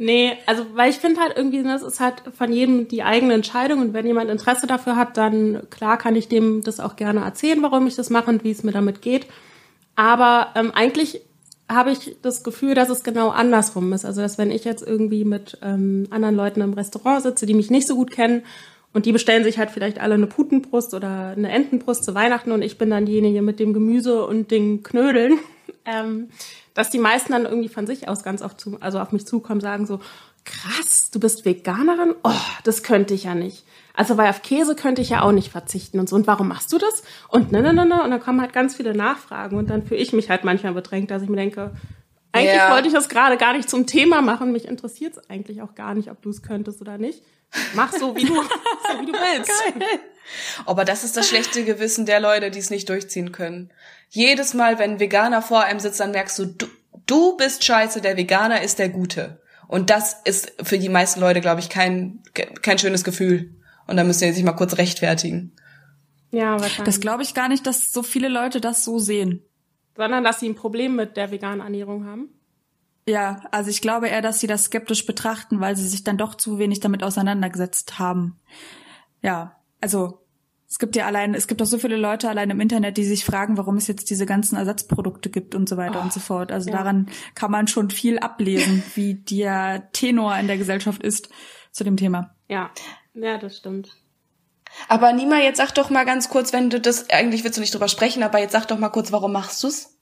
Nee, 0.00 0.38
also 0.46 0.64
weil 0.74 0.90
ich 0.90 0.98
finde 0.98 1.20
halt 1.20 1.36
irgendwie, 1.36 1.60
das 1.60 1.82
ist 1.82 1.98
halt 1.98 2.22
von 2.32 2.52
jedem 2.52 2.86
die 2.86 3.02
eigene 3.02 3.34
Entscheidung 3.34 3.80
und 3.80 3.94
wenn 3.94 4.06
jemand 4.06 4.30
Interesse 4.30 4.68
dafür 4.68 4.94
hat, 4.94 5.16
dann 5.16 5.68
klar 5.70 5.98
kann 5.98 6.14
ich 6.14 6.28
dem 6.28 6.62
das 6.62 6.78
auch 6.78 6.94
gerne 6.94 7.24
erzählen, 7.24 7.60
warum 7.62 7.84
ich 7.88 7.96
das 7.96 8.08
mache 8.08 8.30
und 8.30 8.44
wie 8.44 8.52
es 8.52 8.62
mir 8.62 8.70
damit 8.70 9.02
geht. 9.02 9.26
Aber 9.96 10.52
ähm, 10.54 10.70
eigentlich 10.72 11.22
habe 11.68 11.90
ich 11.90 12.16
das 12.22 12.42
Gefühl, 12.42 12.74
dass 12.74 12.88
es 12.88 13.02
genau 13.02 13.28
andersrum 13.28 13.92
ist. 13.92 14.04
Also, 14.04 14.22
dass 14.22 14.38
wenn 14.38 14.50
ich 14.50 14.64
jetzt 14.64 14.86
irgendwie 14.86 15.24
mit 15.24 15.58
ähm, 15.62 16.06
anderen 16.10 16.34
Leuten 16.34 16.60
im 16.60 16.72
Restaurant 16.72 17.22
sitze, 17.22 17.46
die 17.46 17.54
mich 17.54 17.70
nicht 17.70 17.86
so 17.86 17.94
gut 17.94 18.10
kennen 18.10 18.42
und 18.94 19.06
die 19.06 19.12
bestellen 19.12 19.44
sich 19.44 19.58
halt 19.58 19.70
vielleicht 19.70 20.00
alle 20.00 20.14
eine 20.14 20.26
Putenbrust 20.26 20.94
oder 20.94 21.34
eine 21.36 21.50
Entenbrust 21.50 22.04
zu 22.04 22.14
Weihnachten 22.14 22.52
und 22.52 22.62
ich 22.62 22.78
bin 22.78 22.90
dann 22.90 23.06
diejenige 23.06 23.42
mit 23.42 23.60
dem 23.60 23.74
Gemüse 23.74 24.24
und 24.26 24.50
den 24.50 24.82
Knödeln, 24.82 25.38
ähm, 25.84 26.30
dass 26.72 26.90
die 26.90 26.98
meisten 26.98 27.32
dann 27.32 27.44
irgendwie 27.44 27.68
von 27.68 27.86
sich 27.86 28.08
aus 28.08 28.22
ganz 28.22 28.40
oft 28.40 28.60
zu, 28.60 28.78
also 28.80 28.98
auf 28.98 29.12
mich 29.12 29.26
zukommen, 29.26 29.60
sagen 29.60 29.86
so, 29.86 30.00
krass, 30.44 31.10
du 31.10 31.20
bist 31.20 31.44
Veganerin? 31.44 32.14
Oh, 32.24 32.32
das 32.64 32.82
könnte 32.82 33.12
ich 33.12 33.24
ja 33.24 33.34
nicht. 33.34 33.64
Also 33.98 34.16
weil 34.16 34.30
auf 34.30 34.42
Käse 34.42 34.76
könnte 34.76 35.02
ich 35.02 35.08
ja 35.08 35.22
auch 35.22 35.32
nicht 35.32 35.50
verzichten 35.50 35.98
und 35.98 36.08
so. 36.08 36.14
Und 36.14 36.28
warum 36.28 36.46
machst 36.46 36.72
du 36.72 36.78
das? 36.78 37.02
Und 37.30 37.50
ne, 37.50 37.62
ne, 37.62 37.74
ne, 37.74 37.84
ne. 37.84 38.00
Und 38.00 38.12
dann 38.12 38.20
kommen 38.20 38.40
halt 38.40 38.52
ganz 38.52 38.76
viele 38.76 38.94
Nachfragen 38.94 39.56
und 39.56 39.68
dann 39.70 39.84
fühle 39.84 39.98
ich 39.98 40.12
mich 40.12 40.30
halt 40.30 40.44
manchmal 40.44 40.72
bedrängt, 40.72 41.10
dass 41.10 41.20
ich 41.20 41.28
mir 41.28 41.34
denke, 41.34 41.72
eigentlich 42.30 42.54
ja. 42.54 42.70
wollte 42.70 42.86
ich 42.86 42.94
das 42.94 43.08
gerade 43.08 43.36
gar 43.36 43.54
nicht 43.54 43.68
zum 43.68 43.86
Thema 43.86 44.22
machen. 44.22 44.52
Mich 44.52 44.68
interessiert 44.68 45.16
es 45.16 45.28
eigentlich 45.28 45.62
auch 45.62 45.74
gar 45.74 45.94
nicht, 45.94 46.12
ob 46.12 46.22
du 46.22 46.30
es 46.30 46.42
könntest 46.42 46.80
oder 46.80 46.96
nicht. 46.96 47.24
Mach 47.74 47.92
so, 47.92 48.14
wie 48.14 48.24
du, 48.24 48.34
so 48.36 49.00
wie 49.00 49.06
du 49.06 49.14
willst. 49.14 49.50
Geil. 49.64 49.98
Aber 50.64 50.84
das 50.84 51.02
ist 51.02 51.16
das 51.16 51.28
schlechte 51.28 51.64
Gewissen 51.64 52.06
der 52.06 52.20
Leute, 52.20 52.52
die 52.52 52.60
es 52.60 52.70
nicht 52.70 52.88
durchziehen 52.88 53.32
können. 53.32 53.72
Jedes 54.10 54.54
Mal, 54.54 54.78
wenn 54.78 54.92
ein 54.92 55.00
Veganer 55.00 55.42
vor 55.42 55.64
einem 55.64 55.80
sitzt, 55.80 55.98
dann 55.98 56.12
merkst 56.12 56.38
du, 56.38 56.44
du, 56.44 56.66
du 57.06 57.36
bist 57.36 57.64
scheiße, 57.64 58.00
der 58.00 58.16
Veganer 58.16 58.62
ist 58.62 58.78
der 58.78 58.90
Gute. 58.90 59.40
Und 59.66 59.90
das 59.90 60.14
ist 60.24 60.52
für 60.62 60.78
die 60.78 60.88
meisten 60.88 61.18
Leute, 61.18 61.40
glaube 61.40 61.58
ich, 61.58 61.68
kein, 61.68 62.22
kein 62.62 62.78
schönes 62.78 63.02
Gefühl. 63.02 63.57
Und 63.88 63.96
dann 63.96 64.06
müssen 64.06 64.20
sie 64.20 64.32
sich 64.32 64.44
mal 64.44 64.52
kurz 64.52 64.78
rechtfertigen. 64.78 65.52
Ja, 66.30 66.52
wahrscheinlich. 66.52 66.84
Das 66.84 67.00
glaube 67.00 67.22
ich 67.22 67.34
gar 67.34 67.48
nicht, 67.48 67.66
dass 67.66 67.90
so 67.90 68.02
viele 68.02 68.28
Leute 68.28 68.60
das 68.60 68.84
so 68.84 68.98
sehen. 68.98 69.42
Sondern, 69.96 70.22
dass 70.22 70.38
sie 70.38 70.48
ein 70.48 70.54
Problem 70.54 70.94
mit 70.94 71.16
der 71.16 71.32
veganen 71.32 71.60
Ernährung 71.60 72.04
haben. 72.04 72.28
Ja, 73.08 73.42
also 73.50 73.70
ich 73.70 73.80
glaube 73.80 74.08
eher, 74.08 74.20
dass 74.20 74.38
sie 74.38 74.46
das 74.46 74.64
skeptisch 74.64 75.06
betrachten, 75.06 75.60
weil 75.60 75.74
sie 75.74 75.88
sich 75.88 76.04
dann 76.04 76.18
doch 76.18 76.34
zu 76.34 76.58
wenig 76.58 76.80
damit 76.80 77.02
auseinandergesetzt 77.02 77.98
haben. 77.98 78.38
Ja, 79.22 79.56
also 79.80 80.20
es 80.68 80.78
gibt 80.78 80.94
ja 80.94 81.06
allein, 81.06 81.32
es 81.32 81.46
gibt 81.46 81.62
auch 81.62 81.66
so 81.66 81.78
viele 81.78 81.96
Leute 81.96 82.28
allein 82.28 82.50
im 82.50 82.60
Internet, 82.60 82.98
die 82.98 83.04
sich 83.04 83.24
fragen, 83.24 83.56
warum 83.56 83.78
es 83.78 83.86
jetzt 83.86 84.10
diese 84.10 84.26
ganzen 84.26 84.56
Ersatzprodukte 84.56 85.30
gibt 85.30 85.54
und 85.54 85.66
so 85.66 85.78
weiter 85.78 86.00
oh, 86.00 86.02
und 86.02 86.12
so 86.12 86.20
fort. 86.20 86.52
Also 86.52 86.68
ja. 86.70 86.76
daran 86.76 87.08
kann 87.34 87.50
man 87.50 87.66
schon 87.66 87.88
viel 87.88 88.18
ablesen, 88.18 88.82
wie 88.94 89.14
der 89.14 89.90
Tenor 89.92 90.36
in 90.36 90.46
der 90.46 90.58
Gesellschaft 90.58 91.02
ist 91.02 91.30
zu 91.72 91.84
dem 91.84 91.96
Thema. 91.96 92.34
Ja, 92.48 92.70
ja, 93.20 93.38
das 93.38 93.56
stimmt. 93.56 93.90
Aber 94.88 95.12
Nima, 95.12 95.38
jetzt 95.38 95.58
sag 95.58 95.72
doch 95.72 95.90
mal 95.90 96.04
ganz 96.04 96.28
kurz, 96.28 96.52
wenn 96.52 96.70
du 96.70 96.80
das, 96.80 97.10
eigentlich 97.10 97.44
willst 97.44 97.56
du 97.56 97.60
nicht 97.60 97.74
drüber 97.74 97.88
sprechen, 97.88 98.22
aber 98.22 98.38
jetzt 98.38 98.52
sag 98.52 98.66
doch 98.66 98.78
mal 98.78 98.90
kurz, 98.90 99.12
warum 99.12 99.32
machst 99.32 99.62
du's? 99.64 99.96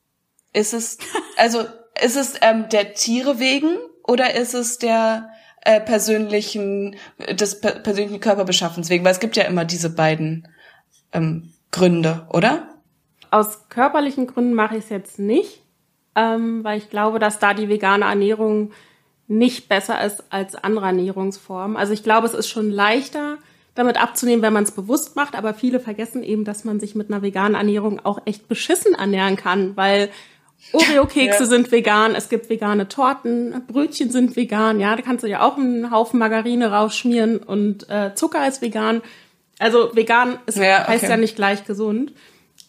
Ist 0.52 0.74
es, 0.74 0.98
also, 1.36 1.64
ist 2.02 2.16
es 2.16 2.34
ähm, 2.42 2.68
der 2.68 2.94
Tiere 2.94 3.38
wegen 3.38 3.76
oder 4.02 4.34
ist 4.34 4.54
es 4.54 4.78
der 4.78 5.30
äh, 5.62 5.80
persönlichen, 5.80 6.96
des 7.30 7.60
per 7.60 7.72
persönlichen 7.72 8.20
Körperbeschaffens 8.20 8.90
wegen? 8.90 9.04
Weil 9.04 9.12
es 9.12 9.20
gibt 9.20 9.36
ja 9.36 9.44
immer 9.44 9.64
diese 9.64 9.90
beiden 9.90 10.48
ähm, 11.12 11.52
Gründe, 11.72 12.26
oder? 12.30 12.68
Aus 13.30 13.68
körperlichen 13.68 14.26
Gründen 14.26 14.54
mache 14.54 14.76
ich 14.76 14.84
es 14.84 14.90
jetzt 14.90 15.18
nicht, 15.18 15.62
ähm, 16.14 16.62
weil 16.64 16.78
ich 16.78 16.90
glaube, 16.90 17.18
dass 17.18 17.38
da 17.38 17.54
die 17.54 17.68
vegane 17.68 18.04
Ernährung 18.04 18.72
nicht 19.29 19.68
besser 19.68 20.05
ist 20.05 20.24
als 20.31 20.55
andere 20.55 20.87
Ernährungsformen. 20.87 21.77
Also 21.77 21.93
ich 21.93 22.03
glaube, 22.03 22.27
es 22.27 22.35
ist 22.35 22.49
schon 22.49 22.70
leichter, 22.70 23.39
damit 23.74 24.01
abzunehmen, 24.01 24.43
wenn 24.43 24.53
man 24.53 24.64
es 24.64 24.70
bewusst 24.70 25.16
macht, 25.16 25.35
aber 25.35 25.53
viele 25.53 25.81
vergessen 25.81 26.22
eben, 26.22 26.45
dass 26.45 26.64
man 26.64 26.81
sich 26.81 26.95
mit 26.95 27.11
einer 27.11 27.22
veganen 27.22 27.55
Ernährung 27.55 28.01
auch 28.05 28.20
echt 28.24 28.49
beschissen 28.49 28.95
ernähren 28.95 29.37
kann, 29.37 29.77
weil 29.77 30.09
Oreo-Kekse 30.72 31.41
ja. 31.41 31.47
sind 31.47 31.70
vegan, 31.70 32.14
es 32.14 32.29
gibt 32.29 32.49
vegane 32.49 32.89
Torten, 32.89 33.62
Brötchen 33.66 34.11
sind 34.11 34.37
vegan, 34.37 34.81
ja, 34.81 34.97
da 34.97 35.03
kannst 35.03 35.24
du 35.24 35.29
ja 35.29 35.47
auch 35.47 35.59
einen 35.59 35.91
Haufen 35.91 36.18
Margarine 36.18 36.72
rausschmieren 36.72 37.39
und 37.39 37.89
äh, 37.91 38.14
Zucker 38.14 38.49
ist 38.49 38.62
vegan. 38.62 39.03
Also 39.59 39.95
vegan 39.95 40.39
ist, 40.47 40.59
ja, 40.59 40.83
okay. 40.83 40.93
heißt 40.93 41.05
ja 41.05 41.16
nicht 41.16 41.37
gleich 41.37 41.64
gesund. 41.64 42.12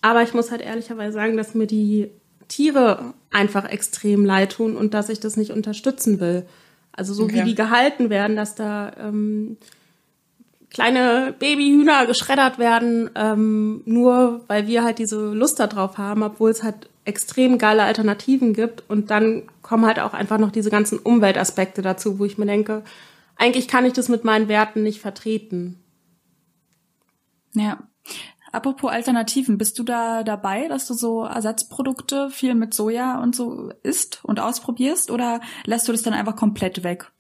Aber 0.02 0.22
ich 0.22 0.34
muss 0.34 0.52
halt 0.52 0.62
ehrlicherweise 0.62 1.14
sagen, 1.14 1.38
dass 1.38 1.56
mir 1.56 1.68
die 1.68 2.12
Tiere 2.48 3.14
einfach 3.32 3.66
extrem 3.70 4.26
leid 4.26 4.54
tun 4.54 4.76
und 4.76 4.94
dass 4.94 5.10
ich 5.10 5.20
das 5.20 5.38
nicht 5.38 5.52
unterstützen 5.52 6.20
will. 6.20 6.46
Also 6.92 7.14
so 7.14 7.24
okay. 7.24 7.36
wie 7.36 7.44
die 7.44 7.56
gehalten 7.56 8.10
werden, 8.10 8.36
dass 8.36 8.56
da 8.56 8.92
ähm, 9.00 9.58
kleine 10.70 11.34
Babyhühner 11.38 12.06
geschreddert 12.06 12.60
werden, 12.60 13.10
ähm, 13.16 13.82
nur 13.86 14.42
weil 14.48 14.68
wir 14.68 14.84
halt 14.84 15.00
diese 15.00 15.34
Lust 15.34 15.60
darauf 15.60 15.98
haben, 15.98 16.24
obwohl 16.24 16.52
es 16.52 16.64
halt 16.64 16.90
extrem 17.06 17.58
geile 17.58 17.84
Alternativen 17.84 18.54
gibt. 18.54 18.84
Und 18.90 19.12
dann 19.12 19.44
kommen 19.62 19.86
halt 19.86 20.00
auch 20.00 20.14
einfach 20.14 20.38
noch 20.38 20.52
diese 20.52 20.70
ganzen 20.70 21.00
Umweltaspekte 21.00 21.82
dazu, 21.82 22.20
wo 22.20 22.26
ich 22.26 22.38
mir 22.38 22.46
denke, 22.46 22.84
eigentlich 23.38 23.68
kann 23.68 23.86
ich 23.86 23.94
das 23.94 24.10
mit 24.10 24.24
meinen 24.24 24.48
Werten 24.48 24.84
nicht 24.84 25.00
vertreten. 25.00 25.80
Ja. 27.54 27.80
Apropos 28.52 28.92
Alternativen, 28.92 29.58
bist 29.58 29.78
du 29.78 29.84
da 29.84 30.24
dabei, 30.24 30.68
dass 30.68 30.88
du 30.88 30.94
so 30.94 31.24
Ersatzprodukte 31.24 32.30
viel 32.30 32.56
mit 32.56 32.74
Soja 32.74 33.20
und 33.22 33.36
so 33.36 33.72
isst 33.84 34.24
und 34.24 34.40
ausprobierst 34.40 35.12
oder 35.12 35.42
lässt 35.66 35.88
du 35.88 35.92
das 35.92 36.02
dann 36.02 36.14
einfach 36.14 36.36
komplett 36.36 36.84
weg? 36.84 37.12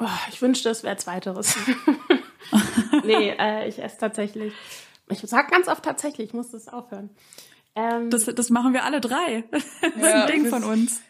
Oh, 0.00 0.06
ich 0.30 0.40
wünschte, 0.40 0.70
es 0.70 0.82
wäre 0.82 0.96
zweiteres. 0.96 1.56
nee, 3.04 3.30
äh, 3.38 3.68
ich 3.68 3.82
esse 3.82 3.98
tatsächlich. 3.98 4.54
Ich 5.10 5.20
sag 5.20 5.50
ganz 5.50 5.68
oft 5.68 5.84
tatsächlich, 5.84 6.28
ich 6.28 6.34
muss 6.34 6.50
das 6.50 6.68
aufhören. 6.68 7.10
Ähm, 7.74 8.10
das, 8.10 8.24
das 8.24 8.50
machen 8.50 8.72
wir 8.72 8.84
alle 8.84 9.00
drei. 9.00 9.44
Das 9.52 9.64
ist 9.94 10.02
ja, 10.02 10.24
ein 10.24 10.26
Ding 10.26 10.46
von 10.46 10.64
uns. 10.64 11.02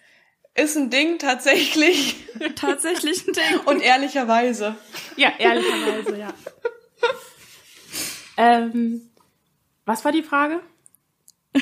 Ist 0.55 0.77
ein 0.77 0.91
Ding 0.91 1.19
tatsächlich. 1.19 2.17
tatsächlich 2.57 3.27
ein 3.27 3.33
Ding. 3.33 3.61
Und 3.67 3.81
ehrlicherweise. 3.81 4.77
Ja, 5.17 5.33
ehrlicherweise, 5.39 6.19
ja. 6.19 6.35
ähm, 8.37 9.10
was 9.85 10.05
war 10.05 10.13
die 10.13 10.23
Frage? 10.23 10.61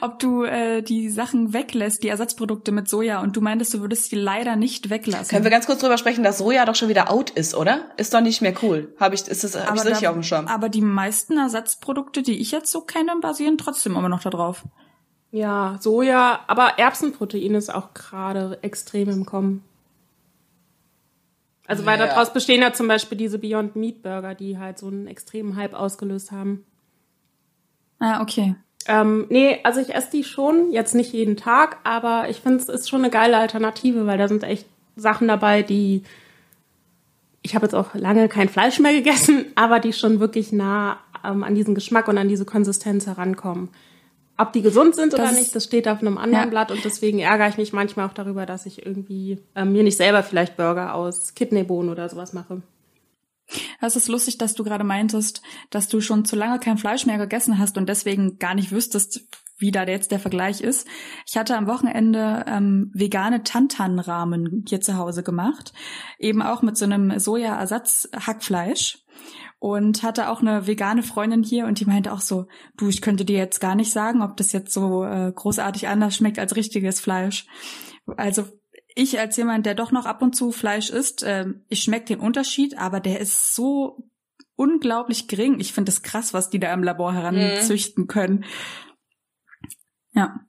Ob 0.00 0.18
du 0.18 0.44
äh, 0.44 0.80
die 0.82 1.10
Sachen 1.10 1.52
weglässt, 1.52 2.02
die 2.02 2.08
Ersatzprodukte 2.08 2.72
mit 2.72 2.88
Soja, 2.88 3.20
und 3.20 3.36
du 3.36 3.42
meintest, 3.42 3.74
du 3.74 3.80
würdest 3.80 4.10
die 4.10 4.16
leider 4.16 4.56
nicht 4.56 4.88
weglassen. 4.88 5.28
Können 5.28 5.44
wir 5.44 5.50
ganz 5.50 5.66
kurz 5.66 5.80
drüber 5.80 5.98
sprechen, 5.98 6.24
dass 6.24 6.38
Soja 6.38 6.64
doch 6.64 6.74
schon 6.74 6.88
wieder 6.88 7.10
out 7.10 7.28
ist, 7.28 7.54
oder? 7.54 7.90
Ist 7.98 8.14
doch 8.14 8.22
nicht 8.22 8.40
mehr 8.40 8.54
cool. 8.62 8.94
Habe 8.98 9.14
ich, 9.14 9.28
ist 9.28 9.44
das, 9.44 9.54
hab 9.54 9.74
ich 9.74 9.84
richtig 9.84 10.02
da, 10.02 10.08
auf 10.08 10.14
dem 10.14 10.22
Schirm. 10.22 10.48
Aber 10.48 10.70
die 10.70 10.80
meisten 10.80 11.36
Ersatzprodukte, 11.36 12.22
die 12.22 12.40
ich 12.40 12.52
jetzt 12.52 12.72
so 12.72 12.80
kenne, 12.80 13.12
basieren 13.20 13.58
trotzdem 13.58 13.96
immer 13.96 14.08
noch 14.08 14.22
da 14.22 14.30
drauf. 14.30 14.64
Ja, 15.30 15.78
Soja, 15.80 16.40
aber 16.46 16.78
Erbsenprotein 16.78 17.54
ist 17.54 17.74
auch 17.74 17.92
gerade 17.92 18.58
extrem 18.62 19.10
im 19.10 19.26
Kommen. 19.26 19.62
Also 21.66 21.86
weil 21.86 21.98
ja. 21.98 22.06
daraus 22.06 22.32
bestehen 22.32 22.60
ja 22.60 22.72
zum 22.72 22.88
Beispiel 22.88 23.16
diese 23.16 23.38
Beyond 23.38 23.76
Meat 23.76 24.02
Burger, 24.02 24.34
die 24.34 24.58
halt 24.58 24.78
so 24.78 24.88
einen 24.88 25.06
extremen 25.06 25.56
Hype 25.56 25.74
ausgelöst 25.74 26.32
haben. 26.32 26.66
Ah, 28.02 28.20
okay. 28.20 28.56
Ähm, 28.88 29.26
nee, 29.30 29.60
also 29.62 29.80
ich 29.80 29.94
esse 29.94 30.10
die 30.10 30.24
schon, 30.24 30.72
jetzt 30.72 30.92
nicht 30.92 31.12
jeden 31.12 31.36
Tag, 31.36 31.78
aber 31.84 32.28
ich 32.28 32.40
finde 32.40 32.58
es 32.58 32.68
ist 32.68 32.90
schon 32.90 33.02
eine 33.02 33.10
geile 33.10 33.36
Alternative, 33.36 34.06
weil 34.06 34.18
da 34.18 34.26
sind 34.26 34.42
echt 34.42 34.66
Sachen 34.96 35.28
dabei, 35.28 35.62
die 35.62 36.02
ich 37.42 37.54
habe 37.54 37.66
jetzt 37.66 37.74
auch 37.74 37.94
lange 37.94 38.28
kein 38.28 38.48
Fleisch 38.48 38.80
mehr 38.80 38.92
gegessen, 39.02 39.46
aber 39.54 39.78
die 39.78 39.92
schon 39.92 40.18
wirklich 40.18 40.50
nah 40.50 40.98
ähm, 41.24 41.44
an 41.44 41.54
diesen 41.54 41.76
Geschmack 41.76 42.08
und 42.08 42.18
an 42.18 42.28
diese 42.28 42.44
Konsistenz 42.44 43.06
herankommen. 43.06 43.68
Ob 44.36 44.52
die 44.52 44.62
gesund 44.62 44.96
sind 44.96 45.12
das 45.12 45.20
oder 45.20 45.32
nicht, 45.32 45.54
das 45.54 45.64
steht 45.64 45.86
auf 45.86 46.00
einem 46.00 46.18
anderen 46.18 46.44
ja. 46.46 46.50
Blatt 46.50 46.72
und 46.72 46.84
deswegen 46.84 47.20
ärgere 47.20 47.48
ich 47.48 47.58
mich 47.58 47.72
manchmal 47.72 48.08
auch 48.08 48.14
darüber, 48.14 48.46
dass 48.46 48.66
ich 48.66 48.84
irgendwie 48.84 49.38
äh, 49.54 49.64
mir 49.64 49.84
nicht 49.84 49.96
selber 49.96 50.24
vielleicht 50.24 50.56
Burger 50.56 50.94
aus 50.94 51.34
Kidneybohnen 51.34 51.92
oder 51.92 52.08
sowas 52.08 52.32
mache. 52.32 52.62
Es 53.80 53.96
ist 53.96 54.08
lustig, 54.08 54.38
dass 54.38 54.54
du 54.54 54.64
gerade 54.64 54.84
meintest, 54.84 55.42
dass 55.70 55.88
du 55.88 56.00
schon 56.00 56.24
zu 56.24 56.36
lange 56.36 56.58
kein 56.58 56.78
Fleisch 56.78 57.06
mehr 57.06 57.18
gegessen 57.18 57.58
hast 57.58 57.76
und 57.76 57.88
deswegen 57.88 58.38
gar 58.38 58.54
nicht 58.54 58.72
wüsstest, 58.72 59.28
wie 59.58 59.70
da 59.70 59.84
jetzt 59.84 60.10
der 60.10 60.18
Vergleich 60.18 60.60
ist. 60.60 60.86
Ich 61.26 61.36
hatte 61.36 61.56
am 61.56 61.66
Wochenende 61.66 62.44
ähm, 62.48 62.90
vegane 62.94 63.44
Tantan-Rahmen 63.44 64.64
hier 64.68 64.80
zu 64.80 64.96
Hause 64.96 65.22
gemacht, 65.22 65.72
eben 66.18 66.42
auch 66.42 66.62
mit 66.62 66.76
so 66.76 66.84
einem 66.84 67.18
Soja-Ersatz-Hackfleisch 67.18 69.04
und 69.58 70.02
hatte 70.02 70.28
auch 70.28 70.40
eine 70.40 70.66
vegane 70.66 71.04
Freundin 71.04 71.44
hier 71.44 71.66
und 71.66 71.78
die 71.78 71.84
meinte 71.84 72.12
auch 72.12 72.20
so, 72.20 72.46
du, 72.76 72.88
ich 72.88 73.00
könnte 73.00 73.24
dir 73.24 73.38
jetzt 73.38 73.60
gar 73.60 73.76
nicht 73.76 73.92
sagen, 73.92 74.22
ob 74.22 74.36
das 74.36 74.50
jetzt 74.52 74.72
so 74.72 75.04
äh, 75.04 75.32
großartig 75.32 75.86
anders 75.86 76.16
schmeckt 76.16 76.40
als 76.40 76.56
richtiges 76.56 76.98
Fleisch. 76.98 77.46
Also 78.16 78.44
ich 78.94 79.18
als 79.18 79.36
jemand, 79.36 79.66
der 79.66 79.74
doch 79.74 79.92
noch 79.92 80.06
ab 80.06 80.22
und 80.22 80.34
zu 80.34 80.52
Fleisch 80.52 80.90
isst, 80.90 81.22
äh, 81.22 81.46
ich 81.68 81.82
schmecke 81.82 82.06
den 82.06 82.20
Unterschied, 82.20 82.78
aber 82.78 83.00
der 83.00 83.20
ist 83.20 83.54
so 83.54 84.08
unglaublich 84.56 85.28
gering. 85.28 85.60
Ich 85.60 85.72
finde 85.72 85.90
es 85.90 86.02
krass, 86.02 86.34
was 86.34 86.50
die 86.50 86.60
da 86.60 86.72
im 86.72 86.82
Labor 86.82 87.12
heranzüchten 87.12 88.04
mhm. 88.04 88.08
können. 88.08 88.44
Ja. 90.12 90.40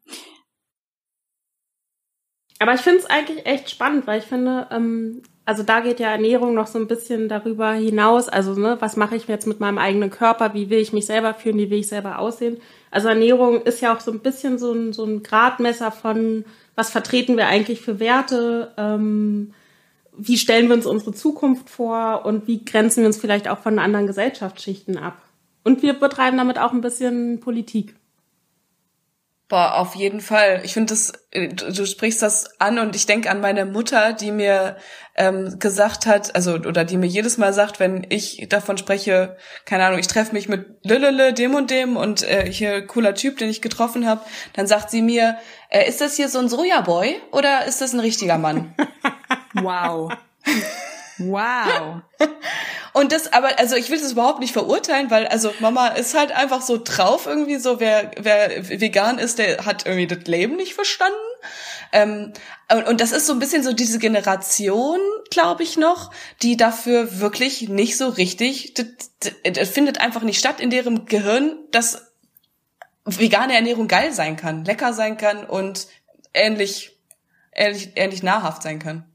Aber 2.60 2.74
ich 2.74 2.82
finde 2.82 3.00
es 3.00 3.06
eigentlich 3.06 3.46
echt 3.46 3.70
spannend, 3.70 4.08
weil 4.08 4.20
ich 4.20 4.26
finde, 4.26 4.68
ähm, 4.72 5.22
also 5.46 5.64
da 5.64 5.82
geht 5.82 6.00
ja 6.00 6.12
Ernährung 6.12 6.54
noch 6.54 6.68
so 6.68 6.80
ein 6.80 6.88
bisschen 6.88 7.28
darüber 7.28 7.74
hinaus. 7.74 8.30
Also, 8.30 8.54
ne, 8.54 8.78
was 8.80 8.96
mache 8.96 9.16
ich 9.16 9.28
jetzt 9.28 9.48
mit 9.48 9.60
meinem 9.60 9.78
eigenen 9.78 10.10
Körper? 10.10 10.54
Wie 10.54 10.70
will 10.70 10.80
ich 10.80 10.94
mich 10.94 11.06
selber 11.06 11.34
fühlen? 11.34 11.58
Wie 11.58 11.70
will 11.70 11.80
ich 11.80 11.88
selber 11.88 12.20
aussehen? 12.20 12.62
Also 12.94 13.08
Ernährung 13.08 13.64
ist 13.64 13.82
ja 13.82 13.96
auch 13.96 14.02
so 14.02 14.12
ein 14.12 14.20
bisschen 14.20 14.60
so 14.60 14.72
ein, 14.72 14.94
so 14.94 15.04
ein 15.04 15.24
Gradmesser 15.24 15.92
von, 15.92 16.46
was 16.76 16.92
vertreten 16.92 17.38
wir 17.38 17.48
eigentlich 17.48 17.82
für 17.82 18.00
Werte? 18.00 18.72
Ähm, 18.78 19.56
wie 20.16 20.38
stellen 20.38 20.68
wir 20.68 20.76
uns 20.76 20.86
unsere 20.86 21.12
Zukunft 21.12 21.72
vor? 21.72 22.24
Und 22.24 22.46
wie 22.46 22.64
grenzen 22.64 23.02
wir 23.02 23.08
uns 23.08 23.18
vielleicht 23.18 23.48
auch 23.48 23.58
von 23.58 23.80
anderen 23.80 24.06
Gesellschaftsschichten 24.06 25.00
ab? 25.00 25.18
Und 25.64 25.82
wir 25.82 25.94
betreiben 25.94 26.38
damit 26.38 26.60
auch 26.60 26.72
ein 26.72 26.82
bisschen 26.82 27.40
Politik. 27.40 27.96
Boah, 29.50 29.76
auf 29.76 29.94
jeden 29.96 30.22
Fall. 30.22 30.62
Ich 30.64 30.74
finde 30.74 30.94
das, 30.94 31.12
äh, 31.32 31.50
du, 31.50 31.86
sprichst 31.86 32.22
das 32.22 32.60
an 32.60 32.80
und 32.80 32.96
ich 32.96 33.06
denke 33.06 33.30
an 33.30 33.42
meine 33.42 33.66
Mutter, 33.66 34.14
die 34.14 34.32
mir 34.32 34.78
ähm, 35.16 35.60
gesagt 35.60 36.06
hat, 36.06 36.34
also 36.34 36.54
oder 36.54 36.86
die 36.86 36.98
mir 36.98 37.08
jedes 37.08 37.38
Mal 37.38 37.54
sagt, 37.54 37.80
wenn 37.80 38.06
ich 38.10 38.48
davon 38.50 38.78
spreche, 38.78 39.36
keine 39.66 39.86
Ahnung, 39.86 40.00
ich 40.00 40.08
treffe 40.08 40.34
mich 40.34 40.48
mit 40.48 40.66
Lülele, 40.84 41.34
dem 41.34 41.56
und 41.56 41.72
dem 41.72 41.98
und 41.98 42.24
äh, 42.24 42.50
hier 42.52 42.88
cooler 42.88 43.16
Typ, 43.16 43.38
den 43.38 43.50
ich 43.50 43.62
getroffen 43.62 44.08
habe, 44.08 44.22
dann 44.54 44.66
sagt 44.66 44.90
sie 44.90 45.02
mir, 45.02 45.38
äh, 45.70 45.88
ist 45.88 46.00
das 46.00 46.16
hier 46.16 46.30
so 46.30 46.40
ein 46.40 46.50
Sojaboy 46.50 47.22
oder 47.32 47.66
ist 47.66 47.82
das 47.82 47.94
ein 47.94 48.00
richtiger 48.00 48.38
Mann? 48.38 48.74
wow. 49.54 50.12
Wow. 51.18 52.02
Und 52.94 53.12
das, 53.12 53.34
aber, 53.34 53.58
also 53.60 53.76
ich 53.76 53.90
will 53.90 54.00
das 54.00 54.12
überhaupt 54.12 54.40
nicht 54.40 54.54
verurteilen, 54.54 55.10
weil, 55.10 55.28
also 55.28 55.52
Mama 55.60 55.88
ist 55.90 56.16
halt 56.16 56.32
einfach 56.32 56.62
so 56.62 56.80
drauf 56.82 57.26
irgendwie 57.26 57.58
so, 57.58 57.80
wer, 57.80 58.12
wer 58.20 58.70
vegan 58.70 59.18
ist, 59.18 59.40
der 59.40 59.66
hat 59.66 59.86
irgendwie 59.86 60.08
das 60.08 60.26
Leben 60.26 60.56
nicht 60.56 60.76
verstanden. 60.76 61.18
Ähm, 61.92 62.34
und, 62.88 63.02
das 63.02 63.12
ist 63.12 63.26
so 63.26 63.34
ein 63.34 63.40
bisschen 63.40 63.64
so 63.64 63.74
diese 63.74 64.00
Generation, 64.00 65.00
glaube 65.32 65.64
ich 65.64 65.78
noch, 65.78 66.12
die 66.42 66.56
dafür 66.56 67.20
wirklich 67.20 67.68
nicht 67.70 67.98
so 67.98 68.10
richtig, 68.10 68.74
das, 68.76 68.88
das 69.44 69.70
findet 69.70 70.00
einfach 70.00 70.22
nicht 70.22 70.40
statt 70.40 70.60
in 70.60 70.70
deren 70.70 71.06
Gehirn, 71.06 71.58
dass 71.72 72.14
vegane 73.06 73.54
Ernährung 73.54 73.88
geil 73.88 74.14
sein 74.14 74.38
kann, 74.38 74.66
lecker 74.66 74.94
sein 74.94 75.18
kann 75.18 75.46
und 75.46 75.88
ähnlich, 76.34 76.98
ähnlich, 77.52 77.92
ähnlich 77.96 78.24
nahrhaft 78.24 78.64
sein 78.64 78.80
kann. 78.80 79.06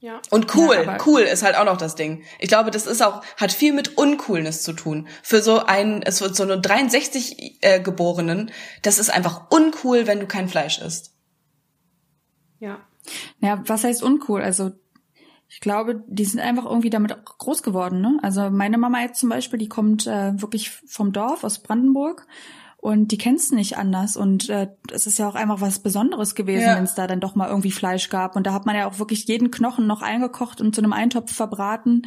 Ja. 0.00 0.22
Und 0.30 0.54
cool, 0.54 0.82
ja, 0.86 0.96
cool 1.06 1.20
ist 1.20 1.42
halt 1.42 1.56
auch 1.56 1.66
noch 1.66 1.76
das 1.76 1.94
Ding. 1.94 2.22
Ich 2.38 2.48
glaube, 2.48 2.70
das 2.70 2.86
ist 2.86 3.02
auch, 3.02 3.22
hat 3.36 3.52
viel 3.52 3.74
mit 3.74 3.98
Uncoolness 3.98 4.62
zu 4.62 4.72
tun. 4.72 5.08
Für 5.22 5.42
so 5.42 5.58
einen, 5.58 6.02
es 6.02 6.22
wird 6.22 6.34
so 6.34 6.42
eine 6.42 6.58
63 6.58 7.58
äh, 7.60 7.80
Geborenen, 7.80 8.50
das 8.80 8.98
ist 8.98 9.10
einfach 9.10 9.50
uncool, 9.50 10.06
wenn 10.06 10.18
du 10.18 10.26
kein 10.26 10.48
Fleisch 10.48 10.78
isst. 10.78 11.14
Ja. 12.60 12.78
Ja, 13.40 13.62
was 13.66 13.84
heißt 13.84 14.02
uncool? 14.02 14.40
Also, 14.40 14.70
ich 15.48 15.60
glaube, 15.60 16.02
die 16.06 16.24
sind 16.24 16.40
einfach 16.40 16.64
irgendwie 16.64 16.90
damit 16.90 17.14
groß 17.24 17.62
geworden, 17.62 18.00
ne? 18.00 18.18
Also 18.22 18.50
meine 18.50 18.78
Mama 18.78 19.00
jetzt 19.02 19.20
zum 19.20 19.28
Beispiel, 19.28 19.58
die 19.58 19.68
kommt 19.68 20.06
äh, 20.06 20.40
wirklich 20.40 20.70
vom 20.70 21.12
Dorf 21.12 21.44
aus 21.44 21.58
Brandenburg 21.58 22.26
und 22.80 23.08
die 23.08 23.18
kennst 23.18 23.52
nicht 23.52 23.76
anders. 23.76 24.16
Und 24.16 24.48
äh, 24.48 24.68
es 24.90 25.06
ist 25.06 25.18
ja 25.18 25.28
auch 25.28 25.34
einfach 25.34 25.60
was 25.60 25.80
Besonderes 25.80 26.34
gewesen, 26.34 26.62
ja. 26.62 26.76
wenn 26.76 26.84
es 26.84 26.94
da 26.94 27.06
dann 27.06 27.20
doch 27.20 27.34
mal 27.34 27.48
irgendwie 27.48 27.72
Fleisch 27.72 28.08
gab. 28.08 28.36
Und 28.36 28.46
da 28.46 28.54
hat 28.54 28.64
man 28.64 28.74
ja 28.74 28.88
auch 28.88 28.98
wirklich 28.98 29.26
jeden 29.26 29.50
Knochen 29.50 29.86
noch 29.86 30.00
eingekocht 30.00 30.62
und 30.62 30.74
zu 30.74 30.80
einem 30.80 30.94
Eintopf 30.94 31.30
verbraten 31.30 32.06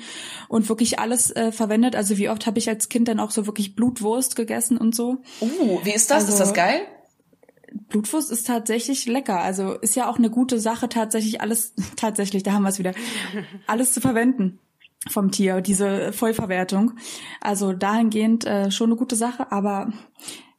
und 0.50 0.70
wirklich 0.70 0.98
alles 0.98 1.30
äh, 1.30 1.52
verwendet. 1.52 1.96
Also 1.96 2.18
wie 2.18 2.28
oft 2.28 2.48
habe 2.48 2.58
ich 2.58 2.68
als 2.70 2.90
Kind 2.90 3.08
dann 3.08 3.20
auch 3.20 3.30
so 3.30 3.46
wirklich 3.46 3.76
Blutwurst 3.76 4.36
gegessen 4.36 4.78
und 4.78 4.96
so. 4.96 5.22
Uh, 5.42 5.80
wie 5.84 5.94
ist 5.94 6.10
das? 6.10 6.24
Also, 6.24 6.34
ist 6.34 6.40
das 6.40 6.54
geil? 6.56 6.82
Blutwurst 7.90 8.32
ist 8.32 8.48
tatsächlich 8.48 9.06
lecker. 9.06 9.42
Also 9.42 9.74
ist 9.74 9.96
ja 9.96 10.10
auch 10.10 10.18
eine 10.18 10.32
gute 10.32 10.60
Sache, 10.60 10.90
tatsächlich 10.90 11.40
alles, 11.40 11.76
tatsächlich, 11.98 12.42
da 12.42 12.54
haben 12.54 12.64
wir 12.64 12.70
es 12.70 12.80
wieder, 12.80 12.94
alles 13.68 13.94
zu 13.94 14.02
verwenden 14.02 14.58
vom 15.08 15.30
Tier, 15.30 15.62
diese 15.62 16.14
Vollverwertung. 16.14 16.94
Also 17.42 17.74
dahingehend 17.74 18.46
äh, 18.46 18.72
schon 18.72 18.90
eine 18.90 18.96
gute 18.96 19.16
Sache, 19.16 19.52
aber 19.52 19.92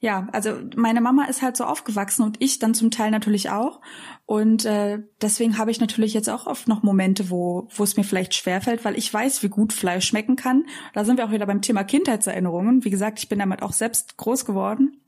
ja, 0.05 0.29
also 0.33 0.59
meine 0.77 1.01
Mama 1.01 1.25
ist 1.25 1.41
halt 1.41 1.57
so 1.57 1.65
aufgewachsen 1.65 2.25
und 2.25 2.37
ich 2.39 2.59
dann 2.59 2.75
zum 2.75 2.91
Teil 2.91 3.11
natürlich 3.11 3.49
auch. 3.49 3.81
Und 4.27 4.67
äh, 4.67 4.99
deswegen 5.23 5.57
habe 5.57 5.71
ich 5.71 5.81
natürlich 5.81 6.13
jetzt 6.13 6.29
auch 6.29 6.47
oft 6.47 6.69
noch 6.69 6.83
Momente, 6.83 7.31
wo, 7.31 7.69
wo 7.75 7.85
es 7.85 7.97
mir 7.97 8.05
vielleicht 8.05 8.35
schwerfällt, 8.35 8.85
weil 8.85 8.99
ich 8.99 9.13
weiß, 9.13 9.43
wie 9.43 9.49
gut 9.49 9.73
Fleisch 9.73 10.07
schmecken 10.07 10.37
kann. 10.37 10.67
Da 10.93 11.07
sind 11.07 11.17
wir 11.17 11.25
auch 11.25 11.33
wieder 11.33 11.47
beim 11.47 11.63
Thema 11.63 11.85
Kindheitserinnerungen. 11.85 12.85
Wie 12.85 12.91
gesagt, 12.91 13.19
ich 13.19 13.31
bin 13.31 13.39
damit 13.39 13.63
auch 13.63 13.73
selbst 13.73 14.19
groß 14.19 14.45
geworden. 14.45 15.01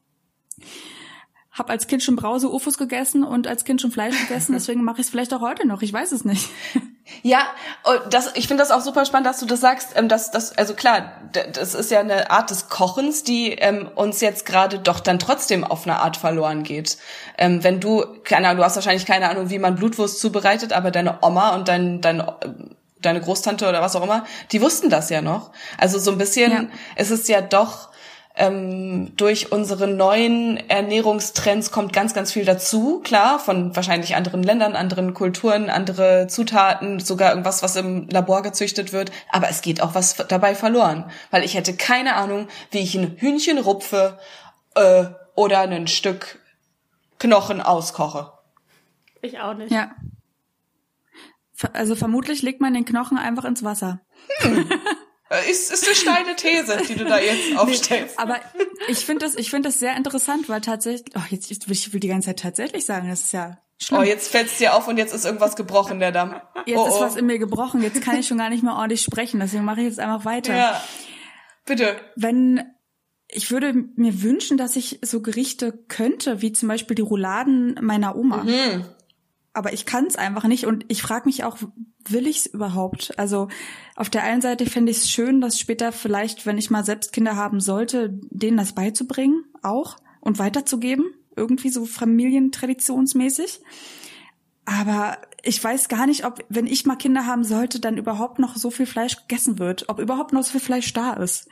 Hab 1.57 1.71
als 1.71 1.87
Kind 1.87 2.03
schon 2.03 2.17
Brause 2.17 2.53
Ufos 2.53 2.77
gegessen 2.77 3.25
und 3.25 3.47
als 3.47 3.65
Kind 3.65 3.81
schon 3.81 3.91
Fleisch 3.91 4.19
gegessen, 4.19 4.53
deswegen 4.55 4.85
mache 4.85 5.01
ich 5.01 5.07
es 5.07 5.11
vielleicht 5.11 5.33
auch 5.33 5.41
heute 5.41 5.67
noch. 5.67 5.83
Ich 5.83 5.93
weiß 5.93 6.13
es 6.13 6.25
nicht. 6.25 6.49
Ja, 7.23 7.47
oh, 7.85 7.93
das, 8.11 8.33
ich 8.35 8.49
finde 8.49 8.65
das 8.65 8.73
auch 8.73 8.81
super 8.81 9.05
spannend, 9.05 9.29
dass 9.29 9.39
du 9.39 9.47
das 9.47 9.61
sagst. 9.61 9.91
Ähm, 9.95 10.09
dass, 10.09 10.33
dass, 10.33 10.59
also 10.59 10.75
klar, 10.75 11.13
das 11.53 11.75
ist 11.75 11.93
ja 11.93 12.01
eine 12.01 12.33
Art 12.33 12.51
des 12.51 12.69
Kochens, 12.69 13.23
die 13.23 13.53
ähm, 13.53 13.89
uns 13.95 14.21
jetzt 14.21 14.45
gerade 14.45 14.81
doch 14.81 14.99
dann 14.99 15.21
trotzdem 15.21 15.63
auf 15.63 15.87
eine 15.87 16.01
Art 16.01 16.17
verloren 16.17 16.65
geht. 16.65 16.99
Ähm, 17.39 17.63
wenn 17.63 17.79
du, 17.79 18.05
keine 18.25 18.49
Ahnung, 18.49 18.59
du 18.59 18.65
hast 18.65 18.75
wahrscheinlich 18.75 19.07
keine 19.07 19.29
Ahnung, 19.29 19.51
wie 19.51 19.61
man 19.61 19.77
Blutwurst 19.77 20.19
zubereitet, 20.19 20.73
aber 20.73 20.91
deine 20.91 21.19
Oma 21.23 21.55
und 21.55 21.69
dein, 21.69 22.01
dein 22.01 22.25
deine 23.03 23.21
Großtante 23.21 23.69
oder 23.69 23.83
was 23.83 23.97
auch 23.97 24.03
immer, 24.03 24.25
die 24.53 24.61
wussten 24.61 24.91
das 24.91 25.11
ja 25.11 25.23
noch. 25.23 25.51
Also 25.79 25.99
so 25.99 26.11
ein 26.11 26.19
bisschen, 26.19 26.53
ja. 26.53 26.65
es 26.97 27.11
ist 27.11 27.29
ja 27.29 27.41
doch 27.41 27.91
ähm, 28.37 29.17
durch 29.17 29.51
unsere 29.51 29.89
neuen 29.89 30.59
Ernährungstrends 30.69 31.71
kommt 31.71 31.93
ganz, 31.93 32.13
ganz 32.13 32.33
viel 32.33 32.45
dazu, 32.45 33.01
klar, 33.01 33.39
von 33.39 33.75
wahrscheinlich 33.75 34.15
anderen 34.15 34.43
Ländern, 34.43 34.77
anderen 34.77 35.15
Kulturen, 35.15 35.71
andere 35.71 36.27
Zutaten, 36.29 37.01
sogar 37.01 37.31
irgendwas, 37.31 37.63
was 37.63 37.77
im 37.77 38.09
Labor 38.11 38.43
gezüchtet 38.43 38.93
wird. 38.93 39.11
Aber 39.31 39.49
es 39.49 39.63
geht 39.63 39.81
auch 39.81 39.95
was 39.95 40.17
dabei 40.29 40.55
verloren, 40.55 41.11
weil 41.31 41.45
ich 41.45 41.55
hätte 41.55 41.75
keine 41.75 42.15
Ahnung, 42.15 42.49
wie 42.71 42.81
ich 42.81 42.95
ein 42.95 43.17
Hühnchen 43.17 43.59
rupfe 43.59 44.19
äh, 44.75 45.07
oder 45.35 45.61
ein 45.61 45.87
Stück 45.87 46.39
Knochen 47.19 47.63
auskoche. 47.63 48.33
Ich 49.23 49.41
auch 49.41 49.55
nicht. 49.55 49.73
Ja. 49.73 49.93
Also 51.73 51.97
vermutlich 51.97 52.43
legt 52.43 52.61
man 52.61 52.75
den 52.75 52.85
Knochen 52.85 53.17
einfach 53.17 53.47
ins 53.47 53.65
Wasser. 53.65 54.01
Hm. 54.41 54.69
Äh, 55.29 55.51
ist, 55.51 55.73
ist 55.73 55.85
eine 55.87 55.97
steile 55.97 56.37
These, 56.37 56.77
die 56.89 56.95
du 56.95 57.05
da 57.05 57.19
jetzt 57.19 57.57
aufstellst. 57.57 58.17
Nee, 58.17 58.23
aber 58.23 58.41
ich 58.89 58.99
finde 58.99 59.25
das, 59.25 59.35
ich 59.35 59.51
finde 59.51 59.69
das 59.69 59.79
sehr 59.79 59.97
interessant, 59.97 60.49
weil 60.49 60.61
tatsächlich, 60.61 61.15
oh, 61.17 61.23
jetzt, 61.31 61.51
ich 61.51 61.93
will 61.93 62.01
die 62.01 62.09
ganze 62.09 62.29
Zeit 62.29 62.41
tatsächlich 62.41 62.85
sagen, 62.85 63.09
das 63.09 63.23
ist 63.23 63.33
ja 63.33 63.59
schlimm. 63.79 64.01
Oh, 64.01 64.03
jetzt 64.05 64.29
fällt's 64.29 64.59
dir 64.59 64.75
auf 64.75 64.87
und 64.87 64.99
jetzt 64.99 65.13
ist 65.13 65.25
irgendwas 65.25 65.57
gebrochen, 65.57 65.99
der 65.99 66.13
Damm. 66.13 66.41
Jetzt 66.65 66.79
oh, 66.79 66.87
ist 66.87 66.95
oh. 66.95 67.01
was 67.01 67.17
in 67.17 67.27
mir 67.27 67.39
gebrochen, 67.39 67.83
jetzt 67.83 68.03
kann 68.03 68.19
ich 68.19 68.29
schon 68.29 68.39
gar 68.39 68.51
nicht 68.51 68.63
mehr 68.63 68.75
ordentlich 68.75 69.03
sprechen, 69.03 69.41
deswegen 69.41 69.65
mache 69.65 69.81
ich 69.81 69.87
jetzt 69.89 70.01
einfach 70.01 70.25
weiter. 70.25 70.55
Ja. 70.55 70.83
Bitte. 71.65 71.97
Wenn, 72.15 72.63
ich 73.27 73.51
würde 73.51 73.75
mir 73.97 74.23
wünschen, 74.23 74.57
dass 74.57 74.77
ich 74.77 75.01
so 75.03 75.23
Gerichte 75.23 75.73
könnte, 75.89 76.41
wie 76.41 76.53
zum 76.53 76.69
Beispiel 76.69 76.95
die 76.95 77.03
Rouladen 77.03 77.77
meiner 77.83 78.15
Oma. 78.15 78.45
Mhm. 78.45 78.85
Aber 79.57 79.73
ich 79.73 79.87
kann 79.87 80.07
es 80.07 80.17
einfach 80.17 80.45
nicht 80.45 80.67
und 80.67 80.85
ich 80.89 81.01
frage 81.01 81.27
mich 81.27 81.43
auch, 81.43 81.57
will 82.09 82.27
ich 82.27 82.39
es 82.39 82.47
überhaupt? 82.47 83.19
Also 83.19 83.49
auf 83.97 84.11
der 84.11 84.23
einen 84.23 84.43
Seite 84.43 84.67
finde 84.67 84.93
ich 84.93 84.99
es 84.99 85.11
schön, 85.11 85.41
dass 85.41 85.59
später 85.59 85.93
vielleicht, 85.93 86.45
wenn 86.45 86.59
ich 86.59 86.71
mal 86.71 86.85
selbst 86.85 87.13
Kinder 87.13 87.37
haben 87.37 87.61
sollte, 87.61 88.11
denen 88.31 88.59
das 88.59 88.75
beizubringen 88.75 89.45
auch 89.63 89.97
und 90.21 90.39
weiterzugeben, 90.39 91.07
irgendwie 91.37 91.71
so 91.71 91.87
familientraditionsmäßig. 91.87 93.61
Aber 94.67 95.17
ich 95.43 95.63
weiß 95.63 95.89
gar 95.89 96.07
nicht, 96.07 96.27
ob, 96.27 96.45
wenn 96.51 96.67
ich 96.67 96.85
mal 96.85 96.97
Kinder 96.97 97.25
haben 97.25 97.45
sollte, 97.45 97.81
dann 97.81 97.97
überhaupt 97.97 98.39
noch 98.39 98.57
so 98.57 98.71
viel 98.71 98.87
Fleisch 98.87 99.17
gegessen 99.17 99.59
wird, 99.59 99.89
ob 99.89 100.01
überhaupt 100.01 100.35
noch 100.35 100.43
so 100.43 100.51
viel 100.51 100.61
Fleisch 100.61 100.93
da 100.93 101.15
ist. 101.15 101.49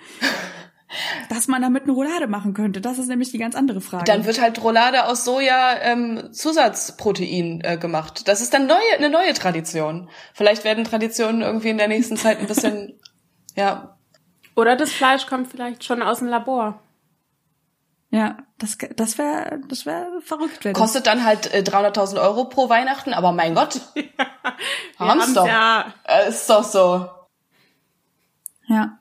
Dass 1.29 1.49
man 1.49 1.63
damit 1.63 1.85
eine 1.85 1.93
Roulade 1.93 2.27
machen 2.27 2.55
könnte. 2.55 2.81
Das 2.81 2.99
ist 2.99 3.09
nämlich 3.09 3.31
die 3.31 3.39
ganz 3.39 3.55
andere 3.55 3.81
Frage. 3.81 4.05
Dann 4.05 4.25
wird 4.25 4.41
halt 4.41 4.63
Roulade 4.63 5.07
aus 5.07 5.25
Soja 5.25 5.77
ähm, 5.81 6.33
Zusatzprotein 6.33 7.61
äh, 7.63 7.77
gemacht. 7.77 8.29
Das 8.29 8.41
ist 8.41 8.55
dann 8.55 8.67
neue, 8.67 8.79
eine 8.97 9.11
neue 9.11 9.35
Tradition. 9.35 10.09
Vielleicht 10.33 10.65
werden 10.65 10.85
Traditionen 10.85 11.43
irgendwie 11.43 11.71
in 11.71 11.79
der 11.79 11.89
nächsten 11.89 12.17
Zeit 12.17 12.39
ein 12.39 12.47
bisschen, 12.47 13.01
ja. 13.57 13.97
Oder 14.57 14.77
das 14.77 14.93
Fleisch 14.93 15.27
kommt 15.27 15.49
vielleicht 15.49 15.85
schon 15.85 16.03
aus 16.03 16.19
dem 16.19 16.29
Labor. 16.29 16.81
Ja, 18.11 18.37
das, 18.59 18.79
das 18.95 19.19
wäre 19.19 19.59
das 19.67 19.87
wär 19.87 20.07
verrückt. 20.21 20.65
Wär 20.65 20.73
das. 20.73 20.81
Kostet 20.81 21.09
dann 21.09 21.25
halt 21.25 21.53
äh, 21.53 21.63
300.000 21.63 22.23
Euro 22.23 22.45
pro 22.45 22.69
Weihnachten, 22.69 23.13
aber 23.13 23.33
mein 23.33 23.57
Gott. 23.57 23.81
ja, 23.97 24.05
haben's 24.99 25.35
doch. 25.35 25.49
Ja. 25.49 25.93
Äh, 26.05 26.29
ist 26.29 26.49
doch 26.49 26.63
so. 26.63 27.09
Ja. 28.69 28.99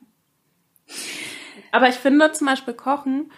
Aber 1.74 1.89
ich 1.89 1.95
finde 1.95 2.32
zum 2.32 2.45
Beispiel 2.45 2.76
Kochen, 2.76 3.32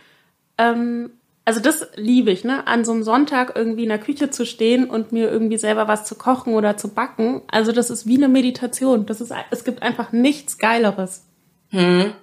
ähm, 0.57 1.11
also 1.45 1.61
das 1.61 1.87
liebe 1.95 2.31
ich, 2.31 2.43
ne? 2.43 2.67
An 2.67 2.83
so 2.83 2.91
einem 2.91 3.03
Sonntag 3.03 3.53
irgendwie 3.55 3.83
in 3.83 3.89
der 3.89 3.97
Küche 3.99 4.29
zu 4.29 4.45
stehen 4.45 4.89
und 4.89 5.13
mir 5.13 5.31
irgendwie 5.31 5.57
selber 5.57 5.87
was 5.87 6.03
zu 6.03 6.15
kochen 6.15 6.53
oder 6.53 6.75
zu 6.75 6.93
backen. 6.93 7.43
Also 7.49 7.71
das 7.71 7.89
ist 7.89 8.07
wie 8.07 8.17
eine 8.17 8.27
Meditation. 8.27 9.05
Das 9.05 9.21
ist, 9.21 9.31
es 9.51 9.63
gibt 9.63 9.81
einfach 9.83 10.11
nichts 10.11 10.57
Geileres. 10.57 11.23
Hm. 11.69 12.13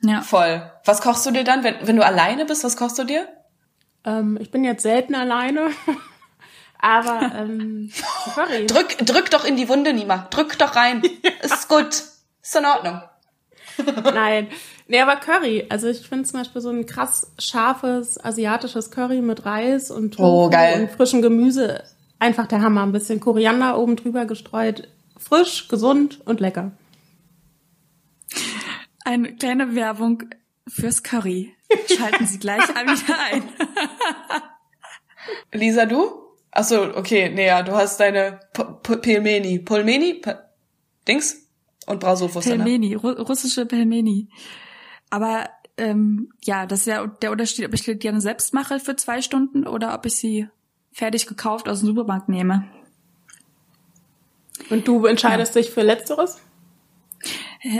Ja. 0.00 0.22
Voll. 0.22 0.68
Was 0.84 1.02
kochst 1.02 1.24
du 1.24 1.30
dir 1.30 1.44
dann, 1.44 1.62
wenn, 1.62 1.76
wenn 1.82 1.96
du 1.96 2.04
alleine 2.04 2.44
bist? 2.44 2.64
Was 2.64 2.76
kochst 2.76 2.98
du 2.98 3.04
dir? 3.04 3.28
Ähm, 4.04 4.36
ich 4.40 4.50
bin 4.50 4.64
jetzt 4.64 4.82
selten 4.82 5.14
alleine. 5.14 5.70
Aber 6.80 7.30
ähm, 7.36 7.92
Curry. 8.34 8.66
drück, 8.66 8.98
drück 8.98 9.30
doch 9.30 9.44
in 9.44 9.56
die 9.56 9.68
Wunde, 9.68 9.92
Nima. 9.92 10.26
Drück 10.30 10.58
doch 10.58 10.74
rein. 10.74 11.00
Ja. 11.22 11.30
Ist 11.42 11.68
gut. 11.68 11.90
Ist 11.90 12.56
in 12.56 12.64
Ordnung. 12.64 13.00
Nein. 14.12 14.48
Nee, 14.88 15.00
aber 15.00 15.16
Curry. 15.16 15.66
Also 15.68 15.88
ich 15.88 16.08
finde 16.08 16.24
zum 16.24 16.40
Beispiel 16.40 16.60
so 16.60 16.70
ein 16.70 16.86
krass 16.86 17.32
scharfes 17.38 18.22
asiatisches 18.22 18.90
Curry 18.90 19.22
mit 19.22 19.44
Reis 19.44 19.90
und 19.90 20.14
Tofu 20.14 20.24
oh, 20.24 20.44
und 20.46 20.90
frischem 20.90 21.22
Gemüse. 21.22 21.82
Einfach 22.18 22.46
der 22.46 22.60
Hammer. 22.60 22.82
Ein 22.82 22.92
bisschen 22.92 23.20
Koriander 23.20 23.78
oben 23.78 23.96
drüber 23.96 24.26
gestreut. 24.26 24.88
Frisch, 25.16 25.68
gesund 25.68 26.20
und 26.24 26.40
lecker. 26.40 26.72
Eine 29.04 29.34
kleine 29.34 29.74
Werbung 29.74 30.22
fürs 30.68 31.02
Curry. 31.02 31.54
Schalten 31.96 32.26
Sie 32.26 32.38
gleich 32.38 32.62
wieder 32.68 33.18
ein. 33.32 33.42
Lisa, 35.52 35.86
du? 35.86 36.22
Ach 36.50 36.64
so, 36.64 36.82
okay, 36.94 37.30
nee, 37.30 37.46
ja, 37.46 37.62
du 37.62 37.72
hast 37.72 37.98
deine 37.98 38.40
Pelmeni. 38.82 39.58
Polmeni? 39.58 40.20
Dings? 41.08 41.48
Und 41.86 42.00
Brausofus. 42.00 42.44
Pelmeni, 42.44 42.94
russische 42.94 43.66
Pelmeni. 43.66 44.28
Aber 45.12 45.50
ähm, 45.76 46.32
ja, 46.42 46.64
das 46.64 46.80
ist 46.80 46.86
ja 46.86 47.06
der 47.06 47.32
Unterschied, 47.32 47.66
ob 47.66 47.74
ich 47.74 47.82
die 47.82 47.96
gerne 47.96 48.22
selbst 48.22 48.54
mache 48.54 48.80
für 48.80 48.96
zwei 48.96 49.20
Stunden 49.20 49.66
oder 49.66 49.94
ob 49.94 50.06
ich 50.06 50.14
sie 50.14 50.48
fertig 50.90 51.26
gekauft 51.26 51.68
aus 51.68 51.80
dem 51.80 51.88
Supermarkt 51.88 52.30
nehme. 52.30 52.64
Und 54.70 54.88
du 54.88 55.04
entscheidest 55.04 55.54
ja. 55.54 55.60
dich 55.60 55.70
für 55.70 55.82
Letzteres? 55.82 56.40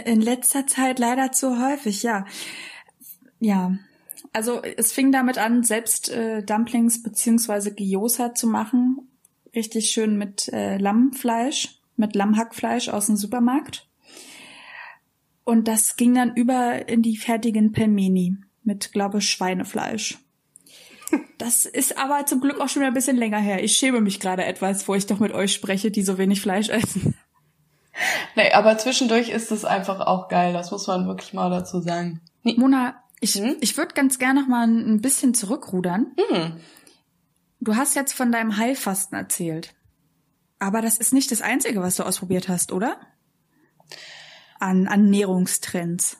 In 0.04 0.20
letzter 0.20 0.66
Zeit 0.66 0.98
leider 0.98 1.32
zu 1.32 1.58
häufig, 1.58 2.02
ja. 2.02 2.26
Ja. 3.40 3.78
Also 4.34 4.60
es 4.62 4.92
fing 4.92 5.10
damit 5.10 5.38
an, 5.38 5.62
selbst 5.62 6.10
äh, 6.10 6.42
Dumplings 6.42 7.02
beziehungsweise 7.02 7.74
Gyoza 7.74 8.34
zu 8.34 8.46
machen. 8.46 9.08
Richtig 9.56 9.90
schön 9.90 10.18
mit 10.18 10.48
äh, 10.48 10.76
Lammfleisch, 10.76 11.80
mit 11.96 12.14
Lammhackfleisch 12.14 12.90
aus 12.90 13.06
dem 13.06 13.16
Supermarkt. 13.16 13.88
Und 15.44 15.66
das 15.68 15.96
ging 15.96 16.14
dann 16.14 16.34
über 16.36 16.88
in 16.88 17.02
die 17.02 17.16
fertigen 17.16 17.72
Pelmeni 17.72 18.36
mit, 18.62 18.92
glaube 18.92 19.18
ich, 19.18 19.28
Schweinefleisch. 19.28 20.18
Das 21.36 21.66
ist 21.66 21.98
aber 21.98 22.24
zum 22.26 22.40
Glück 22.40 22.60
auch 22.60 22.68
schon 22.68 22.82
ein 22.82 22.94
bisschen 22.94 23.16
länger 23.16 23.38
her. 23.38 23.62
Ich 23.62 23.76
schäme 23.76 24.00
mich 24.00 24.20
gerade 24.20 24.44
etwas, 24.44 24.88
wo 24.88 24.94
ich 24.94 25.06
doch 25.06 25.18
mit 25.18 25.32
euch 25.32 25.52
spreche, 25.52 25.90
die 25.90 26.02
so 26.02 26.16
wenig 26.16 26.40
Fleisch 26.40 26.68
essen. 26.68 27.14
Nee, 28.36 28.50
aber 28.52 28.78
zwischendurch 28.78 29.28
ist 29.28 29.52
es 29.52 29.66
einfach 29.66 30.00
auch 30.00 30.28
geil. 30.28 30.52
Das 30.54 30.70
muss 30.70 30.86
man 30.86 31.06
wirklich 31.06 31.34
mal 31.34 31.50
dazu 31.50 31.80
sagen. 31.80 32.20
Nee. 32.42 32.54
Mona, 32.56 32.94
ich, 33.20 33.34
hm? 33.34 33.56
ich 33.60 33.76
würde 33.76 33.94
ganz 33.94 34.18
gerne 34.18 34.40
noch 34.40 34.48
mal 34.48 34.66
ein 34.66 35.00
bisschen 35.02 35.34
zurückrudern. 35.34 36.12
Hm. 36.16 36.56
Du 37.60 37.76
hast 37.76 37.94
jetzt 37.94 38.14
von 38.14 38.32
deinem 38.32 38.56
Heilfasten 38.56 39.16
erzählt. 39.16 39.74
Aber 40.58 40.80
das 40.80 40.96
ist 40.96 41.12
nicht 41.12 41.30
das 41.30 41.42
Einzige, 41.42 41.82
was 41.82 41.96
du 41.96 42.04
ausprobiert 42.04 42.48
hast, 42.48 42.72
oder? 42.72 42.96
An 44.62 44.86
Ernährungstrends? 44.86 46.18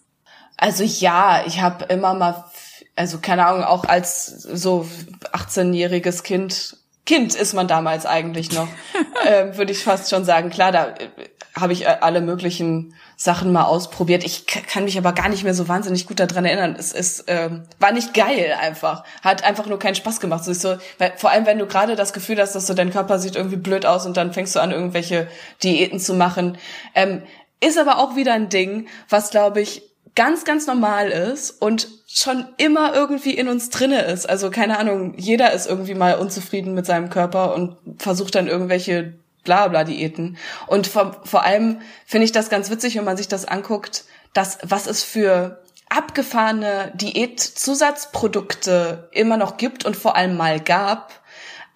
Also 0.57 0.85
ja, 0.85 1.45
ich 1.47 1.61
habe 1.61 1.87
immer 1.87 2.15
mal, 2.15 2.45
also 2.97 3.19
keine 3.19 3.47
Ahnung, 3.47 3.65
auch 3.65 3.85
als 3.85 4.27
so 4.27 4.87
18-jähriges 5.33 6.23
Kind, 6.23 6.77
Kind 7.05 7.35
ist 7.35 7.55
man 7.55 7.67
damals 7.67 8.07
eigentlich 8.07 8.53
noch, 8.53 8.69
äh, 9.27 9.57
würde 9.57 9.73
ich 9.73 9.83
fast 9.83 10.11
schon 10.11 10.25
sagen. 10.25 10.51
Klar, 10.51 10.73
da 10.73 10.89
äh, 10.89 11.09
habe 11.59 11.73
ich 11.73 11.83
äh, 11.85 11.97
alle 12.01 12.21
möglichen 12.21 12.95
Sachen 13.17 13.53
mal 13.53 13.65
ausprobiert. 13.65 14.25
Ich 14.25 14.47
kann 14.47 14.85
mich 14.85 14.97
aber 14.99 15.13
gar 15.13 15.29
nicht 15.29 15.45
mehr 15.45 15.55
so 15.55 15.69
wahnsinnig 15.69 16.07
gut 16.07 16.21
daran 16.21 16.45
erinnern. 16.45 16.77
Es 16.79 16.93
ist 16.93 17.29
äh, 17.29 17.51
war 17.79 17.93
nicht 17.93 18.15
geil 18.15 18.57
einfach, 18.61 19.05
hat 19.23 19.45
einfach 19.45 19.67
nur 19.67 19.79
keinen 19.79 19.95
Spaß 19.95 20.21
gemacht. 20.21 20.45
So, 20.45 20.53
so 20.53 20.77
weil, 20.99 21.13
vor 21.17 21.31
allem 21.31 21.47
wenn 21.47 21.59
du 21.59 21.67
gerade 21.67 21.97
das 21.97 22.13
Gefühl 22.13 22.41
hast, 22.41 22.55
dass 22.55 22.67
so 22.67 22.75
dein 22.75 22.91
Körper 22.91 23.19
sieht 23.19 23.37
irgendwie 23.37 23.57
blöd 23.57 23.85
aus 23.85 24.07
und 24.07 24.17
dann 24.17 24.33
fängst 24.33 24.55
du 24.57 24.61
an 24.61 24.71
irgendwelche 24.71 25.29
Diäten 25.63 25.99
zu 26.01 26.15
machen. 26.15 26.57
Ähm, 26.95 27.23
ist 27.63 27.79
aber 27.79 27.99
auch 27.99 28.17
wieder 28.17 28.35
ein 28.35 28.49
Ding, 28.49 28.89
was 29.09 29.31
glaube 29.31 29.61
ich 29.61 29.83
ganz, 30.15 30.45
ganz 30.45 30.67
normal 30.67 31.09
ist 31.09 31.63
und 31.63 31.89
schon 32.07 32.47
immer 32.59 32.95
irgendwie 32.95 33.35
in 33.35 33.49
uns 33.49 33.71
drinne 33.71 34.03
ist. 34.03 34.29
Also 34.29 34.51
keine 34.51 34.79
Ahnung, 34.79 35.15
jeder 35.17 35.53
ist 35.53 35.67
irgendwie 35.67 35.95
mal 35.95 36.17
unzufrieden 36.17 36.75
mit 36.75 36.85
seinem 36.85 37.09
Körper 37.09 37.55
und 37.55 37.77
versucht 37.99 38.35
dann 38.35 38.49
irgendwelche 38.49 39.15
Blabla-Diäten. 39.45 40.37
Und 40.67 40.87
vor, 40.87 41.21
vor 41.25 41.45
allem 41.45 41.81
finde 42.05 42.27
ich 42.27 42.33
das 42.33 42.51
ganz 42.51 42.71
witzig, 42.71 42.97
wenn 42.97 43.05
man 43.05 43.17
sich 43.17 43.29
das 43.29 43.47
anguckt, 43.47 44.05
dass 44.35 44.59
was 44.63 44.87
es 44.87 45.03
für 45.03 45.63
abgefahrene 45.89 46.93
Diätzusatzprodukte 46.95 49.09
immer 49.13 49.37
noch 49.37 49.57
gibt 49.57 49.85
und 49.85 49.97
vor 49.97 50.17
allem 50.17 50.37
mal 50.37 50.61
gab. 50.61 51.13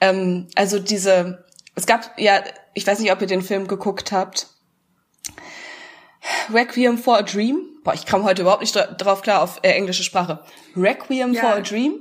Ähm, 0.00 0.48
also 0.54 0.78
diese, 0.78 1.44
es 1.74 1.86
gab 1.86 2.18
ja, 2.18 2.42
ich 2.74 2.86
weiß 2.86 2.98
nicht, 2.98 3.12
ob 3.12 3.20
ihr 3.20 3.26
den 3.26 3.42
Film 3.42 3.66
geguckt 3.66 4.12
habt. 4.12 4.48
Requiem 6.52 6.98
for 6.98 7.18
a 7.18 7.22
Dream. 7.22 7.58
Boah, 7.84 7.94
ich 7.94 8.06
kam 8.06 8.24
heute 8.24 8.42
überhaupt 8.42 8.62
nicht 8.62 8.74
drauf 8.74 9.22
klar 9.22 9.42
auf 9.42 9.60
äh, 9.62 9.70
englische 9.70 10.02
Sprache. 10.02 10.40
Requiem 10.76 11.32
ja. 11.32 11.42
for 11.42 11.50
a 11.50 11.60
Dream. 11.60 12.00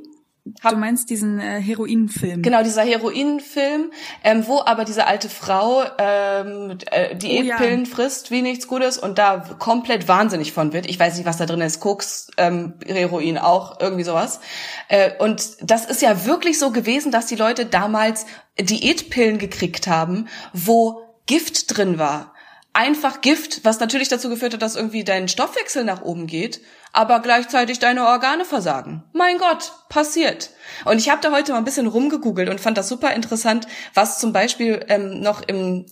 Hab, 0.63 0.73
du 0.73 0.77
meinst 0.77 1.09
diesen 1.09 1.39
äh, 1.39 1.59
Heroinenfilm? 1.59 2.43
Genau, 2.43 2.61
dieser 2.61 2.83
Heroinenfilm, 2.83 3.91
ähm, 4.23 4.45
wo 4.45 4.61
aber 4.63 4.85
diese 4.85 5.07
alte 5.07 5.27
Frau 5.27 5.83
ähm, 5.97 6.77
äh, 6.91 7.15
Diätpillen 7.15 7.81
oh, 7.81 7.83
ja. 7.83 7.95
frisst 7.95 8.29
wie 8.29 8.43
nichts 8.43 8.67
Gutes 8.67 8.99
und 8.99 9.17
da 9.17 9.39
komplett 9.57 10.07
wahnsinnig 10.07 10.51
von 10.51 10.71
wird. 10.71 10.85
Ich 10.85 10.99
weiß 10.99 11.17
nicht, 11.17 11.25
was 11.25 11.37
da 11.37 11.47
drin 11.47 11.61
ist. 11.61 11.79
Koks, 11.79 12.29
ähm, 12.37 12.75
Heroin 12.85 13.39
auch, 13.39 13.79
irgendwie 13.79 14.03
sowas. 14.03 14.39
Äh, 14.87 15.17
und 15.17 15.57
das 15.63 15.85
ist 15.85 16.03
ja 16.03 16.27
wirklich 16.27 16.59
so 16.59 16.69
gewesen, 16.69 17.11
dass 17.11 17.25
die 17.25 17.35
Leute 17.35 17.65
damals 17.65 18.27
Diätpillen 18.59 19.39
gekriegt 19.39 19.87
haben, 19.87 20.27
wo 20.53 21.01
Gift 21.25 21.75
drin 21.75 21.97
war 21.97 22.34
einfach 22.75 23.21
Gift, 23.21 23.63
was 23.63 23.79
natürlich 23.79 24.09
dazu 24.09 24.29
geführt 24.29 24.53
hat, 24.53 24.61
dass 24.61 24.75
irgendwie 24.75 25.03
dein 25.03 25.27
Stoffwechsel 25.27 25.85
nach 25.85 26.01
oben 26.01 26.27
geht, 26.27 26.61
aber 26.91 27.21
gleichzeitig 27.21 27.79
deine 27.79 28.05
Organe 28.05 28.43
versagen. 28.43 29.03
Mein 29.13 29.37
Gott, 29.37 29.71
passiert. 29.89 30.51
Und 30.83 30.97
ich 30.97 31.09
habe 31.09 31.21
da 31.21 31.31
heute 31.31 31.53
mal 31.53 31.59
ein 31.59 31.63
bisschen 31.63 31.87
rumgegoogelt 31.87 32.49
und 32.49 32.59
fand 32.59 32.77
das 32.77 32.89
super 32.89 33.13
interessant, 33.13 33.67
was 33.93 34.19
zum 34.19 34.33
Beispiel 34.33 34.85
ähm, 34.89 35.21
noch 35.21 35.41
im, 35.41 35.85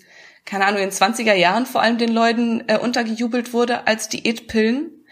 keine 0.46 0.66
Ahnung, 0.66 0.82
in 0.82 0.92
20er 0.92 1.34
Jahren 1.34 1.66
vor 1.66 1.82
allem 1.82 1.98
den 1.98 2.12
Leuten 2.12 2.64
äh, 2.68 2.78
untergejubelt 2.78 3.54
wurde 3.54 3.88
als 3.88 4.10
Diätpillen. 4.10 5.06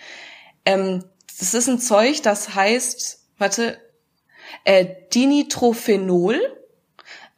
Ähm, 0.65 1.05
das 1.39 1.53
ist 1.53 1.67
ein 1.67 1.79
Zeug, 1.79 2.21
das 2.21 2.53
heißt, 2.53 3.19
warte, 3.37 3.79
äh, 4.65 4.85
Dinitrophenol 5.13 6.39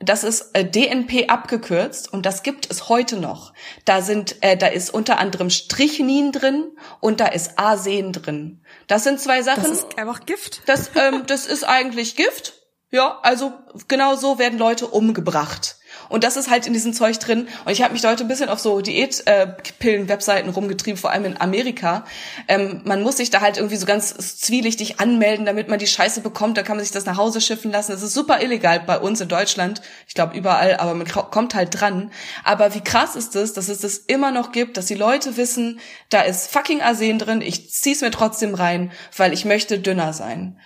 das 0.10 0.24
ist 0.24 0.52
äh, 0.54 0.66
DNP 0.66 1.30
abgekürzt 1.30 2.12
und 2.12 2.26
das 2.26 2.44
gibt 2.44 2.70
es 2.70 2.90
heute 2.90 3.18
noch. 3.18 3.54
Da 3.86 4.02
sind, 4.02 4.42
äh, 4.42 4.58
da 4.58 4.68
ist 4.68 4.94
unter 4.94 5.20
anderem 5.20 5.50
Strichnin 5.50 6.32
drin 6.32 6.72
und 7.00 7.20
da 7.20 7.28
ist 7.28 7.60
Arsen 7.60 8.12
drin. 8.14 8.62
Das 8.88 9.04
sind 9.04 9.20
zwei 9.20 9.42
Sachen. 9.42 9.64
Das 9.64 9.72
ist 9.72 9.98
einfach 9.98 10.26
Gift. 10.26 10.62
Das, 10.66 10.92
ähm, 10.96 11.24
das 11.28 11.46
ist 11.46 11.64
eigentlich 11.64 12.16
Gift. 12.16 12.54
Ja, 12.92 13.20
also 13.24 13.54
genau 13.88 14.16
so 14.16 14.38
werden 14.38 14.60
Leute 14.60 14.88
umgebracht. 14.88 15.78
Und 16.14 16.24
das 16.24 16.38
ist 16.38 16.48
halt 16.48 16.68
in 16.68 16.74
diesem 16.74 16.94
Zeug 16.94 17.18
drin. 17.18 17.48
Und 17.66 17.72
ich 17.72 17.82
habe 17.82 17.94
mich 17.94 18.06
heute 18.06 18.24
ein 18.24 18.28
bisschen 18.28 18.48
auf 18.48 18.60
so 18.60 18.82
Diätpillen-Webseiten 18.82 20.48
rumgetrieben, 20.50 20.96
vor 20.96 21.10
allem 21.10 21.26
in 21.26 21.42
Amerika. 21.42 22.06
Ähm, 22.48 22.82
man 22.84 23.02
muss 23.02 23.18
sich 23.18 23.32
da 23.32 23.42
halt 23.42 23.58
irgendwie 23.58 23.78
so 23.78 23.88
ganz 23.88 24.14
zwielichtig 24.38 25.00
anmelden, 25.00 25.48
damit 25.48 25.70
man 25.70 25.80
die 25.80 25.88
Scheiße 25.88 26.22
bekommt. 26.22 26.56
Da 26.56 26.62
kann 26.62 26.78
man 26.78 26.86
sich 26.86 26.94
das 26.94 27.08
nach 27.08 27.18
Hause 27.18 27.42
schiffen 27.42 27.72
lassen. 27.72 27.94
Das 27.94 28.04
ist 28.04 28.14
super 28.14 28.44
illegal 28.44 28.80
bei 28.82 29.00
uns 29.00 29.22
in 29.22 29.28
Deutschland. 29.28 29.82
Ich 30.08 30.14
glaube 30.14 30.38
überall, 30.38 30.78
aber 30.78 30.94
man 30.94 31.08
kommt 31.08 31.56
halt 31.56 31.82
dran. 31.82 32.12
Aber 32.44 32.76
wie 32.76 32.82
krass 32.82 33.16
ist 33.16 33.36
es, 33.36 33.54
dass 33.54 33.68
es 33.68 33.80
das 33.80 33.98
immer 33.98 34.30
noch 34.30 34.52
gibt, 34.52 34.78
dass 34.78 34.86
die 34.86 34.94
Leute 34.94 35.36
wissen, 35.36 35.80
da 36.10 36.22
ist 36.22 36.52
fucking 36.52 36.84
Arsen 36.84 37.18
drin, 37.18 37.42
ich 37.42 37.72
zieh's 37.72 38.02
mir 38.02 38.12
trotzdem 38.12 38.54
rein, 38.54 38.92
weil 39.18 39.34
ich 39.34 39.46
möchte 39.46 39.80
dünner 39.80 40.14
sein. 40.14 40.60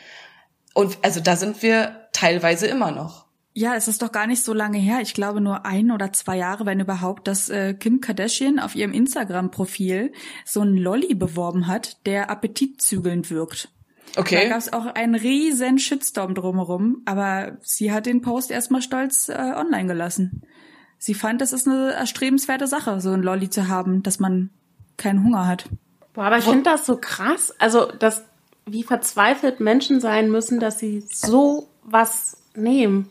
Und 0.73 0.97
also 1.03 1.21
da 1.21 1.37
sind 1.37 1.61
wir 1.61 2.09
teilweise 2.11 2.67
immer 2.67 2.91
noch. 2.91 3.26
Ja, 3.57 3.73
es 3.73 3.87
ist 3.87 4.03
doch 4.03 4.11
gar 4.11 4.27
nicht 4.27 4.43
so 4.43 4.53
lange 4.53 4.77
her. 4.77 4.99
Ich 5.01 5.15
glaube 5.15 5.41
nur 5.41 5.65
ein 5.65 5.89
oder 5.89 6.13
zwei 6.13 6.37
Jahre, 6.37 6.67
wenn 6.67 6.79
überhaupt, 6.79 7.27
dass 7.27 7.49
äh, 7.49 7.73
Kim 7.73 8.01
Kardashian 8.01 8.59
auf 8.59 8.75
ihrem 8.75 8.93
Instagram-Profil 8.93 10.13
so 10.45 10.61
einen 10.61 10.77
Lolly 10.77 11.15
beworben 11.15 11.65
hat, 11.65 12.05
der 12.05 12.29
appetitzügelnd 12.29 13.31
wirkt. 13.31 13.69
Okay. 14.15 14.43
Da 14.43 14.49
gab 14.49 14.59
es 14.59 14.71
auch 14.71 14.85
einen 14.85 15.15
riesen 15.15 15.79
Shitstorm 15.79 16.35
drumherum, 16.35 17.01
aber 17.05 17.57
sie 17.61 17.91
hat 17.91 18.05
den 18.05 18.21
Post 18.21 18.51
erstmal 18.51 18.83
stolz 18.83 19.27
äh, 19.27 19.33
online 19.33 19.87
gelassen. 19.87 20.43
Sie 20.99 21.15
fand, 21.15 21.41
das 21.41 21.51
ist 21.51 21.67
eine 21.67 21.93
erstrebenswerte 21.93 22.67
Sache, 22.67 23.01
so 23.01 23.09
ein 23.09 23.23
Lolly 23.23 23.49
zu 23.49 23.67
haben, 23.67 24.03
dass 24.03 24.19
man 24.19 24.51
keinen 24.97 25.23
Hunger 25.23 25.47
hat. 25.47 25.67
Boah, 26.13 26.25
aber 26.25 26.37
ich 26.37 26.45
finde 26.45 26.69
das 26.69 26.85
so 26.85 26.97
krass. 26.97 27.55
Also, 27.57 27.87
dass, 27.87 28.23
wie 28.67 28.83
verzweifelt 28.83 29.59
Menschen 29.61 29.99
sein 29.99 30.29
müssen, 30.29 30.59
dass 30.59 30.77
sie 30.77 31.03
so 31.09 31.69
was 31.81 32.37
nehmen. 32.53 33.09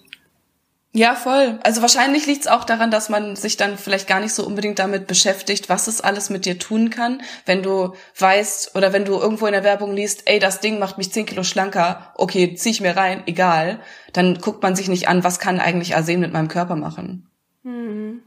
Ja, 0.97 1.15
voll. 1.15 1.59
Also 1.63 1.83
wahrscheinlich 1.83 2.27
liegt 2.27 2.41
es 2.41 2.47
auch 2.47 2.65
daran, 2.65 2.91
dass 2.91 3.11
man 3.11 3.37
sich 3.37 3.59
dann 3.59 3.77
vielleicht 3.77 4.09
gar 4.09 4.19
nicht 4.19 4.33
so 4.33 4.47
unbedingt 4.47 4.79
damit 4.79 5.07
beschäftigt, 5.07 5.69
was 5.69 5.89
es 5.89 6.01
alles 6.01 6.31
mit 6.31 6.47
dir 6.47 6.59
tun 6.59 6.89
kann, 6.89 7.21
wenn 7.45 7.63
du 7.63 7.93
weißt 8.19 8.75
oder 8.75 8.95
wenn 8.95 9.05
du 9.05 9.13
irgendwo 9.13 9.45
in 9.45 9.53
der 9.53 9.63
Werbung 9.63 9.93
liest, 9.93 10.23
ey, 10.25 10.39
das 10.39 10.61
Ding 10.61 10.79
macht 10.79 10.97
mich 10.97 11.13
10 11.13 11.27
Kilo 11.27 11.43
schlanker, 11.43 12.15
okay, 12.15 12.55
zieh 12.55 12.71
ich 12.71 12.81
mir 12.81 12.97
rein, 12.97 13.25
egal. 13.27 13.81
Dann 14.15 14.39
guckt 14.39 14.63
man 14.63 14.75
sich 14.75 14.89
nicht 14.89 15.07
an, 15.07 15.23
was 15.23 15.39
kann 15.39 15.61
eigentlich 15.61 15.95
Arsen 15.95 16.21
mit 16.21 16.33
meinem 16.33 16.49
Körper 16.49 16.77
machen. 16.77 17.29
Mhm. 17.63 18.23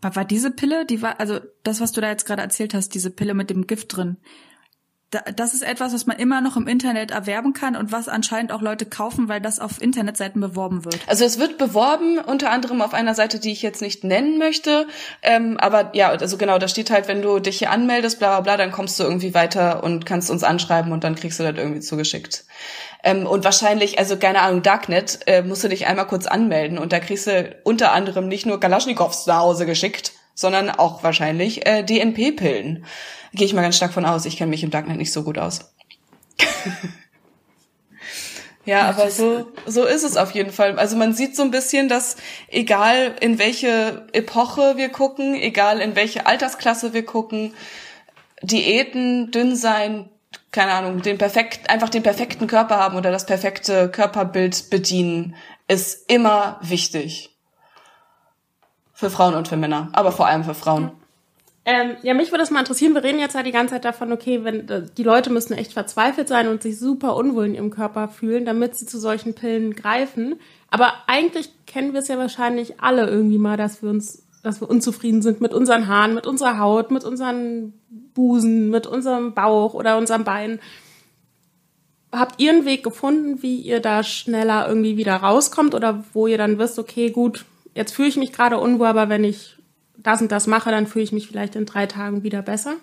Aber 0.00 0.14
war 0.14 0.24
diese 0.24 0.52
Pille, 0.52 0.86
die 0.86 1.02
war, 1.02 1.18
also 1.18 1.40
das, 1.64 1.80
was 1.80 1.90
du 1.90 2.00
da 2.00 2.08
jetzt 2.08 2.24
gerade 2.24 2.42
erzählt 2.42 2.72
hast, 2.72 2.94
diese 2.94 3.10
Pille 3.10 3.34
mit 3.34 3.50
dem 3.50 3.66
Gift 3.66 3.96
drin, 3.96 4.18
das 5.36 5.54
ist 5.54 5.62
etwas, 5.62 5.92
was 5.92 6.06
man 6.06 6.18
immer 6.18 6.40
noch 6.40 6.56
im 6.56 6.66
Internet 6.66 7.10
erwerben 7.10 7.52
kann 7.52 7.76
und 7.76 7.92
was 7.92 8.08
anscheinend 8.08 8.52
auch 8.52 8.60
Leute 8.60 8.86
kaufen, 8.86 9.28
weil 9.28 9.40
das 9.40 9.60
auf 9.60 9.80
Internetseiten 9.80 10.40
beworben 10.40 10.84
wird. 10.84 10.98
Also 11.06 11.24
es 11.24 11.38
wird 11.38 11.58
beworben, 11.58 12.18
unter 12.18 12.50
anderem 12.50 12.82
auf 12.82 12.94
einer 12.94 13.14
Seite, 13.14 13.38
die 13.38 13.52
ich 13.52 13.62
jetzt 13.62 13.82
nicht 13.82 14.04
nennen 14.04 14.38
möchte. 14.38 14.86
Ähm, 15.22 15.56
aber 15.58 15.90
ja, 15.94 16.08
also 16.08 16.36
genau, 16.36 16.58
da 16.58 16.68
steht 16.68 16.90
halt, 16.90 17.08
wenn 17.08 17.22
du 17.22 17.38
dich 17.38 17.58
hier 17.58 17.70
anmeldest, 17.70 18.18
bla 18.18 18.28
bla 18.28 18.40
bla, 18.40 18.56
dann 18.56 18.72
kommst 18.72 18.98
du 18.98 19.04
irgendwie 19.04 19.34
weiter 19.34 19.82
und 19.84 20.06
kannst 20.06 20.30
uns 20.30 20.42
anschreiben 20.42 20.92
und 20.92 21.04
dann 21.04 21.14
kriegst 21.14 21.38
du 21.38 21.44
das 21.44 21.56
irgendwie 21.56 21.80
zugeschickt. 21.80 22.44
Ähm, 23.02 23.26
und 23.26 23.44
wahrscheinlich, 23.44 23.98
also 23.98 24.16
keine 24.16 24.40
Ahnung, 24.40 24.62
Darknet, 24.62 25.20
äh, 25.26 25.42
musst 25.42 25.62
du 25.62 25.68
dich 25.68 25.86
einmal 25.86 26.06
kurz 26.06 26.26
anmelden 26.26 26.78
und 26.78 26.92
da 26.92 27.00
kriegst 27.00 27.26
du 27.26 27.54
unter 27.64 27.92
anderem 27.92 28.28
nicht 28.28 28.46
nur 28.46 28.58
Galaschnikows 28.60 29.26
nach 29.26 29.40
Hause 29.40 29.66
geschickt, 29.66 30.12
sondern 30.34 30.70
auch 30.70 31.02
wahrscheinlich 31.02 31.66
äh, 31.66 31.82
DNP-Pillen. 31.82 32.84
Gehe 33.32 33.46
ich 33.46 33.54
mal 33.54 33.62
ganz 33.62 33.76
stark 33.76 33.92
von 33.92 34.04
aus. 34.04 34.26
Ich 34.26 34.36
kenne 34.36 34.50
mich 34.50 34.62
im 34.62 34.70
Darknet 34.70 34.96
nicht 34.96 35.12
so 35.12 35.22
gut 35.22 35.38
aus. 35.38 35.72
ja, 38.64 38.82
aber 38.82 39.10
so, 39.10 39.46
so 39.66 39.84
ist 39.84 40.02
es 40.02 40.16
auf 40.16 40.32
jeden 40.32 40.52
Fall. 40.52 40.78
Also 40.78 40.96
man 40.96 41.14
sieht 41.14 41.36
so 41.36 41.42
ein 41.42 41.50
bisschen, 41.50 41.88
dass 41.88 42.16
egal 42.48 43.14
in 43.20 43.38
welche 43.38 44.06
Epoche 44.12 44.76
wir 44.76 44.88
gucken, 44.88 45.34
egal 45.34 45.80
in 45.80 45.96
welche 45.96 46.26
Altersklasse 46.26 46.92
wir 46.92 47.04
gucken, 47.04 47.54
Diäten, 48.42 49.30
dünn 49.30 49.56
sein, 49.56 50.10
keine 50.50 50.72
Ahnung, 50.72 51.02
den 51.02 51.18
perfekt, 51.18 51.70
einfach 51.70 51.88
den 51.88 52.02
perfekten 52.02 52.46
Körper 52.46 52.78
haben 52.78 52.96
oder 52.96 53.10
das 53.10 53.26
perfekte 53.26 53.90
Körperbild 53.90 54.70
bedienen, 54.70 55.34
ist 55.66 56.10
immer 56.10 56.58
wichtig. 56.62 57.33
Für 59.04 59.10
Frauen 59.10 59.34
und 59.34 59.48
für 59.48 59.58
Männer, 59.58 59.90
aber 59.92 60.12
vor 60.12 60.26
allem 60.26 60.44
für 60.44 60.54
Frauen. 60.54 60.90
Ähm, 61.66 61.96
ja, 62.02 62.14
mich 62.14 62.28
würde 62.30 62.38
das 62.38 62.50
mal 62.50 62.60
interessieren. 62.60 62.94
Wir 62.94 63.04
reden 63.04 63.18
jetzt 63.18 63.34
ja 63.34 63.42
die 63.42 63.52
ganze 63.52 63.74
Zeit 63.74 63.84
davon, 63.84 64.12
okay, 64.12 64.44
wenn 64.44 64.66
äh, 64.66 64.86
die 64.96 65.02
Leute 65.02 65.28
müssen 65.28 65.52
echt 65.52 65.74
verzweifelt 65.74 66.26
sein 66.26 66.48
und 66.48 66.62
sich 66.62 66.78
super 66.78 67.14
unwohl 67.14 67.44
in 67.44 67.54
ihrem 67.54 67.68
Körper 67.68 68.08
fühlen, 68.08 68.46
damit 68.46 68.76
sie 68.76 68.86
zu 68.86 68.98
solchen 68.98 69.34
Pillen 69.34 69.74
greifen. 69.74 70.36
Aber 70.70 70.94
eigentlich 71.06 71.50
kennen 71.66 71.92
wir 71.92 72.00
es 72.00 72.08
ja 72.08 72.16
wahrscheinlich 72.16 72.80
alle 72.80 73.06
irgendwie 73.06 73.36
mal, 73.36 73.58
dass 73.58 73.82
wir 73.82 73.90
uns, 73.90 74.26
dass 74.42 74.62
wir 74.62 74.70
unzufrieden 74.70 75.20
sind 75.20 75.42
mit 75.42 75.52
unseren 75.52 75.86
Haaren, 75.86 76.14
mit 76.14 76.26
unserer 76.26 76.58
Haut, 76.58 76.90
mit 76.90 77.04
unseren 77.04 77.74
Busen, 78.14 78.70
mit 78.70 78.86
unserem 78.86 79.34
Bauch 79.34 79.74
oder 79.74 79.98
unserem 79.98 80.24
Bein. 80.24 80.60
Habt 82.10 82.40
ihr 82.40 82.52
einen 82.52 82.64
Weg 82.64 82.82
gefunden, 82.82 83.42
wie 83.42 83.56
ihr 83.56 83.80
da 83.80 84.02
schneller 84.02 84.66
irgendwie 84.66 84.96
wieder 84.96 85.16
rauskommt 85.16 85.74
oder 85.74 86.04
wo 86.14 86.26
ihr 86.26 86.38
dann 86.38 86.58
wisst, 86.58 86.78
okay, 86.78 87.10
gut, 87.10 87.44
jetzt 87.74 87.92
fühle 87.94 88.08
ich 88.08 88.16
mich 88.16 88.32
gerade 88.32 88.58
unwohl, 88.58 88.86
aber 88.86 89.08
wenn 89.08 89.24
ich 89.24 89.58
das 89.96 90.22
und 90.22 90.32
das 90.32 90.46
mache, 90.46 90.70
dann 90.70 90.86
fühle 90.86 91.04
ich 91.04 91.12
mich 91.12 91.28
vielleicht 91.28 91.56
in 91.56 91.66
drei 91.66 91.86
Tagen 91.86 92.22
wieder 92.22 92.42
besser. 92.42 92.76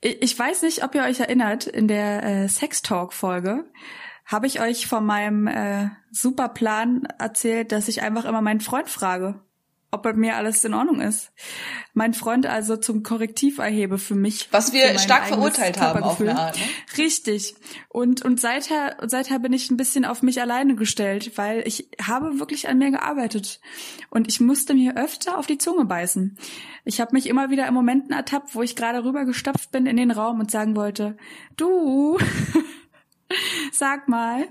Ich 0.00 0.38
weiß 0.38 0.62
nicht, 0.62 0.84
ob 0.84 0.94
ihr 0.94 1.04
euch 1.04 1.20
erinnert, 1.20 1.66
in 1.66 1.88
der 1.88 2.22
äh, 2.22 2.48
Sex 2.48 2.82
Talk 2.82 3.12
Folge 3.12 3.64
habe 4.26 4.46
ich 4.46 4.60
euch 4.60 4.86
von 4.86 5.04
meinem 5.04 5.46
äh, 5.46 5.90
super 6.10 6.48
Plan 6.48 7.06
erzählt, 7.18 7.72
dass 7.72 7.88
ich 7.88 8.02
einfach 8.02 8.24
immer 8.24 8.40
meinen 8.40 8.60
Freund 8.60 8.88
frage, 8.88 9.40
ob 9.94 10.02
bei 10.02 10.12
mir 10.12 10.36
alles 10.36 10.64
in 10.64 10.74
Ordnung 10.74 11.00
ist. 11.00 11.32
Mein 11.94 12.12
Freund 12.12 12.46
also 12.46 12.76
zum 12.76 13.02
Korrektiv 13.02 13.58
erhebe 13.58 13.98
für 13.98 14.14
mich. 14.14 14.48
Was 14.50 14.72
wir 14.72 14.98
stark 14.98 15.26
verurteilt 15.28 15.80
haben 15.80 16.02
auf 16.02 16.20
eine 16.20 16.36
Art. 16.36 16.56
Ne? 16.56 16.62
Richtig. 16.98 17.54
Und, 17.88 18.22
und 18.22 18.40
seither, 18.40 18.96
seither 19.06 19.38
bin 19.38 19.52
ich 19.52 19.70
ein 19.70 19.76
bisschen 19.76 20.04
auf 20.04 20.22
mich 20.22 20.40
alleine 20.40 20.74
gestellt, 20.74 21.32
weil 21.36 21.62
ich 21.66 21.88
habe 22.04 22.40
wirklich 22.40 22.68
an 22.68 22.78
mir 22.78 22.90
gearbeitet. 22.90 23.60
Und 24.10 24.28
ich 24.28 24.40
musste 24.40 24.74
mir 24.74 24.96
öfter 24.96 25.38
auf 25.38 25.46
die 25.46 25.58
Zunge 25.58 25.84
beißen. 25.84 26.36
Ich 26.84 27.00
habe 27.00 27.12
mich 27.12 27.28
immer 27.28 27.50
wieder 27.50 27.66
in 27.66 27.74
Momenten 27.74 28.12
ertappt, 28.12 28.54
wo 28.54 28.62
ich 28.62 28.76
gerade 28.76 29.04
rübergestopft 29.04 29.70
bin 29.70 29.86
in 29.86 29.96
den 29.96 30.10
Raum 30.10 30.40
und 30.40 30.50
sagen 30.50 30.76
wollte, 30.76 31.16
du, 31.56 32.18
sag 33.72 34.08
mal. 34.08 34.48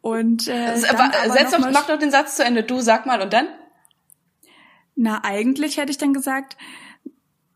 Und 0.00 0.48
äh, 0.48 0.76
Setz 0.76 1.52
doch, 1.52 1.70
mach 1.70 1.86
doch 1.86 1.98
den 1.98 2.10
Satz 2.10 2.36
zu 2.36 2.44
Ende. 2.44 2.64
Du, 2.64 2.80
sag 2.80 3.06
mal 3.06 3.20
und 3.20 3.32
dann? 3.32 3.46
Na, 4.94 5.22
eigentlich 5.24 5.78
hätte 5.78 5.90
ich 5.90 5.98
dann 5.98 6.12
gesagt, 6.14 6.56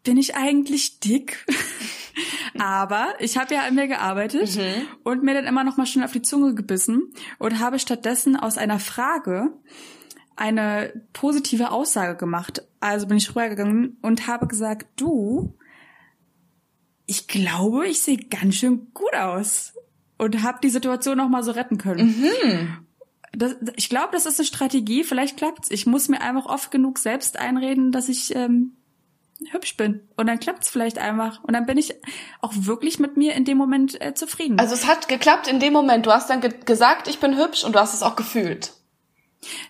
bin 0.03 0.17
ich 0.17 0.37
eigentlich 0.37 1.01
dick? 1.01 1.45
Aber 2.59 3.15
ich 3.19 3.37
habe 3.37 3.55
ja 3.55 3.67
an 3.67 3.75
mir 3.75 3.89
gearbeitet 3.89 4.57
mhm. 4.57 4.87
und 5.05 5.23
mir 5.23 5.35
dann 5.35 5.45
immer 5.45 5.65
noch 5.65 5.77
mal 5.77 5.87
schön 5.87 6.03
auf 6.03 6.13
die 6.13 6.23
Zunge 6.23 6.55
gebissen 6.55 7.13
und 7.39 7.59
habe 7.59 7.79
stattdessen 7.79 8.37
aus 8.37 8.57
einer 8.57 8.79
Frage 8.79 9.53
eine 10.37 11.03
positive 11.13 11.71
Aussage 11.71 12.17
gemacht. 12.17 12.63
Also 12.81 13.07
bin 13.07 13.19
ich 13.19 13.31
rübergegangen 13.31 13.99
und 14.01 14.27
habe 14.27 14.47
gesagt, 14.47 14.87
du, 14.97 15.55
ich 17.05 17.29
glaube, 17.29 17.87
ich 17.87 18.01
sehe 18.01 18.19
ganz 18.19 18.55
schön 18.55 18.93
gut 18.95 19.15
aus 19.15 19.75
und 20.17 20.43
habe 20.43 20.59
die 20.63 20.71
Situation 20.71 21.19
noch 21.19 21.29
mal 21.29 21.43
so 21.43 21.53
retten 21.53 21.79
können. 21.79 22.07
Mhm 22.07 22.86
das, 23.37 23.57
ich 23.77 23.89
glaube, 23.89 24.09
das 24.13 24.27
ist 24.27 24.39
eine 24.39 24.47
Strategie. 24.47 25.05
Vielleicht 25.05 25.37
klappt's. 25.37 25.71
Ich 25.71 25.87
muss 25.87 26.09
mir 26.09 26.21
einfach 26.21 26.47
oft 26.47 26.71
genug 26.71 26.99
selbst 26.99 27.39
einreden, 27.39 27.93
dass 27.93 28.09
ich 28.09 28.35
ähm, 28.35 28.77
hübsch 29.51 29.77
bin. 29.77 30.01
Und 30.17 30.27
dann 30.27 30.41
klappt's 30.41 30.71
vielleicht 30.71 30.99
einfach. 30.99 31.45
Und 31.45 31.53
dann 31.53 31.67
bin 31.67 31.79
ich 31.79 31.95
auch 32.41 32.53
wirklich 32.55 32.99
mit 32.99 33.17
mir 33.17 33.35
in 33.35 33.45
dem 33.45 33.59
Moment 33.59 34.01
äh, 34.01 34.15
zufrieden. 34.15 34.59
Also 34.59 34.75
es 34.75 34.87
hat 34.87 35.09
geklappt 35.09 35.49
in 35.49 35.61
dem 35.61 35.73
Moment. 35.73 36.07
Du 36.07 36.13
hast 36.13 36.31
dann 36.31 36.41
ge 36.41 36.53
gesagt, 36.65 37.09
ich 37.09 37.21
bin 37.21 37.37
hübsch 37.37 37.65
und 37.65 37.75
du 37.75 37.79
hast 37.79 37.95
es 37.95 38.03
auch 38.03 38.17
gefühlt. 38.17 38.73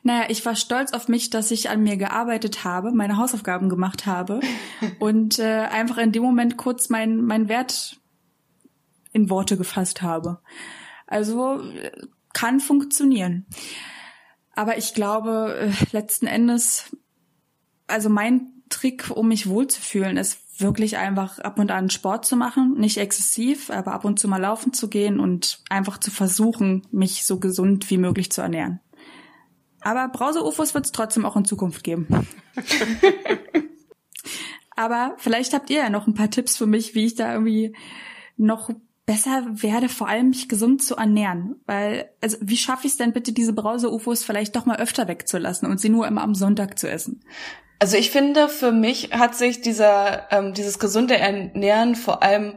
Naja, 0.03 0.27
ich 0.29 0.47
war 0.47 0.55
stolz 0.55 0.93
auf 0.93 1.09
mich, 1.09 1.31
dass 1.31 1.51
ich 1.51 1.69
an 1.69 1.83
mir 1.83 1.97
gearbeitet 1.97 2.65
habe, 2.65 2.93
meine 2.93 3.17
Hausaufgaben 3.17 3.69
gemacht 3.69 4.07
habe 4.07 4.41
und 5.01 5.39
äh, 5.39 5.67
einfach 5.71 5.99
in 5.99 6.13
dem 6.13 6.23
Moment 6.23 6.57
kurz 6.57 6.89
mein, 6.89 7.23
mein 7.23 7.49
Wert 7.49 7.99
in 9.13 9.29
Worte 9.29 9.57
gefasst 9.57 10.03
habe. 10.03 10.39
Also 11.07 11.63
kann 12.37 12.61
funktionieren. 12.61 13.47
Aber 14.55 14.77
ich 14.77 14.93
glaube, 14.93 15.57
äh, 15.59 15.87
letzten 15.93 16.27
Endes, 16.27 16.95
also 17.87 18.11
mein 18.11 18.63
Trick, 18.69 19.11
um 19.11 19.29
mich 19.29 19.49
wohlzufühlen, 19.49 20.19
ist 20.19 20.61
wirklich 20.61 20.99
einfach 20.99 21.39
ab 21.39 21.59
und 21.59 21.71
an 21.71 21.89
Sport 21.89 22.27
zu 22.27 22.37
machen. 22.37 22.75
Nicht 22.77 22.99
exzessiv, 22.99 23.71
aber 23.71 23.95
ab 23.95 24.05
und 24.05 24.19
zu 24.19 24.29
mal 24.29 24.41
laufen 24.41 24.75
zu 24.75 24.89
gehen 24.89 25.19
und 25.19 25.63
einfach 25.71 25.99
zu 25.99 26.11
versuchen, 26.11 26.87
mich 26.91 27.25
so 27.25 27.41
gesund 27.41 27.89
wie 27.89 27.97
möglich 27.97 28.31
zu 28.31 28.43
ernähren. 28.43 28.81
Aber 29.81 30.07
Brause-UFOs 30.09 30.75
wird 30.75 30.85
es 30.85 30.93
trotzdem 30.93 31.25
auch 31.25 31.37
in 31.37 31.47
Zukunft 31.47 31.85
geben. 31.85 32.07
aber 34.77 35.15
vielleicht 35.17 35.55
habt 35.55 35.71
ihr 35.71 35.79
ja 35.79 35.91
noch 35.91 36.07
ein 36.07 36.15
paar 36.15 36.31
Tipps 36.31 36.59
für 36.59 36.67
mich, 36.67 36.95
wie 36.95 37.07
ich 37.07 37.15
da 37.15 37.33
irgendwie 37.33 37.75
noch 38.37 38.69
besser 39.07 39.45
werde, 39.51 39.89
vor 39.89 40.09
allem 40.09 40.31
mich 40.31 40.49
gesund 40.49 40.83
zu 40.83 40.97
ernähren. 40.97 41.61
Weil, 41.65 42.11
also 42.21 42.37
wie 42.41 42.57
schaffe 42.57 42.87
ich 42.87 42.93
es 42.93 42.99
denn 42.99 43.13
bitte, 43.13 43.33
diese 43.33 43.53
Brause-UFOs 43.53 44.25
vielleicht 44.25 44.57
doch 44.57 44.67
mal 44.67 44.79
öfter 44.79 45.09
wegzulassen 45.09 45.71
und 45.71 45.81
sie 45.81 45.89
nur 45.89 46.07
immer 46.07 46.23
am 46.23 46.35
Sonntag 46.35 46.79
zu 46.79 46.91
essen? 46.91 47.23
Also 47.79 47.97
ich 47.97 48.11
finde, 48.11 48.49
für 48.49 48.73
mich 48.73 49.13
hat 49.13 49.35
sich 49.35 49.61
dieser, 49.61 50.31
ähm, 50.33 50.55
dieses 50.55 50.79
gesunde 50.79 51.17
Ernähren 51.17 51.95
vor 51.95 52.23
allem 52.23 52.55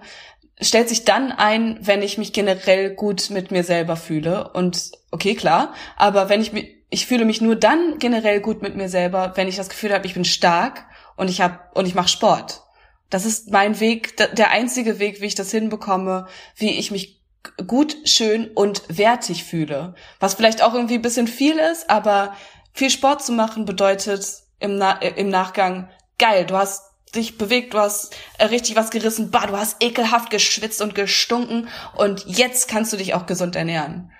stellt 0.61 0.89
sich 0.89 1.05
dann 1.05 1.31
ein, 1.31 1.79
wenn 1.81 2.01
ich 2.01 2.17
mich 2.17 2.33
generell 2.33 2.93
gut 2.93 3.29
mit 3.29 3.51
mir 3.51 3.63
selber 3.63 3.95
fühle. 3.95 4.51
Und 4.51 4.91
okay, 5.11 5.35
klar, 5.35 5.73
aber 5.95 6.29
wenn 6.29 6.41
ich 6.41 6.51
mich, 6.51 6.75
ich 6.89 7.05
fühle 7.05 7.25
mich 7.25 7.39
nur 7.41 7.55
dann 7.55 7.99
generell 7.99 8.41
gut 8.41 8.61
mit 8.61 8.75
mir 8.75 8.89
selber, 8.89 9.33
wenn 9.35 9.47
ich 9.47 9.55
das 9.55 9.69
Gefühl 9.69 9.93
habe, 9.93 10.05
ich 10.05 10.15
bin 10.15 10.25
stark 10.25 10.85
und 11.15 11.29
ich 11.29 11.41
habe 11.41 11.59
und 11.75 11.87
ich 11.87 11.95
mache 11.95 12.09
Sport. 12.09 12.63
Das 13.09 13.25
ist 13.25 13.51
mein 13.51 13.79
Weg, 13.79 14.17
der 14.17 14.51
einzige 14.51 14.99
Weg, 14.99 15.21
wie 15.21 15.25
ich 15.25 15.35
das 15.35 15.51
hinbekomme, 15.51 16.27
wie 16.55 16.77
ich 16.77 16.91
mich 16.91 17.19
gut, 17.67 17.95
schön 18.05 18.49
und 18.49 18.83
wertig 18.89 19.43
fühle. 19.43 19.95
Was 20.19 20.35
vielleicht 20.35 20.61
auch 20.61 20.73
irgendwie 20.73 20.95
ein 20.95 21.01
bisschen 21.01 21.27
viel 21.27 21.57
ist, 21.57 21.89
aber 21.89 22.35
viel 22.73 22.89
Sport 22.89 23.23
zu 23.23 23.31
machen 23.31 23.65
bedeutet 23.65 24.25
im, 24.59 24.77
Na 24.77 24.93
im 25.01 25.29
Nachgang, 25.29 25.89
geil, 26.17 26.45
du 26.45 26.55
hast 26.55 26.83
dich 27.15 27.37
bewegt, 27.37 27.73
du 27.73 27.79
hast 27.79 28.15
äh, 28.37 28.45
richtig 28.45 28.75
was 28.75 28.91
gerissen, 28.91 29.31
bah, 29.31 29.47
du 29.47 29.57
hast 29.57 29.83
ekelhaft 29.83 30.29
geschwitzt 30.29 30.81
und 30.81 30.93
gestunken 30.93 31.67
und 31.95 32.25
jetzt 32.27 32.67
kannst 32.67 32.93
du 32.93 32.97
dich 32.97 33.15
auch 33.15 33.25
gesund 33.25 33.55
ernähren. 33.55 34.11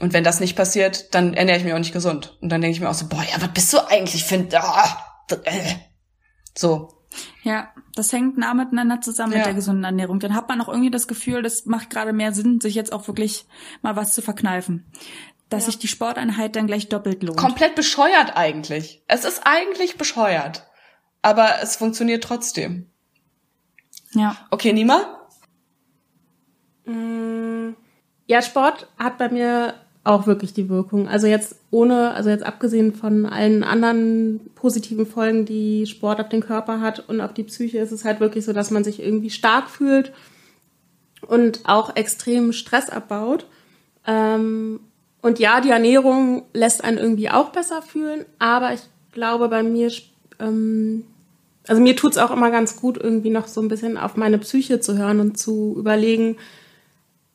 Und 0.00 0.12
wenn 0.12 0.24
das 0.24 0.40
nicht 0.40 0.56
passiert, 0.56 1.14
dann 1.14 1.34
ernähre 1.34 1.58
ich 1.58 1.64
mich 1.64 1.74
auch 1.74 1.78
nicht 1.78 1.92
gesund. 1.92 2.36
Und 2.40 2.48
dann 2.48 2.62
denke 2.62 2.74
ich 2.74 2.80
mir 2.80 2.88
auch 2.88 2.94
so, 2.94 3.06
boah, 3.06 3.22
ja, 3.22 3.40
was 3.40 3.52
bist 3.52 3.72
du 3.72 3.86
eigentlich 3.86 4.24
für 4.24 4.36
ein... 4.36 4.48
Äh. 4.50 5.74
So. 6.56 7.04
Ja, 7.42 7.70
das 8.00 8.14
hängt 8.14 8.38
nah 8.38 8.54
miteinander 8.54 9.02
zusammen 9.02 9.32
ja. 9.32 9.38
mit 9.38 9.46
der 9.46 9.54
gesunden 9.54 9.84
Ernährung. 9.84 10.20
Dann 10.20 10.34
hat 10.34 10.48
man 10.48 10.58
auch 10.62 10.68
irgendwie 10.68 10.90
das 10.90 11.06
Gefühl, 11.06 11.42
das 11.42 11.66
macht 11.66 11.90
gerade 11.90 12.14
mehr 12.14 12.32
Sinn, 12.32 12.58
sich 12.58 12.74
jetzt 12.74 12.94
auch 12.94 13.06
wirklich 13.06 13.44
mal 13.82 13.94
was 13.94 14.14
zu 14.14 14.22
verkneifen. 14.22 14.90
Dass 15.50 15.64
ja. 15.64 15.66
sich 15.66 15.78
die 15.78 15.88
Sporteinheit 15.88 16.56
dann 16.56 16.66
gleich 16.66 16.88
doppelt 16.88 17.22
lohnt. 17.22 17.36
Komplett 17.36 17.74
bescheuert 17.74 18.36
eigentlich. 18.36 19.02
Es 19.06 19.26
ist 19.26 19.42
eigentlich 19.44 19.98
bescheuert. 19.98 20.66
Aber 21.20 21.60
es 21.62 21.76
funktioniert 21.76 22.24
trotzdem. 22.24 22.86
Ja. 24.12 24.34
Okay, 24.50 24.72
Nima? 24.72 25.28
Mm, 26.86 27.72
ja, 28.26 28.40
Sport 28.40 28.88
hat 28.98 29.18
bei 29.18 29.28
mir 29.28 29.74
auch 30.02 30.26
wirklich 30.26 30.54
die 30.54 30.68
Wirkung. 30.68 31.08
Also 31.08 31.26
jetzt 31.26 31.56
ohne, 31.70 32.12
also 32.14 32.30
jetzt 32.30 32.44
abgesehen 32.44 32.94
von 32.94 33.26
allen 33.26 33.62
anderen 33.62 34.40
positiven 34.54 35.06
Folgen, 35.06 35.44
die 35.44 35.86
Sport 35.86 36.20
auf 36.20 36.28
den 36.28 36.40
Körper 36.40 36.80
hat 36.80 37.08
und 37.08 37.20
auf 37.20 37.34
die 37.34 37.44
Psyche, 37.44 37.78
ist 37.78 37.92
es 37.92 38.04
halt 38.04 38.20
wirklich 38.20 38.44
so, 38.44 38.52
dass 38.52 38.70
man 38.70 38.82
sich 38.82 39.00
irgendwie 39.00 39.30
stark 39.30 39.68
fühlt 39.68 40.12
und 41.26 41.60
auch 41.64 41.96
extrem 41.96 42.52
Stress 42.52 42.88
abbaut. 42.88 43.46
Ähm, 44.06 44.80
und 45.22 45.38
ja, 45.38 45.60
die 45.60 45.70
Ernährung 45.70 46.44
lässt 46.54 46.82
einen 46.82 46.96
irgendwie 46.96 47.28
auch 47.28 47.50
besser 47.50 47.82
fühlen, 47.82 48.24
aber 48.38 48.72
ich 48.72 48.80
glaube, 49.12 49.48
bei 49.48 49.62
mir, 49.62 49.92
ähm, 50.38 51.04
also 51.68 51.82
mir 51.82 51.94
tut's 51.94 52.16
auch 52.16 52.30
immer 52.30 52.50
ganz 52.50 52.76
gut, 52.76 52.96
irgendwie 52.96 53.28
noch 53.28 53.46
so 53.46 53.60
ein 53.60 53.68
bisschen 53.68 53.98
auf 53.98 54.16
meine 54.16 54.38
Psyche 54.38 54.80
zu 54.80 54.96
hören 54.96 55.20
und 55.20 55.38
zu 55.38 55.74
überlegen, 55.78 56.38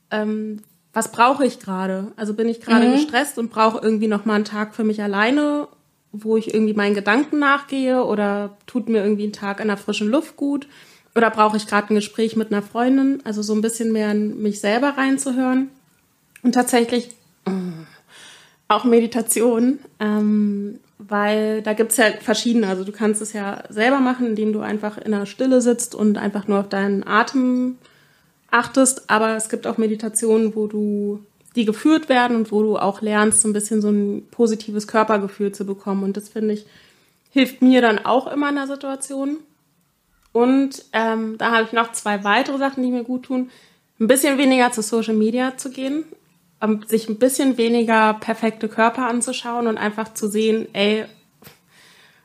ähm, 0.10 0.62
was 0.96 1.12
brauche 1.12 1.46
ich 1.46 1.60
gerade? 1.60 2.14
Also 2.16 2.34
bin 2.34 2.48
ich 2.48 2.62
gerade 2.62 2.88
mhm. 2.88 2.94
gestresst 2.94 3.38
und 3.38 3.52
brauche 3.52 3.84
irgendwie 3.84 4.08
noch 4.08 4.24
mal 4.24 4.36
einen 4.36 4.46
Tag 4.46 4.74
für 4.74 4.86
mich 4.86 5.04
alleine, 5.04 5.68
wo 6.14 6.38
ich 6.38 6.54
irgendwie 6.54 6.74
meinen 6.74 6.96
Gedanken 6.96 7.38
nachgehe 7.38 8.02
oder 8.02 8.58
tut 8.66 8.88
mir 8.88 9.04
irgendwie 9.04 9.28
ein 9.28 9.34
Tag 9.34 9.60
in 9.60 9.68
der 9.68 9.76
frischen 9.76 10.08
Luft 10.08 10.38
gut 10.38 10.68
oder 11.14 11.30
brauche 11.30 11.58
ich 11.58 11.68
gerade 11.68 11.94
ein 11.94 11.96
Gespräch 11.96 12.38
mit 12.38 12.50
einer 12.50 12.62
Freundin? 12.62 13.22
Also 13.26 13.42
so 13.42 13.54
ein 13.54 13.60
bisschen 13.60 13.92
mehr 13.92 14.10
in 14.12 14.42
mich 14.42 14.62
selber 14.62 14.98
reinzuhören 14.98 15.70
und 16.44 16.54
tatsächlich 16.54 17.10
äh, 17.46 17.52
auch 18.70 18.86
Meditation, 18.86 19.80
ähm, 20.00 20.80
weil 20.98 21.62
da 21.62 21.74
gibt's 21.74 21.98
ja 21.98 22.06
verschiedene. 22.22 22.68
Also 22.68 22.86
du 22.86 22.94
kannst 22.94 23.22
es 23.22 23.34
ja 23.34 23.64
selber 23.68 24.00
machen, 24.00 24.28
indem 24.28 24.54
du 24.54 24.62
einfach 24.62 24.98
in 24.98 25.12
der 25.12 25.26
Stille 25.26 25.60
sitzt 25.60 25.94
und 25.94 26.18
einfach 26.18 26.48
nur 26.48 26.62
auf 26.62 26.70
deinen 26.70 27.06
Atem 27.06 27.76
achtest, 28.52 29.10
aber 29.10 29.36
es 29.36 29.50
gibt 29.50 29.68
auch 29.68 29.78
Meditationen, 29.78 30.56
wo 30.56 30.68
du 30.68 31.24
die 31.56 31.66
geführt 31.66 32.10
werden 32.10 32.36
und 32.36 32.52
wo 32.52 32.62
du 32.62 32.78
auch 32.78 33.02
lernst, 33.02 33.42
so 33.42 33.48
ein 33.48 33.54
bisschen 33.54 33.82
so 33.82 33.90
ein 33.90 34.28
positives 34.30 34.88
Körpergefühl 34.88 35.52
zu 35.54 35.66
bekommen. 35.66 36.04
Und 36.04 36.18
das 36.18 36.30
finde 36.30 36.54
ich, 36.54 36.66
hilft 37.32 37.62
mir 37.62 37.82
dann 37.82 38.06
auch 38.06 38.28
immer 38.28 38.50
in 38.50 38.56
der 38.56 38.68
Situation. 38.68 39.38
Und 40.34 40.84
ähm, 40.92 41.38
da 41.38 41.52
habe 41.52 41.64
ich 41.64 41.72
noch 41.72 41.94
zwei 41.94 42.24
weitere 42.26 42.58
Sachen, 42.58 42.84
die 42.84 42.92
mir 42.92 43.04
gut 43.04 43.24
tun. 43.24 43.50
Ein 44.00 44.08
bisschen 44.08 44.38
weniger 44.38 44.72
zu 44.74 44.82
Social 44.82 45.16
Media 45.16 45.56
zu 45.56 45.70
gehen, 45.70 46.04
ähm, 46.62 46.82
sich 46.86 47.08
ein 47.08 47.18
bisschen 47.18 47.58
weniger 47.58 48.16
perfekte 48.16 48.68
Körper 48.68 49.08
anzuschauen 49.08 49.68
und 49.68 49.78
einfach 49.78 50.14
zu 50.14 50.28
sehen, 50.28 50.68
ey, 50.74 51.06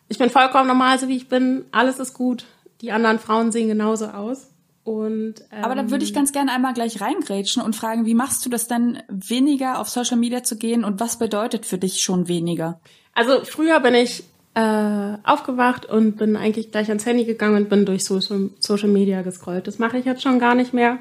ich 0.09 0.18
bin 0.18 0.29
vollkommen 0.29 0.66
normal, 0.66 0.99
so 0.99 1.07
wie 1.07 1.16
ich 1.16 1.29
bin, 1.29 1.64
alles 1.71 2.01
ist 2.01 2.14
gut, 2.14 2.45
die 2.81 2.91
anderen 2.91 3.21
Frauen 3.21 3.53
sehen 3.53 3.68
genauso 3.68 4.07
aus. 4.07 4.50
Und, 4.91 5.34
ähm, 5.53 5.62
Aber 5.62 5.76
da 5.76 5.88
würde 5.88 6.03
ich 6.03 6.12
ganz 6.12 6.32
gerne 6.32 6.51
einmal 6.51 6.74
gleich 6.74 7.01
reingrätschen 7.01 7.62
und 7.62 7.76
fragen, 7.76 8.07
wie 8.07 8.14
machst 8.14 8.45
du 8.45 8.51
das 8.51 8.66
denn, 8.66 8.99
weniger 9.09 9.78
auf 9.78 9.88
Social 9.88 10.16
Media 10.16 10.43
zu 10.43 10.57
gehen 10.57 10.82
und 10.82 10.99
was 10.99 11.16
bedeutet 11.16 11.64
für 11.64 11.78
dich 11.78 12.01
schon 12.01 12.26
weniger? 12.26 12.80
Also 13.14 13.45
früher 13.45 13.78
bin 13.78 13.95
ich 13.95 14.24
äh, 14.55 15.12
aufgewacht 15.22 15.86
und 15.86 16.16
bin 16.16 16.34
eigentlich 16.34 16.72
gleich 16.72 16.88
ans 16.88 17.07
Handy 17.07 17.24
gegangen 17.24 17.55
und 17.55 17.68
bin 17.68 17.84
durch 17.84 18.05
Social, 18.05 18.51
Social 18.59 18.88
Media 18.88 19.22
gescrollt. 19.22 19.68
Das 19.68 19.78
mache 19.78 19.97
ich 19.97 20.07
jetzt 20.07 20.22
schon 20.22 20.41
gar 20.41 20.57
nicht 20.57 20.74
mehr. 20.74 20.99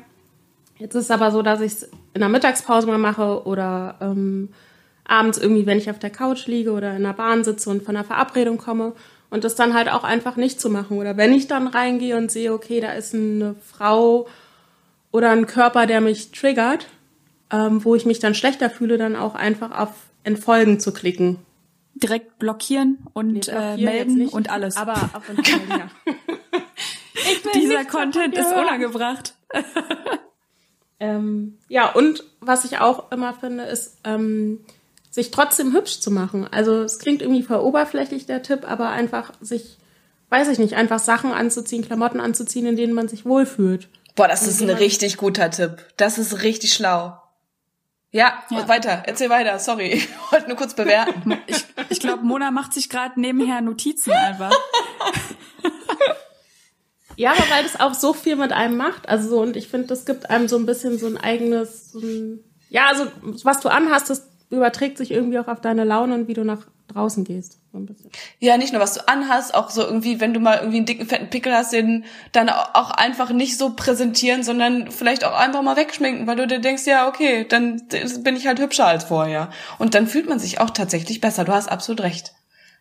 Jetzt 0.77 0.93
ist 0.93 1.05
es 1.05 1.11
aber 1.11 1.31
so, 1.31 1.41
dass 1.41 1.59
ich 1.59 1.71
es 1.71 1.83
in 2.13 2.19
der 2.19 2.29
Mittagspause 2.29 2.85
mal 2.85 2.99
mache 2.99 3.41
oder 3.47 3.95
ähm, 4.01 4.49
abends 5.03 5.39
irgendwie, 5.39 5.65
wenn 5.65 5.79
ich 5.79 5.89
auf 5.89 5.97
der 5.97 6.11
Couch 6.11 6.45
liege 6.45 6.73
oder 6.73 6.95
in 6.95 7.01
der 7.01 7.13
Bahn 7.13 7.43
sitze 7.43 7.71
und 7.71 7.81
von 7.81 7.95
einer 7.95 8.05
Verabredung 8.05 8.59
komme 8.59 8.93
und 9.29 9.43
das 9.43 9.55
dann 9.55 9.73
halt 9.73 9.89
auch 9.89 10.03
einfach 10.03 10.35
nicht 10.35 10.59
zu 10.59 10.69
machen. 10.69 10.97
Oder 10.97 11.17
wenn 11.17 11.33
ich 11.33 11.47
dann 11.47 11.67
reingehe 11.67 12.17
und 12.17 12.31
sehe, 12.31 12.53
okay, 12.53 12.81
da 12.81 12.93
ist 12.93 13.13
eine 13.13 13.55
Frau 13.61 14.27
oder 15.11 15.31
ein 15.31 15.45
Körper, 15.45 15.85
der 15.85 16.01
mich 16.01 16.31
triggert, 16.31 16.87
ähm, 17.51 17.83
wo 17.83 17.95
ich 17.95 18.05
mich 18.05 18.19
dann 18.19 18.35
schlechter 18.35 18.69
fühle, 18.69 18.97
dann 18.97 19.15
auch 19.15 19.35
einfach 19.35 19.77
auf 19.77 19.89
Entfolgen 20.23 20.79
zu 20.79 20.93
klicken. 20.93 21.37
Direkt 21.95 22.39
blockieren 22.39 22.99
und 23.13 23.47
äh, 23.49 23.77
melden 23.77 24.15
nicht, 24.15 24.33
und 24.33 24.49
alles. 24.49 24.77
Aber 24.77 24.93
auf 25.13 25.27
Entfolgen, 25.27 25.69
ja. 25.69 25.89
Dieser 27.53 27.85
Content 27.85 28.35
ist 28.35 28.51
unangebracht. 28.51 29.35
ähm, 30.99 31.57
ja, 31.67 31.91
und 31.91 32.23
was 32.39 32.65
ich 32.65 32.79
auch 32.79 33.11
immer 33.11 33.33
finde, 33.33 33.63
ist, 33.63 33.97
ähm, 34.03 34.61
sich 35.09 35.31
trotzdem 35.31 35.73
hübsch 35.73 35.99
zu 35.99 36.11
machen. 36.11 36.47
Also 36.51 36.83
es 36.83 36.99
klingt 36.99 37.21
irgendwie 37.21 37.43
veroberflächlich 37.43 38.25
der 38.25 38.43
Tipp, 38.43 38.69
aber 38.69 38.89
einfach 38.89 39.31
sich, 39.41 39.77
weiß 40.29 40.49
ich 40.49 40.59
nicht, 40.59 40.75
einfach 40.75 40.99
Sachen 40.99 41.31
anzuziehen, 41.31 41.83
Klamotten 41.83 42.19
anzuziehen, 42.19 42.67
in 42.67 42.75
denen 42.75 42.93
man 42.93 43.07
sich 43.07 43.25
wohlfühlt. 43.25 43.89
Boah, 44.15 44.27
das 44.27 44.45
ist 44.45 44.61
ein 44.61 44.69
richtig 44.69 45.17
guter 45.17 45.49
Tipp. 45.49 45.77
Das 45.97 46.17
ist 46.17 46.43
richtig 46.43 46.73
schlau. 46.73 47.17
Ja, 48.11 48.43
ja. 48.49 48.67
weiter, 48.67 49.03
erzähl 49.05 49.29
weiter, 49.29 49.59
sorry. 49.59 49.93
Ich 49.93 50.09
wollte 50.31 50.47
nur 50.47 50.57
kurz 50.57 50.73
bewerten. 50.73 51.37
Ich, 51.47 51.65
ich 51.89 51.99
glaube, 51.99 52.23
Mona 52.23 52.51
macht 52.51 52.73
sich 52.73 52.89
gerade 52.89 53.19
nebenher 53.19 53.61
Notizen 53.61 54.11
einfach. 54.11 54.51
ja, 57.15 57.31
aber 57.31 57.49
weil 57.49 57.63
das 57.63 57.79
auch 57.79 57.93
so 57.93 58.13
viel 58.13 58.35
mit 58.35 58.51
einem 58.51 58.77
macht. 58.77 59.09
Also 59.09 59.29
so, 59.29 59.41
und 59.41 59.55
ich 59.55 59.67
finde, 59.67 59.87
das 59.87 60.05
gibt 60.05 60.29
einem 60.29 60.47
so 60.47 60.57
ein 60.57 60.65
bisschen 60.65 60.99
so 60.99 61.07
ein 61.07 61.17
eigenes, 61.17 61.91
so 61.91 61.99
ein, 61.99 62.43
ja, 62.69 62.87
also 62.87 63.07
was 63.43 63.59
du 63.59 63.69
anhast, 63.69 64.09
das 64.09 64.28
überträgt 64.49 64.97
sich 64.97 65.11
irgendwie 65.11 65.39
auch 65.39 65.47
auf 65.47 65.61
deine 65.61 65.83
Laune 65.83 66.15
und 66.15 66.27
wie 66.27 66.33
du 66.33 66.43
nach 66.43 66.67
draußen 66.87 67.23
gehst. 67.23 67.59
So. 67.71 67.85
Ja, 68.39 68.57
nicht 68.57 68.73
nur 68.73 68.81
was 68.81 68.95
du 68.95 69.07
anhast, 69.07 69.53
auch 69.53 69.69
so 69.69 69.83
irgendwie, 69.83 70.19
wenn 70.19 70.33
du 70.33 70.39
mal 70.39 70.57
irgendwie 70.57 70.77
einen 70.77 70.85
dicken, 70.87 71.05
fetten 71.05 71.29
Pickel 71.29 71.53
hast, 71.53 71.71
den 71.71 72.03
dann 72.31 72.49
auch 72.49 72.89
einfach 72.89 73.29
nicht 73.29 73.57
so 73.57 73.75
präsentieren, 73.75 74.43
sondern 74.43 74.89
vielleicht 74.89 75.23
auch 75.23 75.37
einfach 75.37 75.61
mal 75.61 75.77
wegschminken, 75.77 76.25
weil 76.25 76.35
du 76.35 76.47
dir 76.47 76.59
denkst, 76.59 76.87
ja, 76.87 77.07
okay, 77.07 77.45
dann 77.47 77.83
bin 78.23 78.35
ich 78.35 78.47
halt 78.47 78.59
hübscher 78.59 78.87
als 78.87 79.03
vorher. 79.03 79.51
Und 79.77 79.93
dann 79.93 80.07
fühlt 80.07 80.27
man 80.27 80.39
sich 80.39 80.59
auch 80.59 80.71
tatsächlich 80.71 81.21
besser. 81.21 81.45
Du 81.45 81.53
hast 81.53 81.69
absolut 81.69 82.01
recht. 82.01 82.33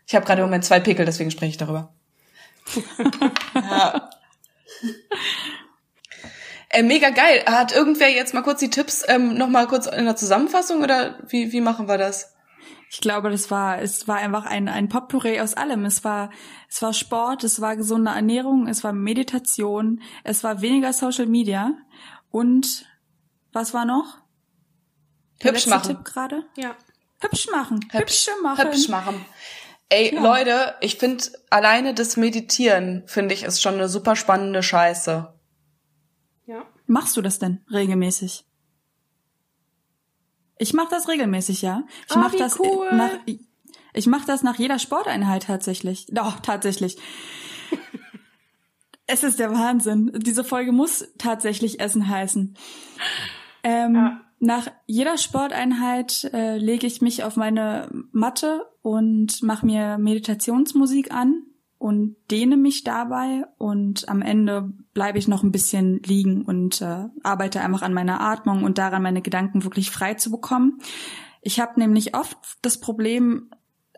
Ich 0.06 0.14
habe 0.14 0.24
gerade 0.24 0.40
im 0.40 0.48
Moment 0.48 0.64
zwei 0.64 0.80
Pickel, 0.80 1.04
deswegen 1.04 1.30
spreche 1.30 1.50
ich 1.50 1.56
darüber. 1.58 1.92
ja. 3.54 4.10
Äh, 6.70 6.82
mega 6.82 7.10
geil. 7.10 7.42
Hat 7.46 7.72
irgendwer 7.72 8.10
jetzt 8.10 8.34
mal 8.34 8.42
kurz 8.42 8.60
die 8.60 8.70
Tipps 8.70 9.04
ähm, 9.08 9.34
noch 9.34 9.48
mal 9.48 9.66
kurz 9.66 9.86
in 9.86 10.04
der 10.04 10.16
Zusammenfassung 10.16 10.82
oder 10.82 11.18
wie, 11.28 11.52
wie 11.52 11.60
machen 11.60 11.88
wir 11.88 11.98
das? 11.98 12.34
Ich 12.90 13.00
glaube, 13.00 13.30
das 13.30 13.50
war, 13.50 13.80
es 13.80 14.08
war 14.08 14.16
einfach 14.16 14.46
ein, 14.46 14.68
ein 14.68 14.88
Potpourri 14.88 15.40
aus 15.40 15.54
allem. 15.54 15.84
Es 15.84 16.04
war, 16.04 16.30
es 16.68 16.80
war 16.80 16.92
Sport, 16.94 17.44
es 17.44 17.60
war 17.60 17.76
gesunde 17.76 18.12
Ernährung, 18.12 18.66
es 18.66 18.82
war 18.82 18.92
Meditation, 18.92 20.02
es 20.24 20.42
war 20.42 20.62
weniger 20.62 20.92
Social 20.92 21.26
Media 21.26 21.74
und 22.30 22.86
was 23.52 23.74
war 23.74 23.84
noch? 23.84 24.18
Der 25.42 25.52
Hübsch 25.52 25.66
machen. 25.66 25.96
Tipp 25.96 26.04
gerade? 26.04 26.44
Ja. 26.56 26.76
Hübsch 27.20 27.48
machen. 27.50 27.80
Hübsch, 27.90 28.26
Hübsch 28.26 28.42
machen. 28.42 28.64
Hübsch 28.64 28.88
machen. 28.88 29.24
Ey, 29.90 30.14
ja. 30.14 30.20
Leute, 30.20 30.74
ich 30.80 30.96
finde 30.96 31.24
alleine 31.50 31.94
das 31.94 32.16
Meditieren, 32.16 33.04
finde 33.06 33.34
ich, 33.34 33.42
ist 33.42 33.62
schon 33.62 33.74
eine 33.74 33.88
super 33.88 34.16
spannende 34.16 34.62
Scheiße. 34.62 35.32
Machst 36.88 37.16
du 37.16 37.22
das 37.22 37.38
denn 37.38 37.60
regelmäßig? 37.70 38.44
Ich 40.58 40.72
mache 40.72 40.88
das 40.90 41.06
regelmäßig, 41.06 41.62
ja. 41.62 41.84
Ich 42.08 42.16
Ah, 42.16 42.18
mach 42.18 42.32
wie 42.32 42.38
das 42.38 42.58
äh, 42.58 42.62
cool. 42.66 42.88
nach 42.92 43.10
ich 43.94 44.06
mache 44.06 44.26
das 44.26 44.42
nach 44.42 44.58
jeder 44.58 44.78
Sporteinheit 44.78 45.44
tatsächlich. 45.44 46.06
Doch, 46.10 46.40
tatsächlich. 46.40 46.96
es 49.06 49.22
ist 49.22 49.38
der 49.38 49.52
Wahnsinn. 49.52 50.12
Diese 50.16 50.44
Folge 50.44 50.72
muss 50.72 51.06
tatsächlich 51.18 51.78
Essen 51.80 52.08
heißen. 52.08 52.56
Ähm, 53.62 53.94
Ja. 53.94 54.20
Nach 54.40 54.68
jeder 54.86 55.18
Sporteinheit 55.18 56.30
äh, 56.32 56.58
lege 56.58 56.86
ich 56.86 57.02
mich 57.02 57.24
auf 57.24 57.34
meine 57.34 57.88
Matte 58.12 58.66
und 58.82 59.42
mache 59.42 59.66
mir 59.66 59.98
Meditationsmusik 59.98 61.12
an 61.12 61.42
und 61.78 62.16
dehne 62.30 62.56
mich 62.56 62.82
dabei 62.82 63.44
und 63.56 64.08
am 64.08 64.20
Ende 64.20 64.72
bleibe 64.94 65.18
ich 65.18 65.28
noch 65.28 65.44
ein 65.44 65.52
bisschen 65.52 66.02
liegen 66.02 66.42
und 66.42 66.82
äh, 66.82 67.04
arbeite 67.22 67.60
einfach 67.60 67.82
an 67.82 67.94
meiner 67.94 68.20
Atmung 68.20 68.64
und 68.64 68.78
daran, 68.78 69.02
meine 69.02 69.22
Gedanken 69.22 69.62
wirklich 69.64 69.90
frei 69.90 70.14
zu 70.14 70.30
bekommen. 70.30 70.80
Ich 71.40 71.60
habe 71.60 71.78
nämlich 71.78 72.16
oft 72.16 72.36
das 72.62 72.80
Problem, 72.80 73.50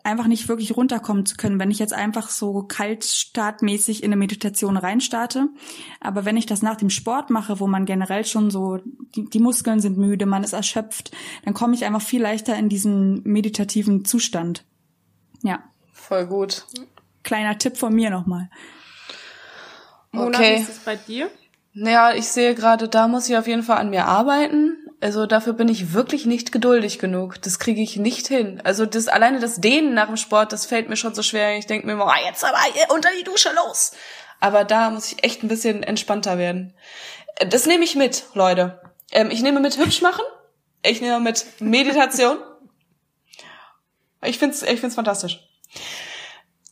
einfach 0.03 0.27
nicht 0.27 0.47
wirklich 0.47 0.75
runterkommen 0.75 1.25
zu 1.25 1.35
können, 1.35 1.59
wenn 1.59 1.71
ich 1.71 1.79
jetzt 1.79 1.93
einfach 1.93 2.29
so 2.29 2.63
kaltstartmäßig 2.63 4.03
in 4.03 4.09
eine 4.09 4.15
Meditation 4.15 4.77
reinstarte. 4.77 5.49
Aber 5.99 6.25
wenn 6.25 6.37
ich 6.37 6.45
das 6.45 6.61
nach 6.61 6.75
dem 6.75 6.89
Sport 6.89 7.29
mache, 7.29 7.59
wo 7.59 7.67
man 7.67 7.85
generell 7.85 8.25
schon 8.25 8.51
so, 8.51 8.77
die, 9.15 9.25
die 9.25 9.39
Muskeln 9.39 9.79
sind 9.79 9.97
müde, 9.97 10.25
man 10.25 10.43
ist 10.43 10.53
erschöpft, 10.53 11.11
dann 11.45 11.53
komme 11.53 11.75
ich 11.75 11.85
einfach 11.85 12.01
viel 12.01 12.21
leichter 12.21 12.57
in 12.57 12.69
diesen 12.69 13.21
meditativen 13.23 14.05
Zustand. 14.05 14.65
Ja, 15.43 15.63
Voll 16.01 16.25
gut. 16.25 16.65
Kleiner 17.23 17.57
Tipp 17.57 17.77
von 17.77 17.93
mir 17.93 18.09
nochmal. 18.09 18.49
Mona, 20.11 20.37
Okay. 20.37 20.57
wie 20.57 20.61
ist 20.61 20.69
es 20.69 20.79
bei 20.79 20.95
dir? 20.95 21.29
Naja, 21.73 22.13
ich 22.13 22.27
sehe 22.27 22.53
gerade, 22.53 22.89
da 22.89 23.07
muss 23.07 23.29
ich 23.29 23.37
auf 23.37 23.47
jeden 23.47 23.63
Fall 23.63 23.77
an 23.77 23.89
mir 23.89 24.05
arbeiten. 24.05 24.77
Also 24.99 25.25
dafür 25.25 25.53
bin 25.53 25.69
ich 25.69 25.93
wirklich 25.93 26.25
nicht 26.25 26.51
geduldig 26.51 26.99
genug. 26.99 27.41
Das 27.41 27.59
kriege 27.59 27.81
ich 27.81 27.95
nicht 27.95 28.27
hin. 28.27 28.61
Also 28.63 28.85
das 28.85 29.07
alleine 29.07 29.39
das 29.39 29.61
Dehnen 29.61 29.93
nach 29.93 30.07
dem 30.07 30.17
Sport, 30.17 30.51
das 30.51 30.65
fällt 30.65 30.89
mir 30.89 30.97
schon 30.97 31.15
so 31.15 31.23
schwer. 31.23 31.57
Ich 31.57 31.65
denke 31.65 31.87
mir 31.87 31.93
immer, 31.93 32.07
ah, 32.07 32.19
jetzt 32.25 32.43
aber 32.43 32.57
unter 32.93 33.09
die 33.17 33.23
Dusche 33.23 33.49
los. 33.65 33.93
Aber 34.41 34.63
da 34.63 34.89
muss 34.89 35.11
ich 35.11 35.23
echt 35.23 35.43
ein 35.43 35.47
bisschen 35.47 35.81
entspannter 35.81 36.37
werden. 36.37 36.73
Äh, 37.37 37.47
Das 37.47 37.65
nehme 37.65 37.83
ich 37.85 37.95
mit, 37.95 38.25
Leute. 38.33 38.81
Ähm, 39.11 39.31
ich 39.31 39.41
nehme 39.41 39.59
mit 39.59 39.77
hübsch 39.77 40.01
machen. 40.01 40.25
Ich 40.83 40.99
nehme 41.01 41.19
mit 41.19 41.45
Meditation. 41.59 42.37
Ich 44.23 44.37
find's, 44.39 44.61
ich 44.61 44.79
find's 44.79 44.95
fantastisch. 44.95 45.39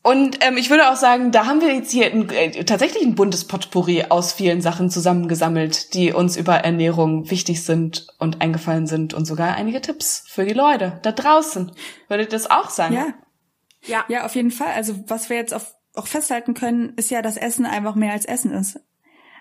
Und 0.01 0.43
ähm, 0.45 0.55
ich 0.55 0.69
würde 0.69 0.89
auch 0.89 0.95
sagen, 0.95 1.31
da 1.31 1.45
haben 1.45 1.59
wir 1.59 1.73
jetzt 1.73 1.91
hier 1.91 2.05
ein, 2.05 2.29
äh, 2.29 2.63
tatsächlich 2.63 3.05
ein 3.05 3.15
buntes 3.15 3.45
Potpourri 3.45 4.05
aus 4.07 4.31
vielen 4.31 4.61
Sachen 4.61 4.89
zusammengesammelt, 4.89 5.93
die 5.93 6.13
uns 6.13 6.37
über 6.37 6.55
Ernährung 6.55 7.29
wichtig 7.29 7.63
sind 7.65 8.07
und 8.17 8.41
eingefallen 8.41 8.87
sind 8.87 9.13
und 9.13 9.25
sogar 9.25 9.55
einige 9.55 9.81
Tipps 9.81 10.23
für 10.27 10.45
die 10.45 10.53
Leute 10.53 10.99
da 11.03 11.11
draußen. 11.11 11.71
Würdet 12.07 12.27
ihr 12.27 12.31
das 12.31 12.49
auch 12.49 12.69
sagen? 12.69 12.95
Ja, 12.95 13.07
Ja. 13.87 14.05
ja, 14.07 14.25
auf 14.25 14.35
jeden 14.35 14.51
Fall. 14.51 14.71
Also 14.73 14.95
was 15.07 15.29
wir 15.29 15.35
jetzt 15.35 15.53
auf, 15.53 15.75
auch 15.93 16.07
festhalten 16.07 16.53
können, 16.53 16.93
ist 16.95 17.11
ja, 17.11 17.21
dass 17.21 17.35
Essen 17.35 17.65
einfach 17.65 17.95
mehr 17.95 18.13
als 18.13 18.25
Essen 18.25 18.51
ist. 18.51 18.79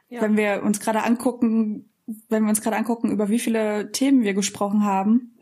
Ja. 0.08 0.22
Wenn 0.22 0.36
wir 0.36 0.62
uns 0.64 0.80
gerade 0.80 1.04
angucken, 1.04 1.88
wenn 2.28 2.42
wir 2.42 2.48
uns 2.48 2.62
gerade 2.62 2.76
angucken, 2.76 3.12
über 3.12 3.28
wie 3.28 3.38
viele 3.38 3.92
Themen 3.92 4.22
wir 4.22 4.34
gesprochen 4.34 4.84
haben, 4.84 5.38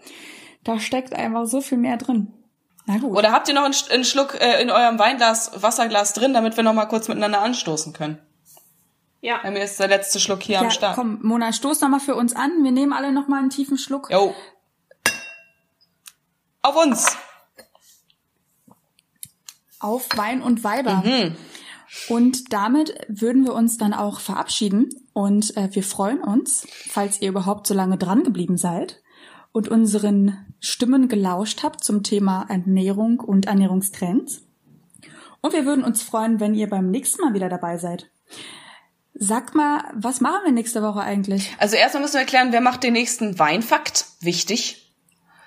da 0.62 0.78
steckt 0.78 1.14
einfach 1.14 1.46
so 1.46 1.60
viel 1.60 1.78
mehr 1.78 1.96
drin. 1.96 2.34
Na 2.86 2.98
gut. 2.98 3.16
Oder 3.16 3.32
habt 3.32 3.48
ihr 3.48 3.54
noch 3.54 3.64
einen, 3.64 3.74
Sch- 3.74 3.90
einen 3.90 4.04
Schluck 4.04 4.40
äh, 4.40 4.62
in 4.62 4.70
eurem 4.70 4.98
Weinglas, 4.98 5.60
Wasserglas 5.62 6.12
drin, 6.12 6.32
damit 6.32 6.56
wir 6.56 6.62
noch 6.64 6.72
mal 6.72 6.86
kurz 6.86 7.08
miteinander 7.08 7.42
anstoßen 7.42 7.92
können? 7.92 8.18
Ja. 9.20 9.38
Bei 9.42 9.50
mir 9.50 9.64
ist 9.64 9.80
der 9.80 9.88
letzte 9.88 10.20
Schluck 10.20 10.42
hier 10.42 10.58
am 10.60 10.66
ja, 10.66 10.70
Start. 10.70 10.94
komm, 10.94 11.18
Mona, 11.22 11.52
stoß 11.52 11.80
noch 11.80 11.88
mal 11.88 11.98
für 12.00 12.14
uns 12.14 12.36
an. 12.36 12.62
Wir 12.62 12.70
nehmen 12.70 12.92
alle 12.92 13.10
noch 13.12 13.26
mal 13.26 13.38
einen 13.40 13.50
tiefen 13.50 13.76
Schluck. 13.76 14.08
Jo. 14.10 14.34
Auf 16.62 16.76
uns. 16.76 17.16
auf 19.80 20.08
Wein 20.16 20.42
und 20.42 20.64
Weiber. 20.64 21.02
Mhm. 21.04 21.36
Und 22.08 22.52
damit 22.52 22.94
würden 23.08 23.44
wir 23.44 23.54
uns 23.54 23.78
dann 23.78 23.94
auch 23.94 24.20
verabschieden. 24.20 24.90
Und 25.12 25.56
äh, 25.56 25.68
wir 25.72 25.82
freuen 25.82 26.20
uns, 26.22 26.66
falls 26.90 27.20
ihr 27.20 27.28
überhaupt 27.28 27.66
so 27.66 27.74
lange 27.74 27.96
dran 27.98 28.22
geblieben 28.24 28.58
seid 28.58 29.02
und 29.52 29.68
unseren 29.68 30.45
Stimmen 30.66 31.08
gelauscht 31.08 31.62
habt 31.62 31.82
zum 31.84 32.02
Thema 32.02 32.46
Ernährung 32.48 33.20
und 33.20 33.46
Ernährungstrends. 33.46 34.42
Und 35.40 35.52
wir 35.52 35.64
würden 35.64 35.84
uns 35.84 36.02
freuen, 36.02 36.40
wenn 36.40 36.54
ihr 36.54 36.68
beim 36.68 36.90
nächsten 36.90 37.22
Mal 37.22 37.34
wieder 37.34 37.48
dabei 37.48 37.76
seid. 37.78 38.10
Sag 39.14 39.54
mal, 39.54 39.84
was 39.94 40.20
machen 40.20 40.40
wir 40.44 40.52
nächste 40.52 40.82
Woche 40.82 41.00
eigentlich? 41.00 41.54
Also 41.58 41.76
erstmal 41.76 42.02
müssen 42.02 42.14
wir 42.14 42.20
erklären, 42.20 42.52
wer 42.52 42.60
macht 42.60 42.82
den 42.82 42.92
nächsten 42.92 43.38
Weinfakt? 43.38 44.06
Wichtig. 44.20 44.92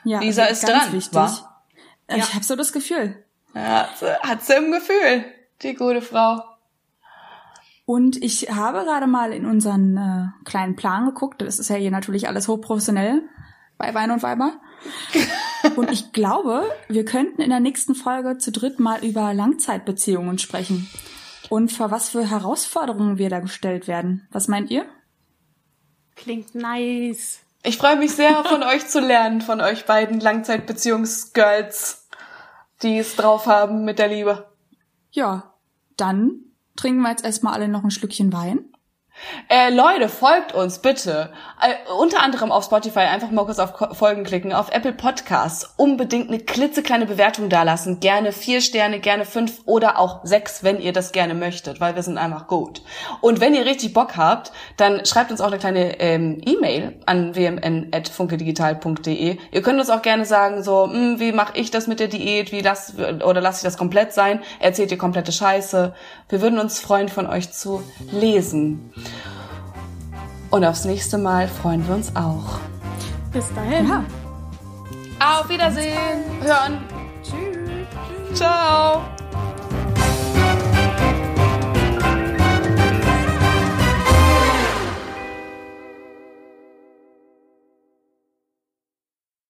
Ja, 0.03 0.19
Lisa 0.21 0.45
ist 0.45 0.65
ganz 0.65 0.85
dran, 0.85 0.93
wichtig. 0.93 1.13
wa? 1.13 1.59
Äh, 2.07 2.17
Ich 2.17 2.33
habe 2.33 2.43
so 2.45 2.55
das 2.55 2.71
Gefühl. 2.73 3.23
Ja, 3.53 3.83
hat 3.89 3.97
sie- 3.99 4.05
hat 4.29 4.43
sie 4.43 4.53
im 4.53 4.71
Gefühl, 4.71 5.25
die 5.61 5.73
gute 5.75 6.01
Frau. 6.01 6.41
Und 7.85 8.21
ich 8.23 8.49
habe 8.55 8.83
gerade 8.85 9.07
mal 9.07 9.33
in 9.33 9.45
unseren 9.45 9.97
äh, 9.97 10.27
kleinen 10.45 10.75
Plan 10.75 11.05
geguckt. 11.05 11.41
Das 11.41 11.59
ist 11.59 11.69
ja 11.69 11.75
hier 11.75 11.91
natürlich 11.91 12.27
alles 12.27 12.47
hochprofessionell 12.47 13.23
bei 13.79 13.95
Wein 13.95 14.11
und 14.11 14.21
Weiber. 14.21 14.59
und 15.75 15.89
ich 15.89 16.11
glaube, 16.11 16.69
wir 16.87 17.05
könnten 17.05 17.41
in 17.41 17.49
der 17.49 17.59
nächsten 17.59 17.95
Folge 17.95 18.37
zu 18.37 18.51
dritt 18.51 18.79
mal 18.79 19.03
über 19.03 19.33
Langzeitbeziehungen 19.33 20.37
sprechen. 20.37 20.87
Und 21.49 21.71
vor 21.71 21.89
was 21.89 22.09
für 22.09 22.29
Herausforderungen 22.29 23.17
wir 23.17 23.29
da 23.29 23.39
gestellt 23.39 23.87
werden. 23.87 24.27
Was 24.31 24.47
meint 24.47 24.69
ihr? 24.69 24.85
Klingt 26.15 26.53
nice. 26.53 27.39
Ich 27.63 27.77
freue 27.77 27.95
mich 27.95 28.11
sehr, 28.11 28.43
von 28.43 28.61
euch 28.61 28.87
zu 28.87 28.99
lernen, 28.99 29.41
von 29.41 29.59
euch 29.61 29.85
beiden 29.85 30.19
Langzeitbeziehungsgirls, 30.19 32.07
die 32.83 32.99
es 32.99 33.15
drauf 33.15 33.47
haben 33.47 33.85
mit 33.85 33.97
der 33.97 34.09
Liebe. 34.09 34.49
Ja, 35.11 35.53
dann 35.97 36.41
trinken 36.75 37.01
wir 37.01 37.09
jetzt 37.09 37.25
erstmal 37.25 37.53
alle 37.53 37.67
noch 37.67 37.83
ein 37.83 37.91
Schlückchen 37.91 38.31
Wein. 38.31 38.69
Äh, 39.49 39.73
Leute, 39.73 40.09
folgt 40.09 40.53
uns 40.53 40.79
bitte. 40.79 41.33
Äh, 41.61 41.73
unter 41.91 42.23
anderem 42.23 42.53
auf 42.53 42.63
Spotify 42.63 42.99
einfach 42.99 43.31
mal 43.31 43.43
kurz 43.43 43.59
auf 43.59 43.73
Ko- 43.73 43.93
Folgen 43.93 44.23
klicken, 44.23 44.53
auf 44.53 44.71
Apple 44.71 44.93
Podcasts 44.93 45.73
unbedingt 45.75 46.29
eine 46.29 46.39
klitzekleine 46.39 47.05
Bewertung 47.05 47.49
dalassen. 47.49 47.99
Gerne 47.99 48.31
vier 48.31 48.61
Sterne, 48.61 49.01
gerne 49.01 49.25
fünf 49.25 49.59
oder 49.65 49.99
auch 49.99 50.21
sechs, 50.23 50.63
wenn 50.63 50.79
ihr 50.79 50.93
das 50.93 51.11
gerne 51.11 51.33
möchtet, 51.33 51.81
weil 51.81 51.95
wir 51.95 52.03
sind 52.03 52.17
einfach 52.17 52.47
gut. 52.47 52.81
Und 53.19 53.41
wenn 53.41 53.53
ihr 53.55 53.65
richtig 53.65 53.93
Bock 53.93 54.15
habt, 54.15 54.53
dann 54.77 55.05
schreibt 55.05 55.31
uns 55.31 55.41
auch 55.41 55.47
eine 55.47 55.57
kleine 55.57 55.99
ähm, 55.99 56.39
E-Mail 56.45 56.97
an 57.05 57.35
wmn.funkedigital.de. 57.35 59.37
Ihr 59.51 59.61
könnt 59.61 59.79
uns 59.79 59.89
auch 59.89 60.01
gerne 60.01 60.23
sagen, 60.25 60.63
so, 60.63 60.89
hm, 60.89 61.19
wie 61.19 61.33
mache 61.33 61.57
ich 61.57 61.71
das 61.71 61.87
mit 61.87 61.99
der 61.99 62.07
Diät, 62.07 62.51
wie 62.53 62.61
lass, 62.61 62.93
oder 62.97 63.41
lasse 63.41 63.57
ich 63.57 63.63
das 63.63 63.77
komplett 63.77 64.13
sein? 64.13 64.39
Erzählt 64.59 64.91
ihr 64.91 64.97
komplette 64.97 65.31
Scheiße? 65.33 65.93
Wir 66.29 66.41
würden 66.41 66.59
uns 66.59 66.79
freuen, 66.79 67.09
von 67.09 67.27
euch 67.27 67.51
zu 67.51 67.83
lesen. 68.11 68.93
Und 70.49 70.65
aufs 70.65 70.85
nächste 70.85 71.17
Mal 71.17 71.47
freuen 71.47 71.87
wir 71.87 71.95
uns 71.95 72.15
auch. 72.15 72.59
Bis 73.31 73.45
dahin. 73.53 73.87
Ja, 73.87 74.03
Auf 75.19 75.49
Wiedersehen. 75.49 76.23
Hören. 76.41 76.79
Tschüss. 77.23 78.37
Ciao. 78.37 79.01